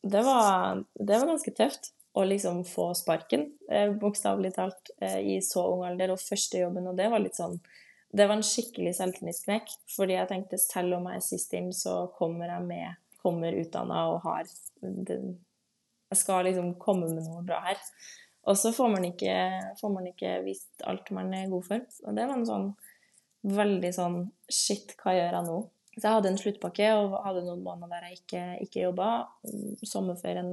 det 0.02 0.22
var, 0.26 0.82
det 0.94 1.18
var 1.18 1.30
ganske 1.30 1.54
tøft 1.56 1.92
å 2.18 2.24
liksom 2.28 2.64
få 2.68 2.90
sparken, 2.98 3.46
eh, 3.70 3.92
bokstavelig 3.96 4.52
talt, 4.56 4.90
eh, 5.00 5.18
i 5.18 5.38
så 5.42 5.64
ung 5.72 5.86
alder, 5.88 6.12
og 6.12 6.20
første 6.20 6.60
jobben, 6.60 6.90
og 6.90 6.98
det 6.98 7.08
var 7.12 7.22
litt 7.24 7.38
sånn 7.38 7.56
det 8.12 8.26
var 8.28 8.36
en 8.36 8.44
skikkelig 8.44 8.92
selvtillitsknekk, 8.98 9.70
fordi 9.94 10.18
jeg 10.18 10.28
tenkte 10.28 10.58
selv 10.60 10.98
om 10.98 11.06
jeg 11.08 11.20
er 11.20 11.24
sist 11.24 11.54
inn, 11.56 11.70
så 11.72 11.94
kommer 12.18 12.50
jeg 12.52 12.66
med, 12.66 12.98
kommer 13.22 13.56
utdanna 13.56 14.02
og 14.12 14.18
har 14.26 14.44
det, 14.82 15.16
Jeg 16.12 16.20
skal 16.20 16.44
liksom 16.44 16.74
komme 16.76 17.08
med 17.08 17.24
noe 17.24 17.40
bra 17.46 17.62
her. 17.64 17.78
Og 18.44 18.58
så 18.60 18.68
får 18.76 18.90
man 18.92 19.06
ikke, 19.08 19.36
får 19.80 19.92
man 19.94 20.10
ikke 20.10 20.34
vist 20.44 20.84
alt 20.84 21.08
man 21.16 21.32
er 21.32 21.48
god 21.48 21.64
for. 21.64 21.86
Og 22.04 22.18
det 22.18 22.26
var 22.28 22.36
en 22.36 22.48
sånn 22.50 22.66
veldig 23.48 23.92
sånn 23.96 24.18
Shit, 24.52 24.92
hva 25.00 25.14
gjør 25.16 25.38
jeg 25.38 25.46
nå? 25.46 25.56
Så 25.92 26.06
jeg 26.06 26.16
hadde 26.16 26.30
en 26.32 26.38
sluttpakke 26.40 26.86
og 26.96 27.18
hadde 27.20 27.42
noen 27.44 27.60
måneder 27.64 27.90
der 27.92 28.06
jeg 28.08 28.22
ikke, 28.22 28.42
ikke 28.64 28.84
jobba. 28.86 29.08
Sommerferien 29.84 30.48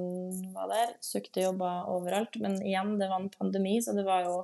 var 0.56 0.68
der. 0.72 0.98
Søkte 1.06 1.46
jobber 1.46 1.88
overalt. 1.88 2.36
Men 2.44 2.58
igjen, 2.60 2.98
det 3.00 3.08
var 3.08 3.24
en 3.24 3.32
pandemi, 3.32 3.78
så 3.84 3.96
det 3.96 4.04
var 4.08 4.28
jo 4.28 4.42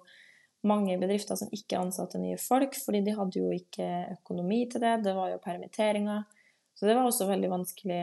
mange 0.66 0.96
bedrifter 1.02 1.38
som 1.38 1.52
ikke 1.54 1.82
ansatte 1.82 2.20
nye 2.22 2.40
folk, 2.42 2.78
fordi 2.80 3.04
de 3.06 3.16
hadde 3.18 3.42
jo 3.42 3.52
ikke 3.54 3.90
økonomi 4.16 4.64
til 4.72 4.86
det. 4.86 4.96
Det 5.06 5.16
var 5.18 5.34
jo 5.34 5.44
permitteringer. 5.44 6.24
Så 6.76 6.88
det 6.88 6.96
var 6.96 7.10
også 7.10 7.28
veldig 7.28 7.52
vanskelig. 7.52 8.00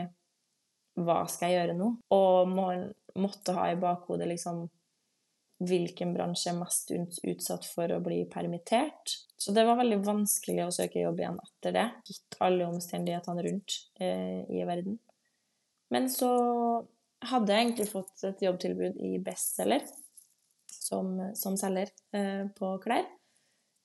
Hva 1.01 1.23
skal 1.29 1.49
jeg 1.49 1.63
gjøre 1.63 1.79
nå? 1.79 1.89
Og 2.13 2.53
må, 2.53 2.69
måtte 3.17 3.57
ha 3.57 3.71
i 3.71 3.79
bakhodet 3.81 4.29
liksom 4.29 4.67
hvilken 5.63 6.13
bransje 6.15 6.51
er 6.51 6.57
mest 6.57 6.91
utsatt 6.93 7.65
for 7.69 7.91
å 7.93 8.01
bli 8.03 8.23
permittert. 8.31 9.17
Så 9.37 9.53
det 9.55 9.65
var 9.67 9.79
veldig 9.79 9.99
vanskelig 10.05 10.65
å 10.65 10.73
søke 10.73 11.03
jobb 11.03 11.21
igjen 11.21 11.39
etter 11.43 11.75
det, 11.75 11.87
gitt 12.07 12.37
alle 12.43 12.67
omstendighetene 12.71 13.45
rundt 13.47 13.77
eh, 13.99 14.43
i 14.49 14.63
verden. 14.67 14.97
Men 15.93 16.09
så 16.09 16.31
hadde 17.29 17.53
jeg 17.53 17.67
egentlig 17.67 17.89
fått 17.91 18.23
et 18.27 18.41
jobbtilbud 18.43 18.97
i 19.03 19.17
Bestselger 19.23 19.85
som, 20.71 21.15
som 21.37 21.57
selger 21.59 21.91
eh, 22.15 22.45
på 22.55 22.73
klær. 22.83 23.05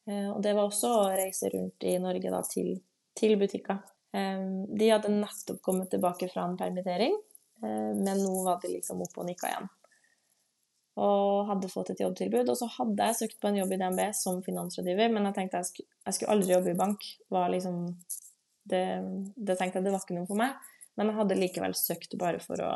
Eh, 0.09 0.29
og 0.33 0.41
det 0.45 0.55
var 0.57 0.69
også 0.69 0.93
å 0.95 1.07
reise 1.13 1.51
rundt 1.53 1.85
i 1.87 1.99
Norge 2.03 2.33
da, 2.33 2.43
til, 2.49 2.75
til 3.19 3.37
butikker. 3.41 3.83
Eh, 4.17 4.45
de 4.79 4.93
hadde 4.93 5.15
nettopp 5.15 5.61
kommet 5.65 5.91
tilbake 5.93 6.31
fra 6.33 6.47
en 6.49 6.57
permittering, 6.61 7.19
eh, 7.63 7.91
men 7.99 8.23
nå 8.23 8.33
var 8.47 8.63
de 8.63 8.73
liksom 8.79 9.05
oppe 9.05 9.23
og 9.23 9.29
nikka 9.29 9.53
igjen. 9.53 9.69
Og 10.99 11.47
hadde 11.47 11.71
fått 11.71 11.93
et 11.95 12.03
jobbtilbud. 12.03 12.49
Og 12.51 12.59
så 12.59 12.69
hadde 12.79 13.09
jeg 13.11 13.19
søkt 13.21 13.39
på 13.43 13.51
en 13.51 13.61
jobb 13.61 13.75
i 13.75 13.79
DNB 13.81 14.01
som 14.19 14.41
finansrådgiver, 14.43 15.13
men 15.15 15.29
jeg 15.29 15.37
tenkte 15.37 15.61
jeg 15.61 15.71
skulle, 15.71 15.93
jeg 16.09 16.17
skulle 16.17 16.35
aldri 16.35 16.55
jobbe 16.55 16.73
i 16.73 16.79
bank. 16.79 17.09
Liksom, 17.55 17.77
det, 18.73 18.85
det, 19.37 19.57
tenkte 19.57 19.79
jeg 19.79 19.87
det 19.87 19.95
var 19.95 20.05
ikke 20.05 20.19
noe 20.19 20.31
for 20.31 20.41
meg. 20.41 20.57
Men 20.99 21.13
jeg 21.13 21.21
hadde 21.21 21.39
likevel 21.39 21.77
søkt 21.79 22.19
bare 22.19 22.43
for 22.43 22.65
å, 22.65 22.73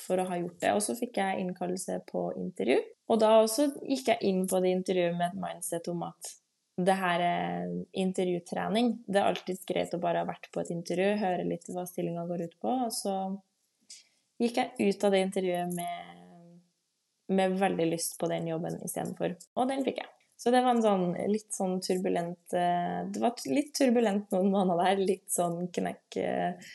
for 0.00 0.22
å 0.22 0.28
ha 0.30 0.40
gjort 0.40 0.58
det. 0.62 0.72
Og 0.78 0.82
så 0.86 0.96
fikk 0.96 1.20
jeg 1.20 1.44
innkallelse 1.44 2.00
på 2.08 2.30
intervju. 2.40 2.80
Og 3.12 3.20
da 3.22 3.36
også 3.42 3.68
gikk 3.84 4.10
jeg 4.14 4.32
inn 4.32 4.46
på 4.48 4.62
det 4.64 4.72
intervjuet 4.78 5.18
med 5.18 5.28
et 5.28 5.40
mindset 5.44 5.92
om 5.92 6.06
at 6.08 6.34
det 6.76 6.96
her 7.00 7.22
er 7.24 7.68
intervjutrening. 7.96 8.98
Det 9.08 9.20
er 9.20 9.30
alltid 9.30 9.62
greit 9.68 9.94
å 9.96 10.00
bare 10.00 10.20
ha 10.22 10.28
vært 10.28 10.50
på 10.52 10.60
et 10.60 10.72
intervju, 10.74 11.14
høre 11.22 11.46
litt 11.48 11.68
hva 11.72 11.86
stillinga 11.88 12.26
går 12.28 12.46
ut 12.48 12.56
på. 12.60 12.74
Og 12.88 12.92
så 12.92 13.14
gikk 14.42 14.60
jeg 14.60 14.90
ut 14.90 15.06
av 15.06 15.14
det 15.14 15.22
intervjuet 15.24 15.72
med, 15.72 16.15
med 17.28 17.56
veldig 17.60 17.88
lyst 17.90 18.18
på 18.20 18.28
den 18.30 18.48
jobben 18.50 18.78
istedenfor. 18.84 19.36
Og 19.56 19.70
den 19.70 19.84
fikk 19.86 20.02
jeg. 20.02 20.10
Så 20.36 20.52
det 20.52 20.60
var 20.60 20.76
en 20.76 20.84
sånn 20.84 21.06
litt 21.32 21.54
sånn 21.56 21.78
turbulent 21.80 22.52
eh, 22.52 23.06
Det 23.08 23.22
var 23.22 23.38
litt 23.48 23.72
turbulent 23.76 24.34
noen 24.34 24.50
måneder 24.52 24.82
der. 24.84 25.06
Litt 25.14 25.30
sånn 25.32 25.70
knekk 25.72 26.18
eh, 26.20 26.68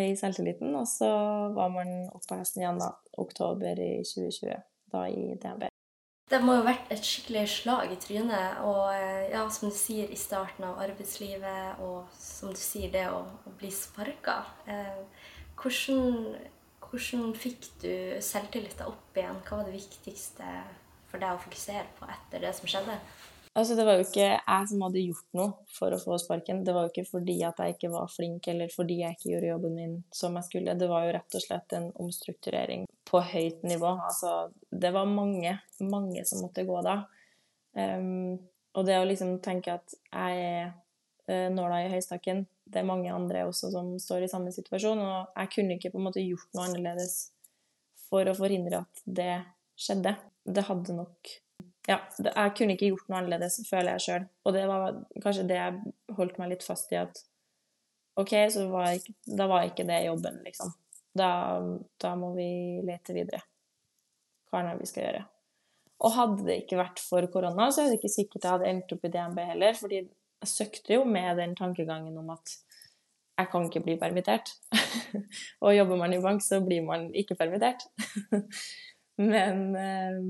i 0.00 0.14
selvtilliten. 0.16 0.72
Og 0.78 0.88
så 0.88 1.10
var 1.54 1.70
man 1.74 1.92
oppe 2.08 2.30
på 2.32 2.40
hesten 2.40 2.64
igjen 2.64 2.80
da, 2.80 2.94
oktober 3.20 3.80
i 3.80 3.92
2020 4.08 4.56
da 4.94 5.06
i 5.10 5.34
DNB. 5.40 5.68
Det 6.30 6.40
må 6.40 6.54
jo 6.56 6.62
ha 6.62 6.70
vært 6.70 6.92
et 6.94 7.04
skikkelig 7.04 7.44
slag 7.52 7.92
i 7.92 8.00
trynet. 8.00 8.62
Og 8.64 8.88
eh, 8.94 9.28
ja, 9.34 9.44
som 9.52 9.68
du 9.68 9.76
sier, 9.76 10.08
i 10.08 10.18
starten 10.18 10.64
av 10.66 10.80
arbeidslivet, 10.82 11.82
og 11.84 12.08
som 12.16 12.54
du 12.54 12.60
sier, 12.60 12.88
det 12.94 13.04
å, 13.12 13.20
å 13.44 13.52
bli 13.60 13.70
sparka. 13.74 14.40
Eh, 14.64 15.28
hvordan, 15.60 16.32
hvordan, 16.94 17.34
fikk 17.38 17.68
du 17.82 17.92
selvtilliten 18.24 18.88
opp 18.88 19.18
igjen? 19.18 19.38
Hva 19.44 19.60
var 19.60 19.68
det 19.68 19.76
viktigste 19.76 20.48
for 21.10 21.22
deg 21.22 21.36
å 21.36 21.42
fokusere 21.42 21.86
på 21.98 22.08
etter 22.10 22.44
det 22.46 22.52
som 22.56 22.70
skjedde? 22.70 22.98
Altså, 23.54 23.76
det 23.78 23.84
var 23.86 24.00
jo 24.00 24.02
ikke 24.02 24.24
jeg 24.26 24.66
som 24.66 24.80
hadde 24.82 25.02
gjort 25.04 25.36
noe 25.38 25.74
for 25.76 25.94
å 25.94 25.98
få 26.02 26.16
sparken. 26.18 26.64
Det 26.66 26.72
var 26.74 26.86
jo 26.86 26.90
ikke 26.90 27.06
fordi 27.06 27.36
at 27.46 27.60
jeg 27.62 27.76
ikke 27.76 27.90
var 27.92 28.08
flink, 28.10 28.48
eller 28.50 28.72
fordi 28.72 28.96
jeg 29.04 29.14
ikke 29.14 29.28
gjorde 29.30 29.50
jobben 29.52 29.76
min 29.78 29.92
som 30.14 30.34
jeg 30.40 30.48
skulle. 30.48 30.74
Det 30.78 30.88
var 30.90 31.04
jo 31.06 31.12
rett 31.14 31.36
og 31.38 31.44
slett 31.44 31.76
en 31.78 31.86
omstrukturering 32.02 32.88
på 33.06 33.22
høyt 33.22 33.62
nivå. 33.62 33.92
Altså, 34.08 34.32
det 34.74 34.90
var 34.96 35.06
mange, 35.06 35.54
mange 35.86 36.24
som 36.26 36.42
måtte 36.42 36.66
gå 36.66 36.80
da. 36.82 36.96
Um, 37.78 38.40
og 38.74 38.88
det 38.88 38.98
å 38.98 39.06
liksom 39.06 39.36
tenke 39.42 39.78
at 39.78 39.94
jeg 40.10 40.42
er 40.42 40.74
uh, 41.30 41.46
nåla 41.54 41.84
i 41.84 41.92
høystakken 41.94 42.42
Det 42.64 42.80
er 42.80 42.88
mange 42.88 43.12
andre 43.12 43.44
også 43.48 43.70
som 43.74 43.92
står 44.00 44.24
i 44.24 44.30
samme 44.32 44.52
situasjon, 44.54 45.00
og 45.04 45.36
jeg 45.36 45.52
kunne 45.54 45.76
ikke 45.76 45.92
på 45.92 46.00
en 46.00 46.06
måte 46.08 46.24
gjort 46.24 46.48
noe 46.56 46.68
annerledes 46.70 47.16
for 48.08 48.26
å 48.28 48.36
forhindre 48.36 48.84
at 48.84 49.02
det 49.04 49.32
skjedde. 49.80 50.14
Det 50.44 50.64
hadde 50.68 50.96
nok 50.96 51.34
ja, 51.84 51.98
jeg 52.16 52.52
kunne 52.56 52.76
ikke 52.78 52.88
gjort 52.88 53.10
noe 53.10 53.18
annerledes, 53.20 53.58
føler 53.68 53.96
jeg 53.96 54.04
sjøl. 54.06 54.26
Og 54.48 54.56
det 54.56 54.64
var 54.70 54.86
kanskje 55.20 55.44
det 55.50 55.58
jeg 55.58 55.94
holdt 56.16 56.38
meg 56.40 56.54
litt 56.54 56.64
fast 56.64 56.92
i, 56.94 57.00
at 57.00 57.20
OK, 58.20 58.32
så 58.54 58.64
var 58.70 58.94
ikke, 58.94 59.12
da 59.26 59.48
var 59.50 59.66
ikke 59.68 59.86
det 59.88 60.00
jobben, 60.06 60.40
liksom. 60.46 60.72
Da, 61.14 61.28
da 62.00 62.14
må 62.18 62.32
vi 62.38 62.48
lete 62.86 63.14
videre. 63.14 63.42
Hva 64.48 64.62
er 64.62 64.70
det 64.70 64.80
vi 64.80 64.90
skal 64.90 65.04
gjøre? 65.04 65.22
Og 66.04 66.14
hadde 66.14 66.46
det 66.46 66.58
ikke 66.62 66.80
vært 66.80 67.02
for 67.02 67.26
korona, 67.32 67.68
så 67.72 67.84
er 67.84 67.92
det 67.92 68.00
ikke 68.00 68.12
sikkert 68.16 68.46
jeg 68.46 68.56
hadde 68.56 68.70
endt 68.70 68.94
opp 68.96 69.04
i 69.04 69.12
DNB 69.12 69.40
heller, 69.52 69.76
fordi 69.78 70.00
jeg 70.42 70.50
søkte 70.50 70.98
jo 70.98 71.04
med 71.08 71.38
den 71.40 71.54
tankegangen 71.56 72.16
om 72.18 72.32
at 72.34 72.56
jeg 73.38 73.50
kan 73.50 73.66
ikke 73.66 73.82
bli 73.82 73.98
permittert. 73.98 74.50
og 75.64 75.74
jobber 75.74 75.98
man 75.98 76.14
i 76.14 76.22
bank, 76.22 76.42
så 76.42 76.60
blir 76.64 76.84
man 76.86 77.08
ikke 77.14 77.36
permittert. 77.38 77.82
Men 79.32 79.64
eh, 79.78 80.20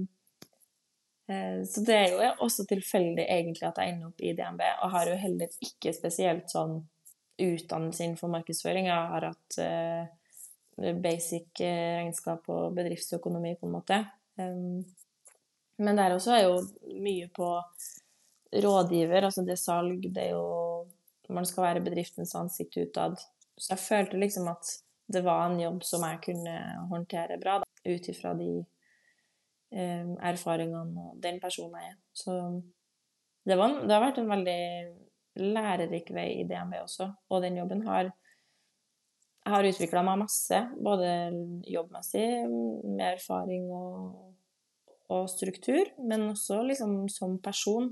Eh, 1.28 1.64
så 1.64 1.80
det 1.80 1.94
er 1.94 2.10
jo 2.12 2.32
også 2.44 2.66
tilfeldig 2.68 3.24
egentlig 3.24 3.64
at 3.68 3.78
jeg 3.80 3.94
ender 3.94 4.10
opp 4.10 4.20
i 4.20 4.34
DNB, 4.36 4.60
og 4.82 4.92
har 4.92 5.08
jo 5.08 5.20
heller 5.20 5.54
ikke 5.64 5.94
spesielt 5.96 6.52
sånn 6.52 6.82
utdannelse 7.40 8.04
innenfor 8.04 8.32
markedsføring. 8.32 8.90
Jeg 8.90 9.12
har 9.14 9.28
hatt 9.30 9.58
eh, 9.64 10.92
basic 11.02 11.64
eh, 11.64 11.96
regnskap 12.00 12.48
og 12.52 12.76
bedriftsøkonomi, 12.76 13.56
på 13.60 13.68
en 13.68 13.74
måte. 13.74 14.00
Um, 14.36 14.82
men 15.78 15.98
der 15.98 16.14
også 16.14 16.34
er 16.34 16.44
jo 16.44 16.58
mye 17.02 17.30
på 17.34 17.48
rådgiver, 18.62 19.26
altså 19.26 19.42
det 19.46 19.58
salg, 19.58 20.04
det 20.14 20.28
er 20.28 20.36
jo 20.36 20.44
Man 21.32 21.46
skal 21.48 21.64
være 21.64 21.80
bedriftens 21.80 22.34
ansikt 22.36 22.76
utad. 22.76 23.16
Så 23.56 23.70
jeg 23.72 23.80
følte 23.80 24.18
liksom 24.20 24.48
at 24.50 24.74
det 25.08 25.22
var 25.24 25.46
en 25.46 25.56
jobb 25.60 25.78
som 25.82 26.02
jeg 26.04 26.20
kunne 26.26 26.56
håndtere 26.90 27.38
bra, 27.40 27.62
ut 27.64 28.08
ifra 28.12 28.34
de 28.36 28.64
Eh, 29.74 30.10
erfaringene 30.22 31.02
og 31.02 31.14
den 31.22 31.40
personen 31.42 31.80
jeg 31.80 31.88
er. 31.90 31.96
Så 32.14 32.34
det, 33.42 33.56
var, 33.58 33.72
det, 33.82 33.90
har 33.90 34.04
vært 34.04 34.20
en 34.22 34.30
veldig 34.30 34.60
lærerik 35.40 36.12
vei 36.14 36.28
i 36.38 36.44
DNB 36.46 36.76
også, 36.84 37.08
og 37.30 37.42
den 37.42 37.58
jobben 37.58 37.82
har 37.88 38.12
Jeg 39.44 39.52
har 39.52 39.66
utvikla 39.68 40.00
meg 40.06 40.22
masse, 40.22 40.58
både 40.80 41.08
jobbmessig, 41.68 42.28
med 42.48 43.02
erfaring 43.10 43.66
og, 43.76 44.30
og 45.12 45.26
struktur, 45.28 45.90
men 45.98 46.30
også 46.30 46.62
liksom 46.64 46.94
som 47.12 47.34
person. 47.44 47.90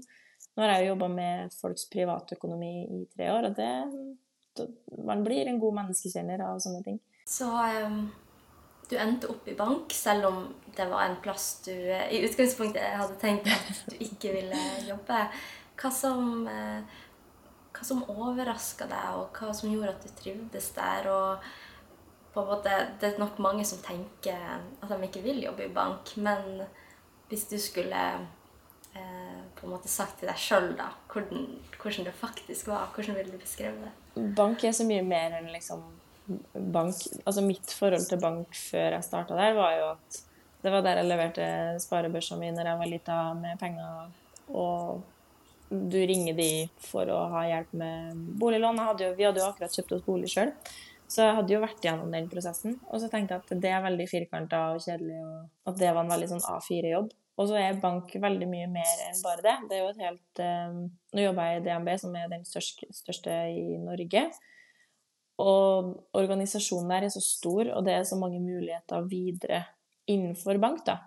Nå 0.53 0.65
har 0.65 0.75
jeg 0.75 0.87
jo 0.87 0.93
jobba 0.93 1.09
med 1.09 1.55
folks 1.57 1.87
privatøkonomi 1.93 2.73
i 2.85 3.05
tre 3.15 3.31
år, 3.33 3.49
og 3.49 3.57
det, 3.57 4.67
man 5.01 5.23
blir 5.25 5.49
en 5.49 5.61
god 5.63 5.79
menneskekjenner 5.81 6.45
av 6.45 6.61
sånne 6.61 6.83
ting. 6.85 6.99
Så 7.29 7.49
um 7.87 8.03
du 8.93 8.99
endte 9.01 9.29
opp 9.33 9.47
i 9.49 9.55
bank, 9.57 9.93
selv 9.97 10.27
om 10.29 10.43
det 10.77 10.85
var 10.91 11.07
en 11.07 11.17
plass 11.25 11.63
du 11.65 11.73
i 11.73 12.21
utgangspunktet 12.27 12.99
hadde 13.01 13.17
tenkt 13.23 13.49
at 13.49 13.71
du 13.89 13.97
ikke 14.05 14.35
ville 14.35 14.59
jobbe. 14.85 15.21
Hva 15.81 15.91
som, 15.97 16.47
eh, 16.49 16.83
hva 17.73 17.87
som 17.89 18.03
overraska 18.05 18.89
deg, 18.91 19.15
og 19.17 19.39
hva 19.39 19.55
som 19.57 19.73
gjorde 19.73 19.95
at 19.95 20.05
du 20.05 20.13
trivdes 20.19 20.71
der? 20.77 21.09
og 21.09 21.39
på 22.35 22.41
en 22.41 22.49
måte, 22.49 22.71
Det 23.01 23.15
er 23.15 23.19
nok 23.19 23.39
mange 23.39 23.65
som 23.65 23.79
tenker 23.79 24.37
at 24.83 24.89
de 24.89 25.09
ikke 25.09 25.23
vil 25.23 25.43
jobbe 25.43 25.65
i 25.65 25.73
bank, 25.73 26.17
men 26.17 26.63
hvis 27.29 27.49
du 27.49 27.59
skulle 27.59 27.97
eh, 27.97 28.21
på 28.93 29.67
en 29.67 29.73
måte 29.73 29.89
sagt 29.89 30.19
til 30.21 30.29
deg 30.29 30.39
sjøl 30.41 30.73
hvordan, 30.75 31.47
hvordan, 31.79 32.07
det 32.09 32.15
faktisk 32.19 32.69
var, 32.73 32.91
hvordan 32.95 33.17
ville 33.19 33.33
du 33.33 33.41
beskrive 33.41 33.77
det? 33.85 33.93
Bank 34.37 34.65
er 34.65 34.75
så 34.77 34.85
mye 34.89 35.05
mer 35.07 35.39
enn 35.39 35.49
liksom 35.53 35.85
bank 36.53 36.99
Altså 37.25 37.43
mitt 37.45 37.73
forhold 37.75 38.05
til 38.09 38.21
bank 38.23 38.53
før 38.57 38.97
jeg 38.97 39.07
starta 39.07 39.39
der, 39.39 39.57
var 39.57 39.79
jo 39.79 39.89
at 39.95 40.21
det 40.63 40.71
var 40.71 40.85
der 40.85 41.01
jeg 41.01 41.09
leverte 41.11 41.47
sparebørsa 41.83 42.37
mi 42.39 42.53
når 42.55 42.69
jeg 42.71 42.79
var 42.79 42.91
lita 42.91 43.17
med 43.35 43.59
penger. 43.59 44.13
Og 44.55 45.03
du 45.73 45.99
ringer 46.07 46.37
de 46.39 46.51
for 46.85 47.09
å 47.11 47.25
ha 47.33 47.43
hjelp 47.49 47.73
med 47.81 48.21
boliglån. 48.39 48.79
Hadde 48.79 49.09
jo, 49.09 49.17
vi 49.19 49.27
hadde 49.27 49.43
jo 49.43 49.49
akkurat 49.49 49.75
kjøpt 49.75 49.97
oss 49.97 50.05
bolig 50.07 50.31
sjøl. 50.31 50.53
Så 51.11 51.27
jeg 51.27 51.35
hadde 51.37 51.53
jo 51.53 51.65
vært 51.65 51.83
gjennom 51.83 52.15
den 52.15 52.29
prosessen. 52.31 52.79
Og 52.93 53.03
så 53.03 53.11
tenkte 53.11 53.35
jeg 53.35 53.43
at 53.43 53.65
det 53.65 53.73
er 53.75 53.83
veldig 53.85 54.07
firkanta 54.09 54.63
og 54.77 54.85
kjedelig, 54.85 55.19
og 55.19 55.73
at 55.73 55.83
det 55.83 55.91
var 55.91 56.05
en 56.05 56.15
veldig 56.15 56.31
sånn 56.31 56.47
A4-jobb. 56.55 57.11
Og 57.41 57.49
så 57.49 57.57
er 57.57 57.81
bank 57.81 58.11
veldig 58.21 58.49
mye 58.49 58.69
mer 58.69 59.05
enn 59.07 59.21
bare 59.25 59.45
det. 59.45 59.55
Det 59.69 59.77
er 59.77 59.83
jo 59.83 59.93
et 59.93 60.03
helt 60.05 60.43
um, 60.45 60.81
Nå 61.17 61.23
jobber 61.25 61.49
jeg 61.49 61.61
i 61.61 61.65
DNB, 61.67 61.93
som 62.01 62.17
er 62.19 62.33
den 62.33 62.45
største, 62.49 62.89
største 62.93 63.37
i 63.53 63.79
Norge. 63.81 64.27
Og 65.43 65.95
organisasjonen 66.19 66.93
der 66.93 67.07
er 67.07 67.15
så 67.15 67.23
stor, 67.25 67.71
og 67.73 67.87
det 67.87 67.97
er 67.97 68.05
så 68.09 68.19
mange 68.21 68.41
muligheter 68.43 69.09
videre 69.09 69.63
innenfor 70.11 70.61
bank, 70.61 70.85
da. 70.87 70.99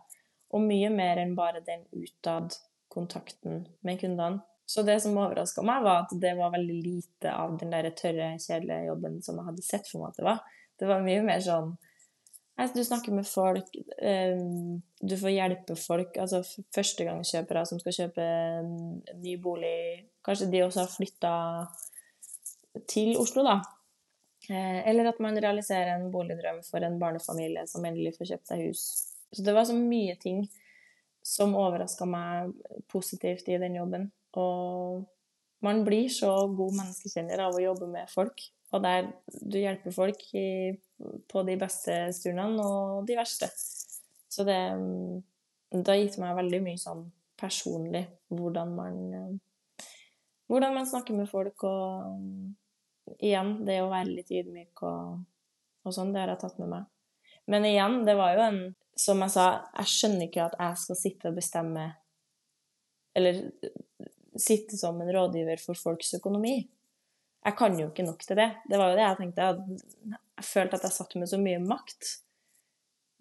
Og 0.56 0.66
mye 0.66 0.90
mer 0.94 1.22
enn 1.22 1.36
bare 1.38 1.62
den 1.66 1.86
utad 1.94 2.58
kontakten 2.92 3.66
med 3.86 4.02
kundene. 4.02 4.42
Så 4.66 4.82
det 4.82 4.98
som 5.04 5.18
overraska 5.22 5.62
meg, 5.62 5.84
var 5.86 6.04
at 6.04 6.14
det 6.22 6.32
var 6.40 6.54
veldig 6.56 6.78
lite 6.82 7.32
av 7.32 7.54
den 7.62 7.74
der 7.74 7.92
tørre, 7.94 8.32
kjedelige 8.42 8.88
jobben 8.88 9.20
som 9.22 9.38
jeg 9.38 9.50
hadde 9.52 9.66
sett 9.66 9.90
for 9.92 10.02
meg 10.02 10.14
at 10.14 10.18
det 10.18 10.26
var. 10.26 10.40
Det 10.76 10.88
var 10.90 11.06
mye 11.06 11.26
mer 11.28 11.44
sånn 11.46 11.76
du 12.56 12.84
snakker 12.84 13.12
med 13.12 13.28
folk, 13.28 13.72
ehm, 14.02 14.82
du 15.02 15.16
får 15.20 15.34
hjelpe 15.34 15.76
folk, 15.76 16.18
altså 16.18 16.40
førstegangskjøpere 16.76 17.66
som 17.68 17.82
skal 17.82 17.98
kjøpe 17.98 18.28
en 18.60 19.02
ny 19.20 19.36
bolig. 19.44 20.06
Kanskje 20.26 20.48
de 20.52 20.64
også 20.64 20.86
har 20.86 20.94
flytta 20.94 21.34
til 22.92 23.18
Oslo, 23.20 23.44
da. 23.44 23.60
Eh, 24.50 24.88
eller 24.90 25.10
at 25.10 25.20
man 25.20 25.38
realiserer 25.42 25.96
en 25.96 26.12
boligdrøm 26.14 26.62
for 26.64 26.84
en 26.86 27.00
barnefamilie 27.02 27.66
som 27.68 27.86
endelig 27.86 28.16
får 28.18 28.32
kjøpt 28.32 28.52
seg 28.52 28.64
hus. 28.70 28.86
Så 29.34 29.44
det 29.44 29.56
var 29.56 29.68
så 29.68 29.76
mye 29.76 30.16
ting 30.22 30.46
som 31.26 31.58
overraska 31.58 32.06
meg 32.08 32.54
positivt 32.92 33.50
i 33.50 33.60
den 33.62 33.80
jobben. 33.80 34.12
Og 34.38 35.06
man 35.66 35.82
blir 35.88 36.12
så 36.14 36.32
god 36.54 36.76
menneskekjenner 36.78 37.48
av 37.48 37.58
å 37.58 37.64
jobbe 37.64 37.90
med 37.90 38.12
folk. 38.12 38.44
Og 38.76 38.84
der 38.84 39.10
du 39.42 39.58
hjelper 39.58 39.96
folk 39.96 40.22
i, 40.38 40.76
på 41.32 41.44
de 41.48 41.58
beste 41.60 41.96
stundene 42.16 42.64
og 42.64 43.08
de 43.08 43.18
verste. 43.18 43.50
Så 44.32 44.46
det, 44.48 44.60
det 45.72 45.88
har 45.88 46.00
gitt 46.00 46.20
meg 46.22 46.38
veldig 46.38 46.62
mye 46.66 46.82
sånn 46.82 47.06
personlig 47.40 48.06
hvordan 48.32 48.78
man 48.78 49.02
Hvordan 50.46 50.76
man 50.76 50.86
snakker 50.86 51.16
med 51.18 51.30
folk 51.30 51.64
og 51.66 53.16
Igjen, 53.22 53.60
det 53.68 53.80
å 53.84 53.90
være 53.92 54.16
litt 54.16 54.32
ydmyk 54.34 54.82
og, 54.86 55.20
og 55.86 55.94
sånn, 55.94 56.10
det 56.14 56.24
har 56.24 56.32
jeg 56.34 56.40
tatt 56.42 56.56
med 56.58 56.72
meg. 56.72 56.88
Men 57.46 57.68
igjen, 57.70 58.00
det 58.08 58.16
var 58.18 58.34
jo 58.34 58.46
en 58.48 58.60
Som 58.98 59.22
jeg 59.22 59.34
sa, 59.36 59.46
jeg 59.76 59.92
skjønner 59.92 60.26
ikke 60.26 60.46
at 60.48 60.56
jeg 60.58 60.80
skal 60.82 60.98
sitte 60.98 61.30
og 61.30 61.38
bestemme 61.38 61.84
Eller 63.14 63.44
sitte 64.42 64.80
som 64.80 64.98
en 65.00 65.12
rådgiver 65.14 65.62
for 65.62 65.80
folks 65.80 66.16
økonomi. 66.18 66.58
Jeg 67.46 67.58
kan 67.60 67.76
jo 67.78 67.90
ikke 67.92 68.06
nok 68.08 68.24
til 68.26 68.40
det. 68.40 68.50
Det 68.66 68.78
var 68.82 68.92
jo 68.92 68.98
det 68.98 69.06
jeg 69.06 69.18
tenkte. 69.22 69.50
Jeg 70.10 70.46
følte 70.48 70.80
at 70.80 70.88
jeg 70.88 70.96
satt 70.96 71.18
med 71.20 71.30
så 71.30 71.40
mye 71.42 71.62
makt. 71.62 72.14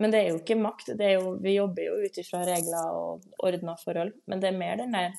Men 0.00 0.10
det 0.10 0.20
er 0.20 0.30
jo 0.32 0.38
ikke 0.40 0.56
makt. 0.58 0.94
Jo, 0.96 1.34
vi 1.42 1.54
jobber 1.58 1.86
jo 1.86 1.98
ut 2.02 2.20
ifra 2.22 2.40
regler 2.48 2.96
og 2.96 3.26
ordna 3.44 3.76
forhold. 3.78 4.14
Men 4.30 4.40
det 4.42 4.50
er 4.50 4.56
mer 4.58 4.80
den 4.80 4.96
der 4.96 5.12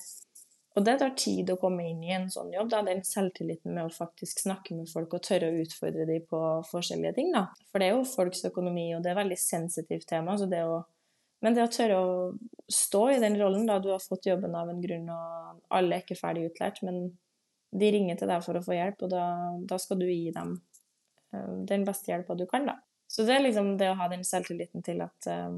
Og 0.76 0.84
det 0.84 0.98
tar 1.00 1.14
tid 1.16 1.48
å 1.48 1.56
komme 1.56 1.86
inn 1.88 2.02
i 2.04 2.10
en 2.12 2.26
sånn 2.28 2.50
jobb. 2.52 2.68
Da. 2.74 2.82
Den 2.84 3.00
selvtilliten 3.06 3.72
med 3.72 3.86
å 3.86 3.94
faktisk 3.94 4.42
snakke 4.42 4.74
med 4.76 4.90
folk 4.90 5.14
og 5.16 5.22
tørre 5.24 5.48
å 5.48 5.62
utfordre 5.62 6.04
dem 6.04 6.26
på 6.28 6.40
forskjellige 6.68 7.14
ting. 7.16 7.30
Da. 7.32 7.46
For 7.70 7.80
det 7.80 7.88
er 7.88 7.96
jo 7.96 8.02
folks 8.10 8.44
økonomi, 8.50 8.90
og 8.92 9.00
det 9.00 9.12
er 9.12 9.16
et 9.16 9.22
veldig 9.22 9.40
sensitivt 9.40 10.04
tema. 10.10 10.36
så 10.36 10.50
det 10.50 10.66
å 10.66 10.82
men 11.44 11.54
det 11.54 11.66
å 11.66 11.70
tørre 11.70 11.96
å 12.00 12.12
stå 12.72 13.02
i 13.12 13.18
den 13.20 13.36
rollen, 13.38 13.66
da 13.68 13.76
du 13.78 13.90
har 13.92 14.00
fått 14.02 14.26
jobben 14.26 14.54
av 14.56 14.70
en 14.72 14.80
grunn, 14.80 15.10
og 15.12 15.74
alle 15.76 15.98
er 15.98 16.04
ikke 16.04 16.16
ferdig 16.18 16.46
utlært, 16.48 16.80
men 16.86 17.10
de 17.70 17.92
ringer 17.92 18.18
til 18.18 18.30
deg 18.30 18.42
for 18.44 18.58
å 18.58 18.64
få 18.64 18.76
hjelp, 18.76 19.06
og 19.06 19.12
da, 19.12 19.24
da 19.68 19.78
skal 19.82 20.00
du 20.00 20.06
gi 20.08 20.32
dem 20.34 20.56
uh, 21.34 21.54
den 21.68 21.86
beste 21.86 22.12
hjelpa 22.12 22.36
du 22.38 22.46
kan, 22.50 22.68
da. 22.68 22.78
Så 23.10 23.22
det 23.26 23.36
er 23.36 23.44
liksom 23.44 23.76
det 23.78 23.92
å 23.92 23.98
ha 24.00 24.08
den 24.10 24.24
selvtilliten 24.26 24.84
til 24.86 25.02
at 25.04 25.30
uh, 25.30 25.54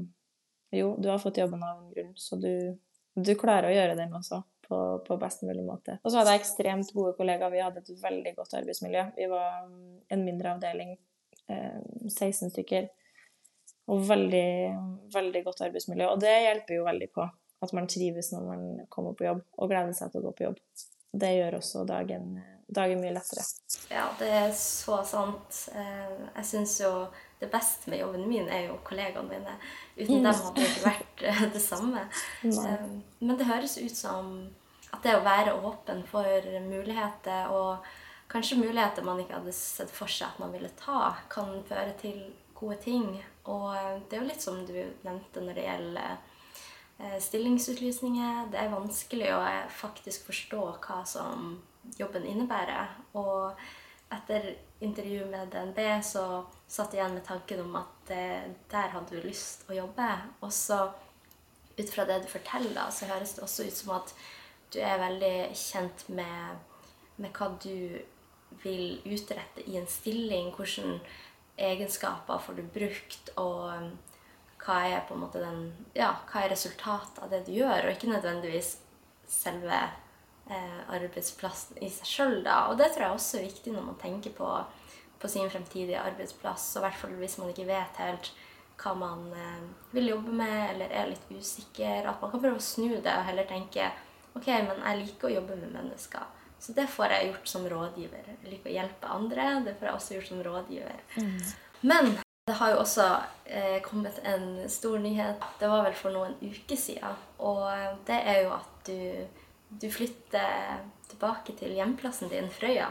jo, 0.75 0.93
du 1.01 1.09
har 1.09 1.21
fått 1.21 1.41
jobben 1.41 1.63
av 1.65 1.81
en 1.81 1.91
grunn, 1.93 2.13
så 2.19 2.37
du, 2.39 2.51
du 3.15 3.33
klarer 3.39 3.69
å 3.69 3.75
gjøre 3.75 3.97
den 3.97 4.13
også 4.15 4.41
på, 4.67 4.79
på, 5.05 5.17
best 5.21 5.43
mulig 5.47 5.65
måte. 5.65 5.97
Og 6.03 6.11
så 6.11 6.21
hadde 6.21 6.35
jeg 6.35 6.43
ekstremt 6.43 6.93
gode 6.93 7.15
kollegaer. 7.17 7.53
Vi 7.53 7.63
hadde 7.63 7.81
et 7.81 8.03
veldig 8.03 8.35
godt 8.37 8.53
arbeidsmiljø. 8.59 9.05
Vi 9.17 9.29
var 9.31 9.63
en 10.13 10.25
mindre 10.25 10.53
avdeling, 10.53 10.95
uh, 11.49 11.81
16 12.05 12.53
stykker 12.53 12.89
og 13.89 14.05
veldig, 14.05 14.49
veldig 15.13 15.41
godt 15.47 15.63
arbeidsmiljø. 15.65 16.11
Og 16.13 16.21
det 16.21 16.35
hjelper 16.45 16.77
jo 16.77 16.85
veldig 16.85 17.09
på 17.15 17.25
at 17.59 17.73
man 17.75 17.89
trives 17.91 18.31
når 18.31 18.45
man 18.45 18.65
kommer 18.93 19.15
på 19.17 19.25
jobb, 19.25 19.41
og 19.57 19.71
gleder 19.71 19.95
seg 19.97 20.13
til 20.13 20.21
å 20.21 20.29
gå 20.29 20.35
på 20.37 20.45
jobb. 20.47 20.59
Det 21.11 21.29
gjør 21.33 21.57
også 21.57 21.83
dagen, 21.89 22.37
dagen 22.67 23.01
mye 23.01 23.15
lettere. 23.15 23.45
Ja, 23.89 24.05
det 24.19 24.29
er 24.29 24.51
så 24.57 24.99
sant. 25.07 25.63
Eh, 25.73 26.11
jeg 26.35 26.47
syns 26.51 26.75
jo 26.83 26.91
det 27.39 27.49
beste 27.51 27.89
med 27.89 28.03
jobben 28.03 28.27
min 28.29 28.49
er 28.51 28.67
jo 28.67 28.77
kollegaene 28.85 29.29
mine. 29.31 29.55
Uten 29.97 30.23
dem 30.23 30.29
hadde 30.29 30.53
det 30.59 30.67
ikke 30.67 30.85
vært 30.85 31.23
eh, 31.31 31.45
det 31.55 31.63
samme. 31.63 32.05
Eh, 32.45 32.85
men 33.23 33.39
det 33.39 33.49
høres 33.49 33.77
ut 33.79 33.95
som 33.95 34.35
at 34.89 35.01
det 35.05 35.15
å 35.15 35.25
være 35.25 35.57
åpen 35.61 36.03
for 36.09 36.45
muligheter, 36.65 37.49
og 37.53 37.85
kanskje 38.29 38.57
muligheter 38.57 39.05
man 39.05 39.19
ikke 39.21 39.37
hadde 39.37 39.53
sett 39.53 39.91
for 39.93 40.09
seg 40.09 40.31
at 40.31 40.41
man 40.41 40.53
ville 40.53 40.71
ta, 40.77 41.13
kan 41.29 41.59
føre 41.69 41.93
til 42.01 42.23
gode 42.57 42.79
ting. 42.83 43.13
Og 43.49 43.73
det 44.09 44.17
er 44.17 44.23
jo 44.23 44.29
litt 44.29 44.43
som 44.43 44.59
du 44.67 44.75
nevnte 45.05 45.43
når 45.43 45.57
det 45.57 45.65
gjelder 45.65 46.03
eh, 46.03 46.28
stillingsutlysninger. 46.99 48.49
Det 48.51 48.59
er 48.59 48.73
vanskelig 48.73 49.29
å 49.31 49.41
eh, 49.47 49.67
faktisk 49.71 50.27
forstå 50.27 50.63
hva 50.83 51.03
som 51.07 51.53
jobben 51.99 52.25
innebærer. 52.27 52.91
Og 53.19 53.59
etter 54.11 54.51
intervjuet 54.83 55.29
med 55.31 55.51
DNB 55.53 55.79
så 56.03 56.25
satt 56.67 56.93
jeg 56.93 57.01
igjen 57.01 57.15
med 57.15 57.25
tanken 57.27 57.63
om 57.63 57.77
at 57.79 58.11
eh, 58.15 58.49
der 58.71 58.91
hadde 58.95 59.15
du 59.15 59.27
lyst 59.27 59.63
å 59.69 59.77
jobbe. 59.77 60.09
Og 60.43 60.51
så 60.55 60.89
ut 61.79 61.93
fra 61.93 62.03
det 62.09 62.21
du 62.25 62.29
forteller, 62.31 62.91
så 62.91 63.07
høres 63.07 63.37
det 63.37 63.45
også 63.45 63.69
ut 63.69 63.79
som 63.79 63.95
at 63.95 64.13
du 64.73 64.81
er 64.83 64.99
veldig 65.01 65.35
kjent 65.57 66.03
med, 66.11 66.59
med 67.17 67.31
hva 67.33 67.53
du 67.63 67.95
vil 68.63 68.99
utrette 69.07 69.63
i 69.71 69.79
en 69.79 69.87
stilling. 69.89 70.51
Hvilke 70.57 70.99
egenskaper 71.59 72.39
får 72.43 72.59
du 72.59 72.67
brukt, 72.75 73.31
og 73.39 73.91
hva 74.69 74.83
er 74.85 75.01
på 75.07 75.15
en 75.15 75.23
måte 75.23 75.41
den, 75.41 75.63
ja, 75.97 76.11
hva 76.29 76.43
er 76.43 76.53
resultatet 76.53 77.23
av 77.23 77.31
det 77.33 77.41
du 77.47 77.55
gjør, 77.55 77.87
og 77.87 77.95
ikke 77.95 78.11
nødvendigvis 78.11 78.75
selve 79.29 79.79
eh, 80.49 80.81
arbeidsplassen 80.93 81.79
i 81.81 81.89
seg 81.93 82.11
sjøl. 82.11 82.37
Og 82.43 82.75
det 82.77 82.91
tror 82.93 83.07
jeg 83.07 83.17
også 83.17 83.39
er 83.39 83.47
viktig 83.47 83.73
når 83.73 83.87
man 83.87 83.97
tenker 84.01 84.35
på, 84.37 84.51
på 85.19 85.31
sin 85.31 85.49
fremtidige 85.49 86.01
arbeidsplass, 86.01 86.69
og 86.75 86.83
i 86.83 86.87
hvert 86.87 87.01
fall 87.01 87.17
hvis 87.21 87.39
man 87.41 87.49
ikke 87.53 87.69
vet 87.69 88.03
helt 88.03 88.31
hva 88.79 88.93
man 88.95 89.25
eh, 89.35 89.63
vil 89.95 90.13
jobbe 90.13 90.37
med, 90.39 90.59
eller 90.73 90.93
er 90.95 91.09
litt 91.11 91.31
usikker. 91.33 92.05
At 92.07 92.21
man 92.21 92.31
kan 92.31 92.43
prøve 92.45 92.61
å 92.61 92.63
snu 92.63 92.93
det 92.93 93.11
og 93.11 93.25
heller 93.27 93.49
tenke 93.49 93.89
ok, 94.37 94.47
men 94.69 94.85
jeg 94.85 95.01
liker 95.01 95.27
å 95.27 95.35
jobbe 95.39 95.57
med 95.59 95.73
mennesker. 95.75 96.29
Så 96.59 96.75
det 96.75 96.89
får 96.91 97.15
jeg 97.15 97.27
gjort 97.29 97.47
som 97.47 97.65
rådgiver. 97.71 98.31
Jeg 98.43 98.53
liker 98.53 98.71
å 98.71 98.73
hjelpe 98.75 99.11
andre. 99.15 99.51
Det 99.63 99.77
får 99.79 99.87
jeg 99.87 99.97
også 99.97 100.15
gjort 100.17 100.29
som 100.29 100.41
rådgiver. 100.43 101.03
Mm. 101.15 101.37
Men 101.87 102.09
det 102.49 102.55
har 102.57 102.71
jo 102.73 102.79
også 102.81 103.05
eh, 103.45 103.77
kommet 103.85 104.17
en 104.25 104.69
stor 104.69 104.97
nyhet. 105.01 105.43
Det 105.59 105.69
var 105.69 105.83
vel 105.85 105.97
for 105.97 106.15
noen 106.15 106.33
uker 106.41 106.79
siden. 106.79 107.19
Og 107.45 107.67
det 108.07 108.17
er 108.17 108.41
jo 108.45 108.55
at 108.55 108.89
du, 108.89 109.27
du 109.69 109.85
flytter 109.93 110.79
tilbake 111.11 111.53
til 111.59 111.75
hjemplassen 111.77 112.31
din, 112.33 112.49
Frøya. 112.49 112.89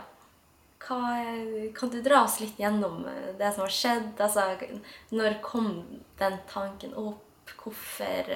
Hva, 0.78 0.98
kan 1.74 1.90
du 1.90 1.98
dra 2.06 2.22
oss 2.22 2.38
litt 2.38 2.60
gjennom 2.60 3.02
det 3.38 3.48
som 3.50 3.64
har 3.64 3.74
skjedd? 3.74 4.12
Altså, 4.22 4.46
når 5.10 5.40
kom 5.42 5.72
den 6.20 6.38
tanken 6.50 6.94
opp? 6.94 7.24
Hvorfor, 7.58 8.28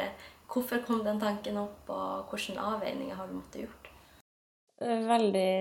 hvorfor 0.49 0.81
kom 0.87 1.03
den 1.05 1.21
tanken 1.21 1.59
opp, 1.61 1.85
og 1.93 2.33
hvilke 2.33 2.57
avveininger 2.57 3.19
har 3.19 3.29
du 3.29 3.37
måttet 3.37 3.67
gjort? 3.67 3.91
Veldig, 4.83 5.53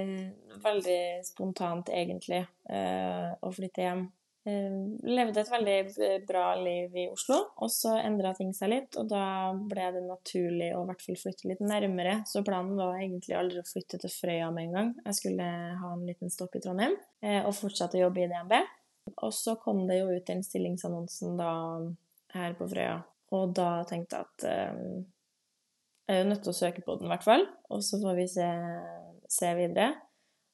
veldig 0.64 1.01
spontant, 1.28 1.91
egentlig, 1.93 2.41
eh, 2.72 3.30
å 3.38 3.51
flytte 3.53 3.84
hjem. 3.86 4.05
Eh, 4.50 4.74
levde 5.06 5.42
et 5.44 5.52
veldig 5.52 6.08
bra 6.26 6.56
liv 6.58 6.96
i 6.98 7.06
Oslo, 7.12 7.38
og 7.62 7.70
så 7.70 7.94
endra 8.02 8.34
ting 8.38 8.54
seg 8.58 8.72
litt. 8.74 8.98
Og 8.98 9.10
da 9.12 9.52
ble 9.54 9.89
det 9.96 10.04
naturlig 10.08 10.72
å 10.74 10.82
i 10.82 10.89
hvert 10.89 11.06
fall 11.06 11.20
flytte 11.24 11.52
litt 11.52 11.64
nærmere. 11.66 12.20
Så 12.30 12.44
planen 12.48 12.80
var 12.80 12.98
egentlig 12.98 13.38
aldri 13.38 13.62
å 13.62 13.68
flytte 13.68 14.02
til 14.02 14.14
Frøya 14.14 14.50
med 14.54 14.70
en 14.70 14.78
gang. 14.78 14.92
Jeg 15.06 15.20
skulle 15.20 15.50
ha 15.84 15.94
en 15.94 16.08
liten 16.10 16.34
stopp 16.34 16.58
i 16.58 16.64
Trondheim 16.64 16.98
eh, 17.22 17.42
og 17.42 17.56
fortsette 17.58 18.00
å 18.00 18.06
jobbe 18.08 18.26
i 18.26 18.30
DNB. 18.32 18.58
Og 19.12 19.32
så 19.34 19.56
kom 19.62 19.86
det 19.89 20.02
jo 20.02 20.12
ut 20.12 20.28
den 20.28 20.44
stillingsannonsen 20.46 21.39
da 21.39 21.54
her 22.36 22.54
på 22.56 22.68
Frøya, 22.72 23.02
og 23.36 23.56
da 23.58 23.82
tenkte 23.89 24.22
jeg 24.22 24.28
at 24.30 24.46
jeg 26.08 26.16
er 26.16 26.22
jo 26.22 26.28
nødt 26.30 26.44
til 26.46 26.54
å 26.54 26.56
søke 26.56 26.84
på 26.86 26.96
den, 27.00 27.10
i 27.10 27.12
hvert 27.12 27.26
fall. 27.26 27.44
Og 27.74 27.82
så 27.84 28.00
får 28.00 28.16
vi 28.16 28.28
se 28.32 28.48
se 29.32 29.56
videre. 29.56 29.96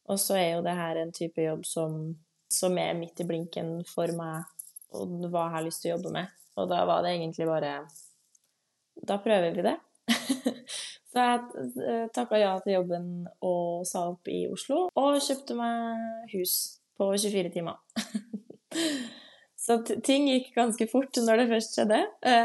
Og 0.08 0.20
så 0.22 0.38
er 0.40 0.50
jo 0.56 0.64
det 0.66 0.76
her 0.78 1.02
en 1.02 1.14
type 1.16 1.44
jobb 1.44 1.66
som, 1.68 2.16
som 2.52 2.78
er 2.80 2.96
midt 2.98 3.22
i 3.22 3.28
blinken 3.28 3.82
for 3.88 4.12
meg, 4.18 4.48
og 4.96 5.28
hva 5.28 5.48
jeg 5.48 5.56
har 5.56 5.66
lyst 5.66 5.84
til 5.84 5.92
å 5.92 5.98
jobbe 5.98 6.14
med. 6.16 6.34
Og 6.58 6.70
da 6.72 6.82
var 6.90 7.04
det 7.06 7.14
egentlig 7.14 7.46
bare 7.46 7.74
Da 9.08 9.20
prøver 9.22 9.54
vi 9.54 9.66
det. 9.66 9.76
så 11.12 11.26
jeg 11.26 11.66
eh, 11.84 12.08
takka 12.16 12.40
ja 12.42 12.56
til 12.64 12.78
jobben 12.80 13.28
og 13.46 13.86
sa 13.86 14.08
opp 14.14 14.30
i 14.32 14.46
Oslo, 14.50 14.88
og 14.96 15.22
kjøpte 15.22 15.58
meg 15.60 16.34
hus 16.34 16.56
på 16.98 17.12
24 17.14 17.54
timer. 17.54 17.78
så 19.68 19.78
ting 19.86 20.32
gikk 20.32 20.54
ganske 20.56 20.90
fort 20.90 21.20
når 21.22 21.44
det 21.44 21.50
først 21.54 21.78
skjedde. 21.78 22.02
Så 22.24 22.38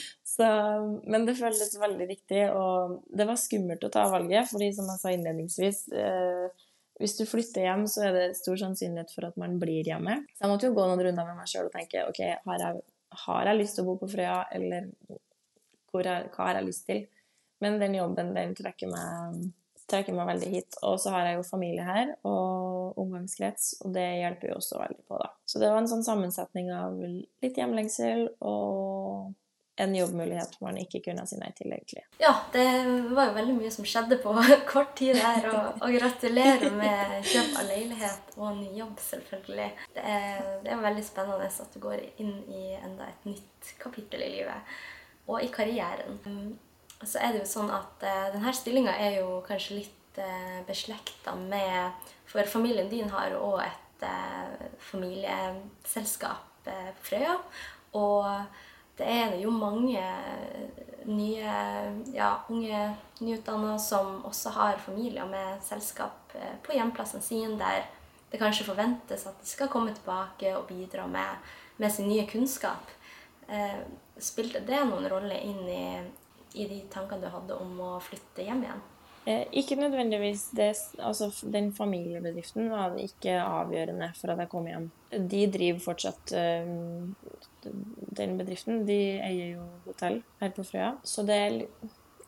Så, 0.40 0.46
men 1.10 1.26
det 1.26 1.34
føltes 1.36 1.74
veldig 1.76 2.06
riktig, 2.08 2.44
og 2.56 3.00
det 3.12 3.26
var 3.28 3.36
skummelt 3.36 3.82
å 3.84 3.90
ta 3.92 4.06
valget, 4.08 4.48
fordi 4.48 4.70
som 4.72 4.86
jeg 4.88 5.00
sa 5.02 5.12
innledningsvis 5.12 5.80
eh, 5.92 6.62
hvis 7.00 7.16
du 7.16 7.24
flytter 7.28 7.64
hjem, 7.64 7.86
så 7.88 8.04
er 8.08 8.16
det 8.16 8.24
stor 8.38 8.58
sannsynlighet 8.60 9.12
for 9.14 9.30
at 9.30 9.38
man 9.40 9.56
blir 9.60 9.86
hjemme. 9.86 10.20
Så 10.36 10.44
jeg 10.44 10.52
måtte 10.52 10.68
jo 10.68 10.76
gå 10.76 10.84
noen 10.84 11.00
runder 11.06 11.28
med 11.30 11.38
meg 11.38 11.48
sjøl 11.48 11.70
og 11.70 11.72
tenke 11.72 12.04
ok, 12.04 12.20
har 12.44 12.64
jeg, 12.64 12.82
har 13.24 13.48
jeg, 13.48 13.60
lyst 13.60 13.78
til 13.78 13.86
å 13.86 13.88
bo 13.88 13.96
på 14.02 14.10
Frøya, 14.12 14.42
eller 14.56 14.90
er, 14.90 16.28
hva 16.34 16.50
har 16.50 16.60
jeg 16.60 16.68
lyst 16.68 16.84
til? 16.90 17.06
Men 17.64 17.80
den 17.80 17.96
jobben, 17.96 18.34
den 18.36 18.52
trekker 18.56 18.92
meg, 18.92 19.40
trekker 19.90 20.16
meg 20.16 20.28
veldig 20.34 20.52
hit. 20.52 20.78
Og 20.86 21.00
så 21.00 21.12
har 21.14 21.28
jeg 21.28 21.40
jo 21.40 21.48
familie 21.48 21.88
her, 21.88 22.14
og 22.28 23.00
omgangskrets, 23.00 23.78
og 23.84 23.96
det 23.96 24.06
hjelper 24.20 24.52
jo 24.52 24.60
også 24.60 24.80
veldig 24.84 25.04
på, 25.08 25.20
da. 25.20 25.32
Så 25.48 25.60
det 25.62 25.72
var 25.72 25.80
en 25.82 25.90
sånn 25.90 26.06
sammensetning 26.06 26.70
av 26.76 27.00
litt 27.00 27.56
hjemlengsel 27.56 28.28
og 28.38 29.32
en 29.80 29.94
jobbmulighet 29.94 30.56
man 30.60 30.78
ikke 30.80 31.00
kunne 31.04 31.24
si 31.28 31.38
nei 31.40 31.50
til, 31.56 31.72
egentlig. 31.72 32.02
Ja, 32.20 32.32
det 32.54 32.64
var 33.16 33.30
jo 33.30 33.36
veldig 33.36 33.56
mye 33.56 33.72
som 33.74 33.86
skjedde 33.88 34.18
på 34.22 34.34
kort 34.72 34.94
tid 34.98 35.18
der. 35.18 35.46
Og, 35.50 35.82
og 35.84 35.94
gratulerer 35.96 36.72
med 36.76 37.14
kjøp 37.30 37.58
av 37.60 37.68
leilighet 37.70 38.34
og 38.38 38.58
ny 38.58 38.70
jobb, 38.78 38.96
selvfølgelig. 39.04 39.68
Det 39.96 40.06
er, 40.16 40.42
det 40.64 40.74
er, 40.74 40.82
veldig 40.84 41.06
spennende 41.06 41.50
at 41.50 41.76
du 41.76 41.80
går 41.82 42.04
inn 42.22 42.34
i 42.48 42.64
enda 42.80 43.08
et 43.08 43.30
nytt 43.30 43.72
kapittel 43.80 44.24
i 44.26 44.32
livet. 44.38 44.76
Og 45.30 45.44
i 45.44 45.50
karrieren. 45.52 46.20
Så 47.00 47.20
er 47.20 47.32
det 47.32 47.44
jo 47.44 47.48
sånn 47.48 47.72
at 47.72 48.04
uh, 48.04 48.28
denne 48.34 48.52
stillinga 48.56 48.92
er 49.00 49.20
jo 49.22 49.40
kanskje 49.46 49.78
litt 49.80 50.20
uh, 50.20 50.60
beslekta 50.68 51.32
med 51.38 52.08
For 52.28 52.46
familien 52.46 52.90
din 52.90 53.08
har 53.10 53.32
jo 53.32 53.40
òg 53.54 53.62
et 53.64 54.04
uh, 54.04 54.66
familieselskap 54.90 56.46
på 56.64 56.74
Frøya. 57.06 57.38
Og 57.96 58.26
det 59.00 59.08
er 59.08 59.36
jo 59.40 59.50
mange 59.54 60.02
nye 61.08 61.54
ja, 62.12 62.34
unge 62.52 62.82
nyutdanna 63.20 63.78
som 63.80 64.20
også 64.28 64.52
har 64.54 64.82
familier 64.84 65.26
med 65.26 65.62
selskap 65.64 66.34
eh, 66.34 66.56
på 66.62 66.76
hjemplassen 66.76 67.22
sin, 67.24 67.56
der 67.58 67.86
det 68.30 68.38
kanskje 68.38 68.68
forventes 68.68 69.26
at 69.26 69.40
de 69.40 69.48
skal 69.48 69.70
komme 69.72 69.94
tilbake 69.94 70.52
og 70.56 70.68
bidra 70.68 71.06
med, 71.10 71.50
med 71.76 71.92
sin 71.92 72.08
nye 72.08 72.26
kunnskap. 72.30 72.92
Eh, 73.48 73.80
spilte 74.20 74.62
det 74.66 74.84
noen 74.86 75.08
rolle 75.10 75.40
inn 75.42 75.64
i, 75.66 75.84
i 76.54 76.68
de 76.70 76.82
tankene 76.92 77.24
du 77.24 77.32
hadde 77.32 77.58
om 77.58 77.80
å 77.82 77.92
flytte 78.04 78.46
hjem 78.46 78.62
igjen? 78.66 78.84
Eh, 79.24 79.46
ikke 79.52 79.76
nødvendigvis. 79.76 80.50
Det, 80.56 80.76
altså, 80.98 81.30
den 81.52 81.72
familiebedriften 81.72 82.70
var 82.70 82.96
ikke 82.96 83.36
avgjørende 83.42 84.12
for 84.16 84.32
at 84.32 84.38
jeg 84.38 84.48
kom 84.48 84.66
hjem. 84.66 84.86
De 85.10 85.42
driver 85.52 85.82
fortsatt 85.84 86.32
uh, 86.32 87.74
Den 88.16 88.38
bedriften. 88.38 88.86
De 88.88 89.00
eier 89.20 89.58
jo 89.58 89.66
hotell 89.84 90.22
her 90.40 90.54
på 90.56 90.64
Frøya. 90.64 90.94
Så 91.04 91.22
det, 91.28 91.66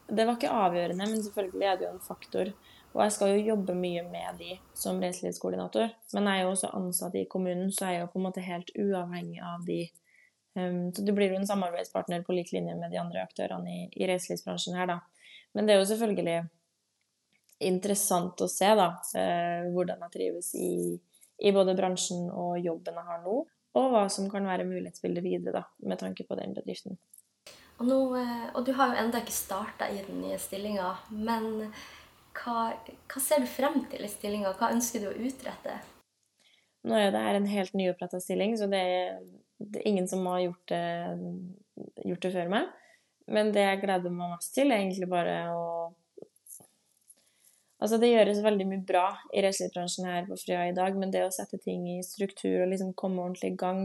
det, 0.09 0.27
var 0.27 0.37
ikke 0.37 0.53
avgjørende, 0.53 1.09
men 1.09 1.25
selvfølgelig 1.25 1.67
er 1.69 1.81
det 1.81 1.89
jo 1.89 1.95
en 1.95 2.07
faktor. 2.07 2.53
Og 2.93 3.03
jeg 3.07 3.13
skal 3.13 3.33
jo 3.33 3.49
jobbe 3.55 3.75
mye 3.75 4.05
med 4.05 4.39
de 4.39 4.59
som 4.77 5.01
reiselivskoordinator. 5.01 5.95
Men 6.13 6.29
jeg 6.29 6.39
er 6.39 6.45
jo 6.45 6.53
også 6.53 6.75
ansatt 6.77 7.17
i 7.17 7.25
kommunen, 7.25 7.73
så 7.73 7.89
jeg 7.89 8.03
er 8.03 8.05
jo 8.05 8.13
på 8.13 8.21
en 8.21 8.29
måte 8.29 8.45
helt 8.45 8.69
uavhengig 8.77 9.41
av 9.41 9.65
de. 9.65 9.87
Um, 10.53 10.91
så 10.93 11.01
du 11.01 11.15
blir 11.17 11.33
jo 11.33 11.41
en 11.41 11.49
samarbeidspartner 11.49 12.21
på 12.27 12.37
lik 12.37 12.53
linje 12.53 12.77
med 12.77 12.93
de 12.93 13.01
andre 13.01 13.25
aktørene 13.25 13.73
i, 13.73 13.87
i 13.97 14.09
reiselivsbransjen 14.11 14.77
her, 14.77 14.91
da. 14.91 14.99
Men 15.57 15.65
det 15.65 15.73
er 15.73 15.81
jo 15.81 15.89
selvfølgelig 15.89 16.43
interessant 17.69 18.41
å 18.43 18.51
se 18.51 18.69
da, 18.79 18.89
eh, 19.19 19.69
hvordan 19.73 20.05
jeg 20.07 20.15
trives 20.17 20.53
i, 20.59 20.73
i, 21.43 21.53
både 21.55 21.77
bransjen 21.79 22.29
og 22.31 22.59
jobben 22.63 22.99
jeg 22.99 23.09
har 23.09 23.23
nå, 23.25 23.39
og 23.73 23.89
hva 23.95 24.05
som 24.13 24.29
kan 24.33 24.47
være 24.49 24.69
mulighetsbildet 24.69 25.25
videre 25.25 25.63
da, 25.63 25.65
med 25.89 26.01
tanke 26.03 26.27
på 26.29 26.39
den 26.39 26.55
bedriften. 26.57 26.99
Og, 27.79 27.87
nå, 27.89 27.99
eh, 28.21 28.49
og 28.53 28.67
du 28.67 28.75
har 28.79 28.93
jo 28.93 29.01
ennå 29.03 29.23
ikke 29.23 29.35
starta 29.35 29.89
i 29.91 30.03
den 30.07 30.21
nye 30.23 30.39
stillinga, 30.41 30.93
men 31.15 31.73
hva, 32.37 32.73
hva, 33.11 33.21
ser 33.21 33.43
du 33.43 33.49
frem 33.51 33.83
til 33.93 34.05
i 34.05 34.11
stillinga? 34.11 34.55
Hva 34.59 34.73
ønsker 34.75 35.03
du 35.03 35.11
å 35.11 35.17
utrette? 35.17 35.79
Nå 36.89 36.99
er 36.99 37.13
det 37.15 37.23
her 37.23 37.39
en 37.39 37.49
helt 37.51 37.75
nyoppretta 37.79 38.21
stilling, 38.23 38.57
så 38.59 38.67
det 38.71 38.81
er, 38.83 39.19
det 39.59 39.81
er, 39.81 39.89
ingen 39.89 40.09
som 40.11 40.25
har 40.31 40.43
gjort 40.43 40.73
det, 40.73 40.87
gjort 42.11 42.25
det 42.27 42.33
før 42.35 42.55
meg. 42.55 42.71
Men 43.33 43.53
det 43.55 43.63
jeg 43.63 43.83
gleder 43.85 44.15
meg 44.15 44.33
mest 44.35 44.55
til, 44.57 44.73
er 44.73 44.83
egentlig 44.83 45.09
bare 45.11 45.37
å 45.55 45.67
Altså, 47.83 47.99
det 47.99 48.13
gjøres 48.13 48.39
veldig 48.45 48.65
mye 48.71 48.83
bra 48.87 49.07
i 49.35 49.41
reiselivsbransjen 49.43 50.07
her 50.07 50.27
på 50.29 50.37
Frøya 50.39 50.69
i 50.71 50.75
dag, 50.77 50.95
men 50.99 51.11
det 51.11 51.25
å 51.27 51.33
sette 51.35 51.59
ting 51.65 51.83
i 51.91 51.97
struktur 52.07 52.61
og 52.63 52.71
liksom 52.71 52.93
komme 52.99 53.25
ordentlig 53.25 53.51
i 53.51 53.57
gang, 53.59 53.81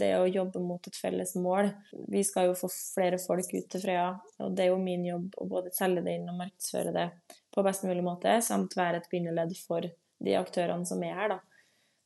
det 0.00 0.08
å 0.16 0.30
jobbe 0.30 0.62
mot 0.64 0.86
et 0.88 0.96
felles 0.96 1.34
mål 1.36 1.68
Vi 2.14 2.22
skal 2.24 2.48
jo 2.48 2.54
få 2.56 2.70
flere 2.72 3.18
folk 3.20 3.52
ut 3.52 3.68
til 3.74 3.82
Frøya, 3.82 4.06
og 4.40 4.56
det 4.56 4.64
er 4.64 4.70
jo 4.72 4.80
min 4.80 5.04
jobb 5.04 5.36
å 5.36 5.48
både 5.50 5.72
selge 5.76 6.04
det 6.06 6.16
inn 6.16 6.30
og 6.32 6.38
markedsføre 6.38 6.94
det 6.96 7.06
på 7.52 7.64
best 7.66 7.84
mulig 7.84 8.04
måte, 8.06 8.38
samt 8.40 8.76
være 8.78 9.02
et 9.02 9.10
bindeledd 9.12 9.52
for 9.66 9.84
de 10.22 10.38
aktørene 10.38 10.88
som 10.88 11.02
er 11.04 11.18
her, 11.18 11.34
da. 11.34 11.40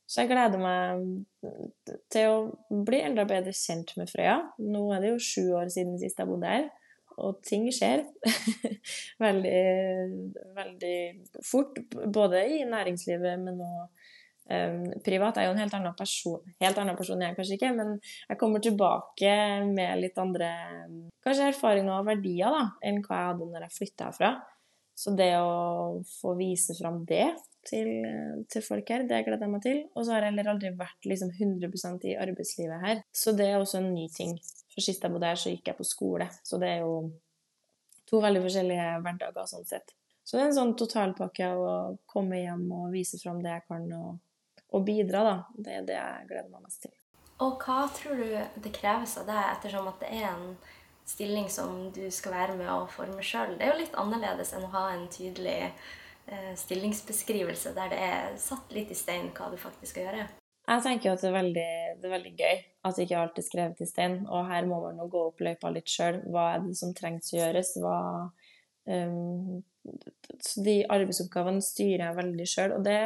Så 0.07 0.23
jeg 0.23 0.31
gleder 0.31 0.59
meg 0.59 1.07
til 2.11 2.27
å 2.31 2.83
bli 2.87 2.99
enda 3.03 3.23
bedre 3.27 3.55
kjent 3.55 3.93
med 3.99 4.11
Frøya. 4.11 4.37
Nå 4.63 4.85
er 4.95 5.03
det 5.03 5.13
jo 5.13 5.23
sju 5.23 5.45
år 5.59 5.71
siden 5.71 5.95
sist 5.99 6.19
jeg 6.19 6.27
bodde 6.27 6.51
her 6.51 6.67
og 7.17 7.39
ting 7.45 7.65
skjer 7.73 8.05
veldig, 9.25 9.61
veldig 10.57 10.97
fort. 11.45 11.79
Både 12.13 12.43
i 12.57 12.63
næringslivet, 12.67 13.41
men 13.41 13.63
òg 13.65 13.87
um, 14.49 14.83
privat. 15.05 15.37
Jeg 15.37 15.45
er 15.45 15.49
jo 15.49 15.55
en 15.55 15.63
helt 15.63 15.77
annen 15.77 15.97
person. 15.97 16.53
Helt 16.63 16.81
annen 16.81 16.99
person 16.99 17.21
er 17.21 17.31
jeg 17.31 17.39
kanskje 17.39 17.57
ikke, 17.59 17.73
men 17.77 17.95
jeg 18.29 18.39
kommer 18.41 18.63
tilbake 18.63 19.33
med 19.71 20.03
litt 20.03 20.21
andre 20.21 20.51
kanskje 21.25 21.51
erfaringer 21.51 21.97
og 21.97 22.07
verdier 22.07 22.53
da, 22.53 22.63
enn 22.87 23.01
hva 23.03 23.19
jeg 23.19 23.31
hadde 23.31 23.49
når 23.51 23.67
jeg 23.67 23.77
flytta 23.79 24.11
herfra. 24.11 24.31
Så 24.97 25.13
det 25.13 25.33
å 25.37 25.99
få 26.09 26.33
vise 26.39 26.73
fram 26.79 27.03
det 27.05 27.27
til, 27.67 27.89
til, 28.49 28.63
folk 28.65 28.87
her, 28.89 29.03
det 29.05 29.19
gleder 29.27 29.45
jeg 29.45 29.53
meg 29.53 29.65
til. 29.65 29.81
Og 29.93 30.05
så 30.05 30.15
har 30.15 30.25
jeg 30.25 30.31
heller 30.31 30.53
aldri 30.55 30.71
vært 30.79 31.09
liksom 31.09 31.33
100% 31.35 32.07
i 32.09 32.15
arbeidslivet 32.17 32.81
her. 32.81 33.03
Så 33.13 33.35
det 33.37 33.51
er 33.51 33.59
også 33.59 33.83
en 33.83 33.91
ny 33.93 34.07
ting. 34.15 34.33
For 34.77 34.85
sist 34.85 35.01
jeg 35.01 35.09
bodde 35.09 35.31
her, 35.31 35.39
så 35.41 35.49
gikk 35.49 35.71
jeg 35.71 35.77
på 35.79 35.85
skole. 35.89 36.27
Så 36.45 36.59
det 36.61 36.67
er 36.69 36.83
jo 36.85 37.07
to 38.05 38.19
veldig 38.21 38.43
forskjellige 38.43 38.91
hverdager 39.01 39.49
sånn 39.49 39.65
sett. 39.65 39.95
Så 40.21 40.37
det 40.37 40.43
er 40.43 40.51
en 40.51 40.57
sånn 40.59 40.75
totalpakke 40.77 41.49
av 41.49 41.63
å 41.65 41.75
komme 42.05 42.43
hjem 42.43 42.67
og 42.75 42.91
vise 42.93 43.17
fram 43.17 43.39
det 43.41 43.55
jeg 43.55 43.65
kan, 43.71 43.89
og, 43.97 44.61
og 44.75 44.85
bidra, 44.85 45.23
da. 45.25 45.35
Det 45.57 45.75
er 45.79 45.87
det 45.87 45.97
jeg 45.97 46.27
gleder 46.29 46.51
meg 46.51 46.67
mest 46.67 46.85
til. 46.85 46.93
Og 47.41 47.61
hva 47.63 47.85
tror 47.97 48.21
du 48.21 48.61
det 48.61 48.73
kreves 48.75 49.15
av 49.17 49.25
deg, 49.29 49.39
ettersom 49.55 49.89
at 49.89 50.03
det 50.03 50.11
er 50.19 50.27
en 50.29 50.45
stilling 51.07 51.47
som 51.49 51.87
du 51.95 52.03
skal 52.13 52.35
være 52.35 52.57
med 52.59 52.69
å 52.69 52.85
forme 52.91 53.25
sjøl? 53.25 53.55
Det 53.57 53.65
er 53.65 53.73
jo 53.73 53.81
litt 53.81 53.97
annerledes 53.97 54.53
enn 54.53 54.67
å 54.67 54.73
ha 54.77 54.83
en 54.93 55.07
tydelig 55.13 55.59
eh, 55.63 56.53
stillingsbeskrivelse 56.59 57.73
der 57.77 57.93
det 57.93 58.01
er 58.09 58.37
satt 58.41 58.77
litt 58.77 58.91
i 58.93 58.97
stein 58.99 59.31
hva 59.33 59.49
du 59.53 59.57
faktisk 59.61 59.95
skal 59.95 60.09
gjøre. 60.09 60.27
Jeg 60.67 60.83
tenker 60.83 61.13
at 61.13 61.21
det 61.23 61.29
er, 61.29 61.37
veldig, 61.37 61.69
det 62.01 62.07
er 62.07 62.11
veldig 62.11 62.33
gøy 62.35 62.57
at 62.89 62.97
ikke 62.99 63.19
alt 63.21 63.37
er 63.39 63.45
skrevet 63.45 63.81
i 63.83 63.87
stein. 63.87 64.17
Og 64.27 64.49
her 64.49 64.67
må 64.67 64.81
man 64.83 64.99
jo 64.99 65.07
gå 65.13 65.21
opp 65.29 65.43
løypa 65.45 65.71
litt 65.71 65.87
sjøl. 65.87 66.19
Hva 66.27 66.49
er 66.55 66.65
det 66.65 66.75
som 66.75 66.91
trengs 66.95 67.31
å 67.31 67.37
gjøres? 67.39 67.69
Hva, 67.79 67.99
um, 68.91 69.61
de 70.65 70.77
arbeidsoppgavene 70.91 71.63
styrer 71.63 72.09
jeg 72.09 72.17
veldig 72.17 72.47
sjøl. 72.51 72.75
Og 72.75 72.83
det 72.83 72.99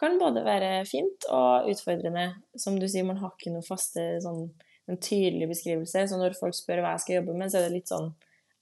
kan 0.00 0.18
både 0.20 0.44
være 0.44 0.74
fint 0.88 1.24
og 1.32 1.70
utfordrende. 1.72 2.26
Som 2.60 2.76
du 2.80 2.84
sier, 2.84 3.08
man 3.08 3.22
har 3.22 3.32
ikke 3.32 3.54
noe 3.54 3.64
faste 3.64 4.04
sånn, 4.24 4.50
en 4.90 5.00
tydelig 5.00 5.48
beskrivelse. 5.54 6.04
Så 6.10 6.20
når 6.20 6.36
folk 6.36 6.56
spør 6.58 6.84
hva 6.84 6.98
jeg 6.98 7.06
skal 7.06 7.18
jobbe 7.22 7.38
med, 7.40 7.48
så 7.48 7.62
er 7.62 7.68
det 7.68 7.78
litt 7.78 7.92
sånn 7.92 8.12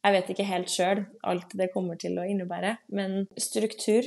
Jeg 0.07 0.15
vet 0.15 0.29
ikke 0.31 0.47
helt 0.47 0.71
sjøl 0.71 1.01
alt 1.27 1.59
det 1.59 1.73
kommer 1.73 1.99
til 1.99 2.15
å 2.23 2.27
innebære. 2.31 2.77
Men 2.95 3.25
struktur 3.35 4.07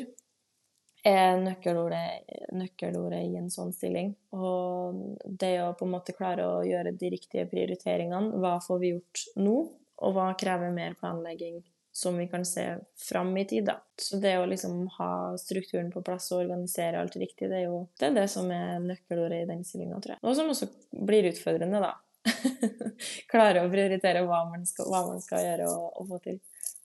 er 1.08 1.40
nøkkelordet, 1.42 2.30
nøkkelordet, 2.54 3.24
i 3.26 3.38
en 3.40 3.50
sånn 3.54 3.74
stilling. 3.74 4.14
Og 4.38 5.18
det 5.26 5.56
å 5.64 5.74
på 5.78 5.88
en 5.88 5.96
måte 5.96 6.16
klare 6.18 6.46
å 6.46 6.62
gjøre 6.66 6.94
de 6.98 7.12
riktige 7.16 7.48
prioriteringene. 7.50 8.38
Hva 8.42 8.58
får 8.64 8.82
vi 8.84 8.94
gjort 8.94 9.24
nå, 9.42 9.58
og 10.02 10.16
hva 10.18 10.32
krever 10.38 10.74
mer 10.74 10.98
planlegging 11.00 11.62
som 11.94 12.16
vi 12.18 12.28
kan 12.32 12.46
se 12.46 12.78
fram 12.96 13.38
i 13.38 13.46
tid, 13.46 13.66
da. 13.68 13.82
Så 14.00 14.18
det 14.18 14.38
å 14.40 14.46
liksom 14.48 14.86
ha 14.96 15.38
strukturen 15.38 15.92
på 15.92 16.04
plass 16.06 16.30
og 16.32 16.46
organisere 16.46 17.02
alt 17.02 17.18
riktig, 17.20 17.50
det 17.52 17.60
er 17.60 17.66
jo 17.68 17.82
det, 18.00 18.08
er 18.08 18.16
det 18.22 18.28
som 18.32 18.48
er 18.56 18.80
nøkkelordet 18.86 19.42
i 19.44 19.50
den 19.50 19.66
stillinga, 19.68 20.00
tror 20.00 20.16
jeg. 20.16 20.24
Og 20.24 20.38
som 20.38 20.54
også 20.54 20.70
blir 21.10 21.28
utfordrende, 21.34 21.84
da. 21.84 21.98
klare 23.32 23.66
å 23.66 23.70
prioritere 23.74 24.24
hva 24.28 24.44
man 24.48 24.64
skal, 24.70 24.88
hva 24.94 25.04
man 25.10 25.22
skal 25.24 25.44
gjøre 25.44 25.68
og, 25.74 25.88
og 26.00 26.14
få 26.14 26.22
til. 26.30 26.40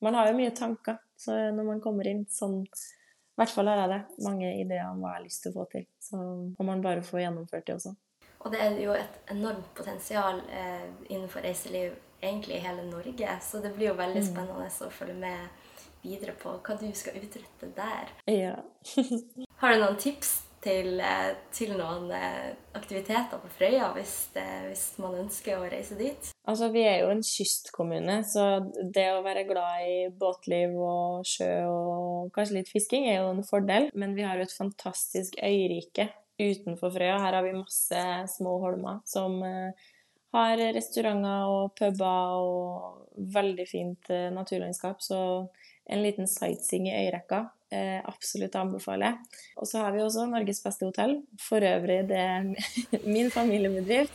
Man 0.04 0.16
har 0.18 0.30
jo 0.30 0.38
mye 0.40 0.54
tanker, 0.56 0.98
så 1.16 1.36
når 1.54 1.70
man 1.70 1.82
kommer 1.84 2.08
inn 2.10 2.24
sånn 2.32 2.62
i 3.36 3.42
hvert 3.42 3.52
fall 3.52 3.68
har 3.68 3.82
jeg 3.82 3.92
det. 3.92 4.24
Mange 4.24 4.50
ideer 4.62 4.86
om 4.88 5.02
hva 5.02 5.10
jeg 5.12 5.18
har 5.18 5.24
lyst 5.26 5.42
til 5.44 5.52
å 5.52 5.58
få 5.58 5.66
til. 5.74 5.82
Så 6.00 6.16
må 6.16 6.64
man 6.64 6.80
bare 6.80 7.04
få 7.04 7.20
gjennomført 7.20 7.66
det 7.68 7.74
også. 7.76 7.92
Og 8.40 8.52
det 8.54 8.62
er 8.64 8.78
jo 8.80 8.94
et 8.96 9.18
enormt 9.34 9.68
potensial 9.76 10.40
eh, 10.48 10.86
innenfor 11.10 11.44
reiseliv 11.44 11.98
egentlig 12.22 12.56
i 12.56 12.62
hele 12.64 12.86
Norge. 12.88 13.36
Så 13.44 13.60
det 13.60 13.74
blir 13.76 13.90
jo 13.90 13.98
veldig 13.98 14.22
mm. 14.22 14.28
spennende 14.30 14.70
å 14.70 14.90
følge 14.94 15.18
med 15.20 15.66
videre 16.06 16.32
på 16.40 16.54
hva 16.64 16.78
du 16.80 16.88
skal 16.96 17.20
utrette 17.20 17.68
der. 17.76 18.16
Ja. 18.30 18.56
har 19.60 19.74
du 19.74 19.84
noen 19.84 20.00
tips 20.00 20.45
til, 20.64 21.00
eh, 21.00 21.32
til 21.54 21.72
noen 21.78 22.10
eh, 22.14 22.54
aktiviteter 22.76 23.40
på 23.42 23.50
Frøya 23.58 23.90
hvis, 23.94 24.14
hvis, 24.34 24.84
man 25.02 25.16
ønsker 25.22 25.58
å 25.58 25.68
reise 25.70 25.96
dit? 25.98 26.30
Altså, 26.48 26.70
Vi 26.74 26.82
er 26.86 27.02
jo 27.02 27.10
en 27.12 27.24
kystkommune, 27.24 28.18
så 28.26 28.46
det 28.94 29.06
å 29.12 29.24
være 29.24 29.46
glad 29.48 29.86
i 29.86 29.96
båtliv 30.10 30.76
og 30.76 31.26
sjø 31.28 31.50
og 31.70 32.30
kanskje 32.36 32.60
litt 32.60 32.72
fisking 32.72 33.08
er 33.10 33.20
jo 33.22 33.34
en 33.34 33.44
fordel. 33.46 33.90
Men 33.94 34.16
vi 34.16 34.26
har 34.26 34.38
jo 34.38 34.46
et 34.46 34.56
fantastisk 34.56 35.38
øyrike 35.42 36.10
utenfor 36.40 36.94
Frøya. 36.94 37.20
Her 37.22 37.38
har 37.38 37.46
vi 37.46 37.56
masse 37.56 38.06
små 38.36 38.58
holmer 38.64 39.02
som 39.08 39.38
har 40.36 40.60
restauranter 40.76 41.48
og 41.48 41.76
puber 41.78 42.40
og 42.42 43.20
veldig 43.32 43.64
fint 43.70 44.10
naturlandskap. 44.34 45.00
Så 45.00 45.18
en 45.86 46.02
liten 46.02 46.28
sightseeing 46.28 46.90
i 46.90 46.96
øyrekka 47.06 47.46
eh, 47.70 48.00
absolutt 48.04 48.54
anbefaler. 48.58 49.18
Og 49.56 49.68
så 49.68 49.82
har 49.84 49.94
vi 49.94 50.02
også 50.04 50.26
Norges 50.30 50.62
beste 50.64 50.88
hotell. 50.88 51.18
For 51.42 51.64
øvrig 51.64 52.02
det 52.10 52.20
er 52.20 52.46
min 53.16 53.30
familiebedrift. 53.30 54.14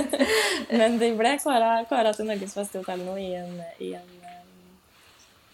Men 0.78 0.98
de 1.02 1.12
ble 1.18 1.36
kåra 1.42 2.14
til 2.16 2.28
Norges 2.30 2.56
beste 2.58 2.82
hotell 2.82 3.04
nå 3.06 3.16
i 3.20 3.30
en, 3.38 3.56
i 3.82 3.94
en 3.98 4.12
um, 4.26 4.76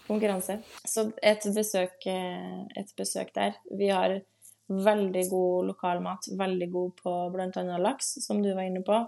konkurranse. 0.09 0.61
Så 0.85 1.11
et 1.23 1.47
besøk, 1.55 2.01
eh, 2.07 2.67
et 2.81 2.93
besøk 2.99 3.35
der. 3.37 3.59
Vi 3.71 3.93
har 3.93 4.21
veldig 4.69 5.25
god 5.31 5.67
lokalmat. 5.73 6.31
Veldig 6.39 6.71
god 6.73 6.95
på 7.03 7.17
bl.a. 7.33 7.79
laks, 7.81 8.19
som 8.25 8.43
du 8.45 8.53
var 8.55 8.69
inne 8.69 8.85
på. 8.85 9.01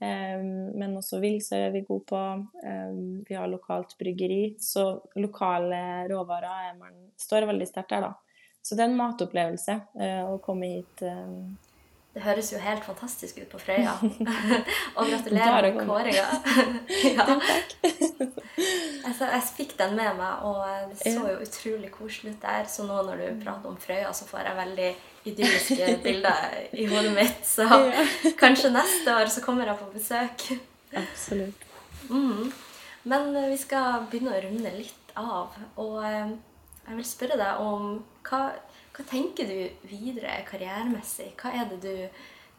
Men 0.00 0.96
også 0.96 1.18
villsau 1.20 1.58
er 1.60 1.74
vi 1.74 1.82
gode 1.84 2.06
på. 2.08 2.20
Vi 3.28 3.36
har 3.36 3.50
lokalt 3.52 3.92
bryggeri. 4.00 4.54
Så 4.60 4.86
lokale 5.20 5.80
råvarer 6.08 6.72
man, 6.78 6.94
står 7.20 7.48
veldig 7.50 7.68
sterkt 7.68 7.92
der, 7.92 8.08
da. 8.08 8.14
Så 8.62 8.76
det 8.76 8.84
er 8.84 8.90
en 8.90 8.96
matopplevelse 8.96 9.76
eh, 10.00 10.22
å 10.28 10.38
komme 10.44 10.68
hit. 10.68 11.04
Det 12.10 12.24
høres 12.24 12.48
jo 12.50 12.58
helt 12.58 12.82
fantastisk 12.82 13.38
ut 13.38 13.52
på 13.52 13.58
Frøya. 13.62 13.92
og 14.98 15.10
gratulerer 15.12 15.68
med 15.76 15.86
kåringa. 15.86 16.24
ja. 17.16 17.26
altså, 19.06 19.28
jeg 19.30 19.44
fikk 19.54 19.76
den 19.78 19.94
med 19.94 20.18
meg, 20.18 20.42
og 20.42 20.90
det 20.90 21.14
så 21.14 21.28
jo 21.30 21.36
utrolig 21.44 21.92
koselig 21.94 22.34
ut 22.34 22.42
der. 22.42 22.66
Så 22.66 22.88
nå 22.88 22.98
når 23.06 23.22
du 23.22 23.44
prater 23.44 23.70
om 23.70 23.78
Frøya, 23.78 24.10
så 24.16 24.26
får 24.26 24.50
jeg 24.50 24.58
veldig 24.58 24.90
idylliske 25.24 25.96
bilder 26.04 26.56
i 26.72 26.86
hodet 26.90 27.12
mitt. 27.14 27.46
Så 27.46 27.66
ja. 27.68 28.06
kanskje 28.40 28.72
neste 28.74 29.14
år 29.16 29.30
så 29.32 29.44
kommer 29.44 29.68
jeg 29.68 29.80
på 29.80 29.90
besøk. 29.94 30.46
Absolutt. 30.96 31.66
Mm. 32.10 32.52
Men 33.02 33.36
eh, 33.36 33.50
vi 33.52 33.58
skal 33.60 34.06
begynne 34.10 34.34
å 34.36 34.42
runde 34.44 34.74
litt 34.76 35.14
av. 35.18 35.56
Og 35.80 36.00
eh, 36.04 36.34
jeg 36.86 36.98
vil 36.98 37.08
spørre 37.08 37.38
deg 37.40 37.64
om 37.64 37.92
hva, 38.26 38.42
hva 38.96 39.08
tenker 39.08 39.48
du 39.48 39.88
videre 39.90 40.40
karrieremessig? 40.48 41.32
Hva 41.40 41.54
er, 41.62 41.76
du, 41.80 41.92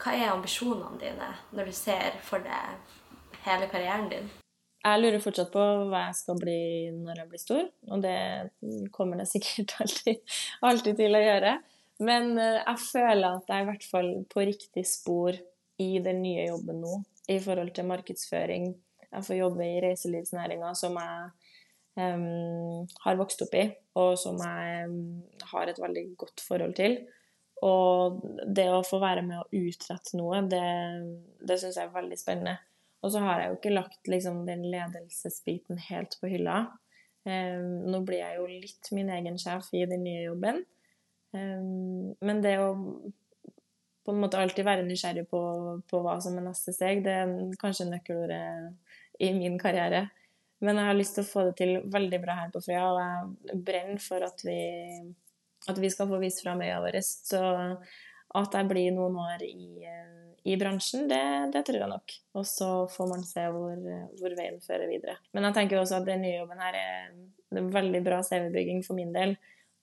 hva 0.01 0.16
er 0.18 0.34
ambisjonene 0.34 1.01
dine 1.01 1.34
når 1.55 1.72
du 1.72 1.76
ser 1.76 2.22
for 2.26 2.43
deg 2.45 3.41
hele 3.45 3.68
karrieren 3.72 4.09
din? 4.12 4.30
Jeg 4.82 4.97
lurer 4.97 5.22
fortsatt 5.22 5.51
på 5.53 5.64
hva 5.91 6.07
jeg 6.07 6.18
skal 6.18 6.39
bli 6.41 6.62
når 6.95 7.20
jeg 7.20 7.30
blir 7.30 7.41
stor, 7.41 7.68
og 7.93 8.01
det 8.01 8.89
kommer 8.95 9.22
jeg 9.22 9.30
sikkert 9.36 9.76
alltid, 9.84 10.24
alltid 10.66 11.03
til 11.03 11.18
å 11.18 11.22
gjøre. 11.22 11.53
Men 12.02 12.34
eh, 12.39 12.60
jeg 12.60 12.82
føler 12.88 13.28
at 13.30 13.49
jeg 13.49 13.58
er 13.58 13.66
i 13.66 13.70
hvert 13.70 13.88
fall 13.91 14.12
på 14.32 14.45
riktig 14.47 14.86
spor 14.89 15.38
i 15.82 15.91
den 16.04 16.22
nye 16.24 16.47
jobben 16.47 16.82
nå 16.82 16.97
i 17.32 17.38
forhold 17.41 17.72
til 17.76 17.88
markedsføring. 17.89 18.72
Jeg 19.12 19.28
får 19.28 19.38
jobbe 19.38 19.68
i 19.68 19.80
reiselivsnæringa 19.84 20.72
som 20.78 20.97
jeg 20.97 21.32
um, 21.99 22.86
har 23.04 23.20
vokst 23.20 23.43
opp 23.45 23.56
i, 23.60 23.66
og 23.99 24.14
som 24.20 24.39
jeg 24.41 24.88
um, 24.89 25.20
har 25.52 25.72
et 25.72 25.82
veldig 25.82 26.06
godt 26.20 26.43
forhold 26.45 26.76
til. 26.80 26.97
Og 27.62 28.22
det 28.47 28.68
å 28.74 28.82
få 28.88 29.02
være 29.04 29.24
med 29.26 29.41
å 29.41 29.62
utrette 29.68 30.18
noe, 30.18 30.41
det, 30.49 30.64
det 31.45 31.60
syns 31.62 31.78
jeg 31.78 31.89
er 31.89 31.95
veldig 31.95 32.18
spennende. 32.18 32.56
Og 33.02 33.14
så 33.14 33.22
har 33.24 33.41
jeg 33.41 33.52
jo 33.52 33.58
ikke 33.60 33.76
lagt 33.76 34.10
liksom, 34.10 34.43
den 34.47 34.64
ledelsesbiten 34.72 35.82
helt 35.89 36.18
på 36.22 36.32
hylla. 36.32 36.64
Um, 37.28 37.91
nå 37.91 38.02
blir 38.08 38.24
jeg 38.24 38.39
jo 38.39 38.47
litt 38.49 38.93
min 38.95 39.12
egen 39.14 39.38
sjef 39.41 39.70
i 39.78 39.86
den 39.89 40.06
nye 40.08 40.26
jobben. 40.30 40.64
Um, 41.32 42.12
men 42.20 42.42
det 42.44 42.58
å 42.60 42.74
på 44.02 44.12
en 44.12 44.22
måte 44.24 44.40
alltid 44.42 44.66
være 44.66 44.86
nysgjerrig 44.88 45.28
på, 45.30 45.42
på, 45.90 46.02
hva 46.02 46.18
som 46.24 46.38
er 46.40 46.48
neste 46.48 46.74
steg, 46.74 47.04
det 47.06 47.14
er 47.22 47.34
kanskje 47.62 47.90
nøkkelordet 47.92 49.22
i 49.22 49.30
min 49.36 49.60
karriere. 49.62 50.08
Men 50.62 50.78
jeg 50.78 50.90
har 50.90 50.98
lyst 50.98 51.18
til 51.18 51.26
å 51.26 51.30
få 51.30 51.44
det 51.48 51.54
til 51.60 51.76
veldig 51.94 52.20
bra 52.22 52.38
her 52.40 52.54
på 52.54 52.62
Frøya, 52.66 52.88
og 52.90 53.02
jeg 53.02 53.60
brenner 53.68 54.02
for 54.02 54.26
at 54.26 54.42
vi, 54.46 54.58
at 55.70 55.82
vi 55.82 55.92
skal 55.94 56.10
få 56.10 56.22
vist 56.22 56.42
fram 56.44 56.62
øya 56.66 56.82
vår. 56.84 56.98
Så 57.06 57.42
at 58.42 58.58
jeg 58.58 58.70
blir 58.70 58.94
noen 58.96 59.18
år 59.22 59.46
i, 59.46 59.86
i 60.50 60.58
bransjen, 60.58 61.08
det, 61.10 61.24
det, 61.54 61.64
tror 61.68 61.82
jeg 61.82 61.94
nok. 61.94 62.18
Og 62.42 62.46
så 62.50 62.70
får 62.94 63.10
man 63.10 63.26
se 63.28 63.46
hvor, 63.54 63.88
hvor, 64.20 64.38
veien 64.38 64.62
fører 64.66 64.90
videre. 64.90 65.18
Men 65.36 65.50
jeg 65.50 65.60
tenker 65.60 65.82
også 65.82 66.00
at 66.00 66.10
den 66.10 66.26
nye 66.26 66.40
jobben 66.40 66.62
her 66.62 66.78
er, 66.80 67.10
er 67.54 67.74
veldig 67.74 68.06
bra 68.06 68.22
CV-bygging 68.26 68.86
for 68.86 68.98
min 68.98 69.14
del 69.14 69.38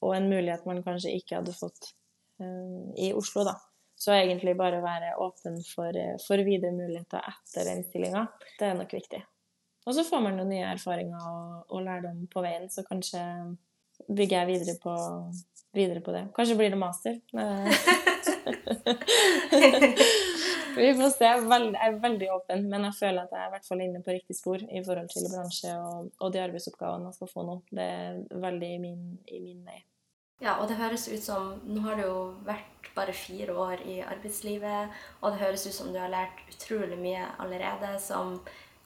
og 0.05 0.16
en 0.16 0.28
mulighet 0.30 0.66
man 0.68 0.84
kanskje 0.86 1.16
ikke 1.18 1.36
hadde 1.40 1.55
fått 1.57 1.82
um, 2.42 2.92
i 2.96 3.12
Oslo, 3.16 3.44
da. 3.49 3.55
Så 3.99 4.12
egentlig 4.14 4.55
bare 4.59 4.82
være 4.82 5.16
åpen 5.18 5.57
for, 5.66 5.90
eh, 5.90 6.14
for 6.22 6.38
videre 6.46 6.70
muligheter 6.70 7.18
etter 7.32 7.66
den 7.66 7.82
stillinga, 7.82 8.28
det 8.61 8.68
er 8.68 8.76
nok 8.78 8.92
viktig. 8.94 9.18
Og 9.88 9.94
så 9.96 10.05
får 10.07 10.20
man 10.22 10.36
noen 10.38 10.53
nye 10.53 10.68
erfaringer 10.70 11.18
og, 11.18 11.64
og 11.74 11.82
lærdom 11.82 12.28
på 12.30 12.38
veien, 12.44 12.68
så 12.70 12.86
kanskje 12.86 13.18
bygger 14.07 14.44
jeg 14.44 14.51
videre 14.53 14.76
på, 14.84 14.94
videre 15.74 16.01
på 16.05 16.14
det. 16.14 16.28
Kanskje 16.36 16.59
blir 16.61 16.70
det 16.70 16.78
master. 16.78 17.18
Vi 20.76 20.88
får 20.98 21.12
se. 21.14 21.28
Jeg 21.28 21.74
er 21.82 22.00
veldig 22.02 22.30
åpen, 22.34 22.66
men 22.70 22.86
jeg 22.88 22.98
føler 22.98 23.24
at 23.24 23.34
jeg 23.34 23.42
er 23.42 23.50
i 23.50 23.54
hvert 23.56 23.68
fall 23.68 23.84
inne 23.84 24.02
på 24.04 24.14
riktig 24.14 24.36
spor 24.38 24.62
i 24.62 24.82
forhold 24.86 25.10
til 25.12 25.28
bransje 25.32 25.74
og, 25.80 26.10
og 26.20 26.32
de 26.34 26.42
arbeidsoppgavene 26.44 27.10
jeg 27.10 27.18
skal 27.18 27.32
få 27.32 27.46
nå. 27.48 27.60
Det 27.70 27.86
er 27.98 28.42
veldig 28.46 28.72
min, 28.84 29.06
i 29.28 29.40
min 29.44 29.62
vei. 29.66 29.80
Ja, 30.38 30.60
og 30.60 30.68
det 30.70 30.78
høres 30.78 31.08
ut 31.10 31.22
som 31.24 31.56
Nå 31.66 31.82
har 31.82 31.98
du 31.98 32.04
jo 32.04 32.18
vært 32.46 32.92
bare 32.94 33.14
fire 33.14 33.54
år 33.58 33.82
i 33.90 33.98
arbeidslivet, 34.06 34.94
og 35.20 35.34
det 35.34 35.42
høres 35.42 35.66
ut 35.66 35.74
som 35.74 35.90
du 35.94 35.98
har 35.98 36.12
lært 36.12 36.40
utrolig 36.50 36.98
mye 36.98 37.26
allerede 37.42 37.96
som 38.02 38.38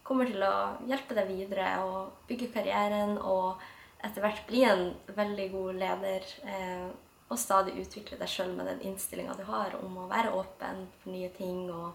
kommer 0.05 0.29
til 0.29 0.43
å 0.45 0.55
hjelpe 0.89 1.17
deg 1.17 1.31
videre 1.31 1.69
og 1.85 2.27
bygge 2.29 2.51
karrieren 2.55 3.19
og 3.21 3.63
etter 4.03 4.25
hvert 4.25 4.43
bli 4.49 4.65
en 4.67 4.89
veldig 5.15 5.49
god 5.53 5.81
leder. 5.85 6.29
Eh, 6.43 6.87
og 7.33 7.41
stadig 7.41 7.79
utvikle 7.81 8.19
deg 8.21 8.29
sjøl 8.29 8.53
med 8.57 8.69
den 8.69 8.83
innstillinga 8.91 9.37
du 9.39 9.45
har 9.49 9.77
om 9.81 10.03
å 10.03 10.09
være 10.11 10.35
åpen 10.37 10.85
for 11.01 11.15
nye 11.15 11.31
ting 11.37 11.65
og, 11.73 11.95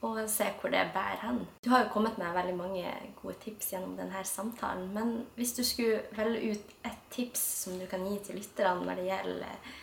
og, 0.00 0.20
se 0.32 0.48
hvor 0.60 0.72
det 0.72 0.86
bærer 0.94 1.20
hen. 1.26 1.42
Du 1.64 1.70
har 1.72 1.84
jo 1.84 1.92
kommet 1.92 2.16
med 2.20 2.36
veldig 2.36 2.56
mange 2.56 2.92
gode 3.20 3.36
tips 3.44 3.74
gjennom 3.74 3.96
denne 3.98 4.22
samtalen. 4.24 4.88
Men 4.96 5.16
hvis 5.36 5.56
du 5.58 5.64
skulle 5.66 6.04
velge 6.16 6.54
ut 6.54 6.76
et 6.88 7.02
tips 7.12 7.42
som 7.64 7.76
du 7.80 7.84
kan 7.90 8.06
gi 8.08 8.16
til 8.24 8.40
lytterne 8.40 8.86
når 8.86 9.02
det 9.02 9.10
gjelder 9.10 9.74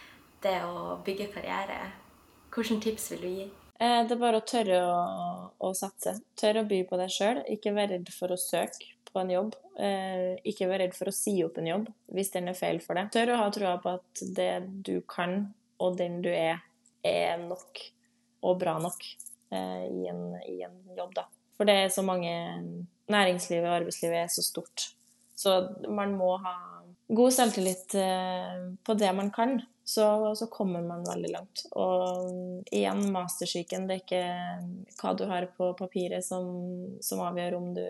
det 0.44 0.56
å 0.66 0.98
bygge 1.06 1.30
karriere, 1.36 1.82
hvilke 2.54 2.82
tips 2.88 3.12
vil 3.14 3.24
du 3.24 3.30
gi? 3.30 3.46
Eh, 3.84 4.02
det 4.08 4.16
er 4.16 4.22
bare 4.22 4.40
å 4.42 4.48
tørre 4.48 4.82
å, 4.88 4.98
å 5.60 5.74
satse. 5.78 6.18
Tørre 6.40 6.64
å 6.64 6.70
by 6.70 6.84
på 6.90 7.00
deg 7.00 7.14
sjøl. 7.14 7.46
Ikke 7.52 7.76
være 7.76 7.98
redd 7.98 8.12
for 8.16 8.34
å 8.34 8.40
søke 8.40 8.93
på 9.14 9.22
en 9.22 9.32
jobb. 9.32 9.56
Eh, 9.80 10.34
ikke 10.50 10.68
vær 10.70 10.84
redd 10.84 10.96
for 10.98 11.10
å 11.10 11.16
si 11.16 11.36
opp 11.46 11.58
en 11.62 11.70
jobb 11.70 11.90
hvis 12.14 12.34
den 12.36 12.50
er 12.52 12.58
feil 12.58 12.82
for 12.84 12.98
deg. 13.00 13.12
Tør 13.14 13.34
å 13.34 13.42
ha 13.42 13.50
troa 13.54 13.76
på 13.82 13.96
at 14.00 14.24
det 14.38 14.54
du 14.86 14.96
kan, 15.10 15.54
og 15.82 16.00
den 16.00 16.22
du 16.26 16.32
er, 16.34 16.62
er 17.06 17.38
nok 17.42 17.82
og 18.44 18.60
bra 18.60 18.76
nok 18.82 19.06
eh, 19.54 19.86
i, 19.88 20.08
en, 20.12 20.26
i, 20.50 20.60
en, 20.66 20.80
jobb, 20.98 21.14
da. 21.16 21.28
For 21.58 21.70
det 21.70 21.78
er 21.84 21.94
så 21.94 22.06
mange 22.06 22.34
Næringslivet 23.12 23.68
og 23.68 23.82
arbeidslivet 23.82 24.16
er 24.16 24.30
så 24.32 24.42
stort. 24.46 24.86
Så 25.36 25.58
man 25.92 26.14
må 26.16 26.30
ha 26.40 26.54
god 27.12 27.34
selvtillit 27.36 27.96
eh, 28.00 28.62
på 28.80 28.96
det 28.96 29.10
man 29.18 29.32
kan. 29.34 29.58
Så, 29.84 30.36
så, 30.40 30.48
kommer 30.48 30.82
man 30.82 31.04
veldig 31.04 31.32
langt. 31.34 31.66
Og 31.76 32.64
igjen, 32.72 33.02
mastersyken. 33.12 33.90
Det 33.90 33.98
er 33.98 34.04
ikke 34.06 35.02
hva 35.02 35.12
du 35.20 35.26
har 35.28 35.50
på 35.58 35.74
papiret 35.76 36.24
som, 36.24 36.48
som 37.04 37.26
avgjør 37.26 37.58
om 37.60 37.68
du 37.76 37.84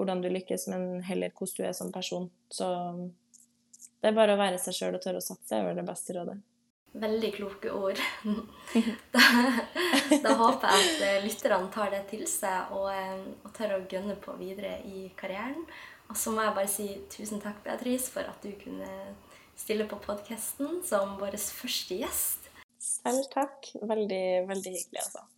hvordan 0.00 0.22
du 0.24 0.30
lykkes, 0.32 0.66
men 0.72 1.02
heller 1.04 1.32
hvordan 1.34 1.56
du 1.58 1.66
er 1.68 1.74
som 1.76 1.92
person. 1.92 2.30
Så 2.48 2.68
det 4.00 4.10
er 4.10 4.16
bare 4.16 4.36
å 4.36 4.40
være 4.40 4.60
seg 4.60 4.76
sjøl 4.76 4.96
og 4.96 5.04
tørre 5.04 5.20
å 5.20 5.24
satse, 5.24 5.52
er 5.56 5.66
vel 5.68 5.76
det 5.76 5.84
beste 5.88 6.16
rådet. 6.16 6.38
Veldig 7.00 7.28
kloke 7.36 7.70
ord. 7.70 8.00
da, 9.14 9.24
da, 10.24 10.32
håper 10.40 10.72
jeg 10.72 10.86
at 10.88 11.02
eh, 11.06 11.18
lytterne 11.22 11.68
tar 11.70 11.92
det 11.94 12.00
til 12.10 12.24
seg 12.26 12.72
og, 12.74 12.88
eh, 12.90 13.20
og 13.44 13.52
tør 13.54 13.76
å 13.76 13.84
gønne 13.84 14.16
på 14.24 14.34
videre 14.40 14.80
i 14.88 15.04
karrieren. 15.20 15.62
Og 16.10 16.18
så 16.18 16.32
må 16.34 16.42
jeg 16.42 16.56
bare 16.56 16.72
si 16.72 16.88
tusen 17.12 17.42
takk, 17.42 17.60
Beatrice, 17.62 18.10
for 18.10 18.26
at 18.26 18.42
du 18.42 18.50
kunne 18.58 18.90
stille 19.54 19.86
på 19.86 20.00
podkasten 20.02 20.80
som 20.86 21.14
vår 21.20 21.36
første 21.38 22.00
gjest. 22.00 22.50
Selv 22.80 23.28
takk. 23.30 23.70
Veldig, 23.78 24.24
veldig 24.48 24.74
hyggelig, 24.74 25.04
altså. 25.04 25.28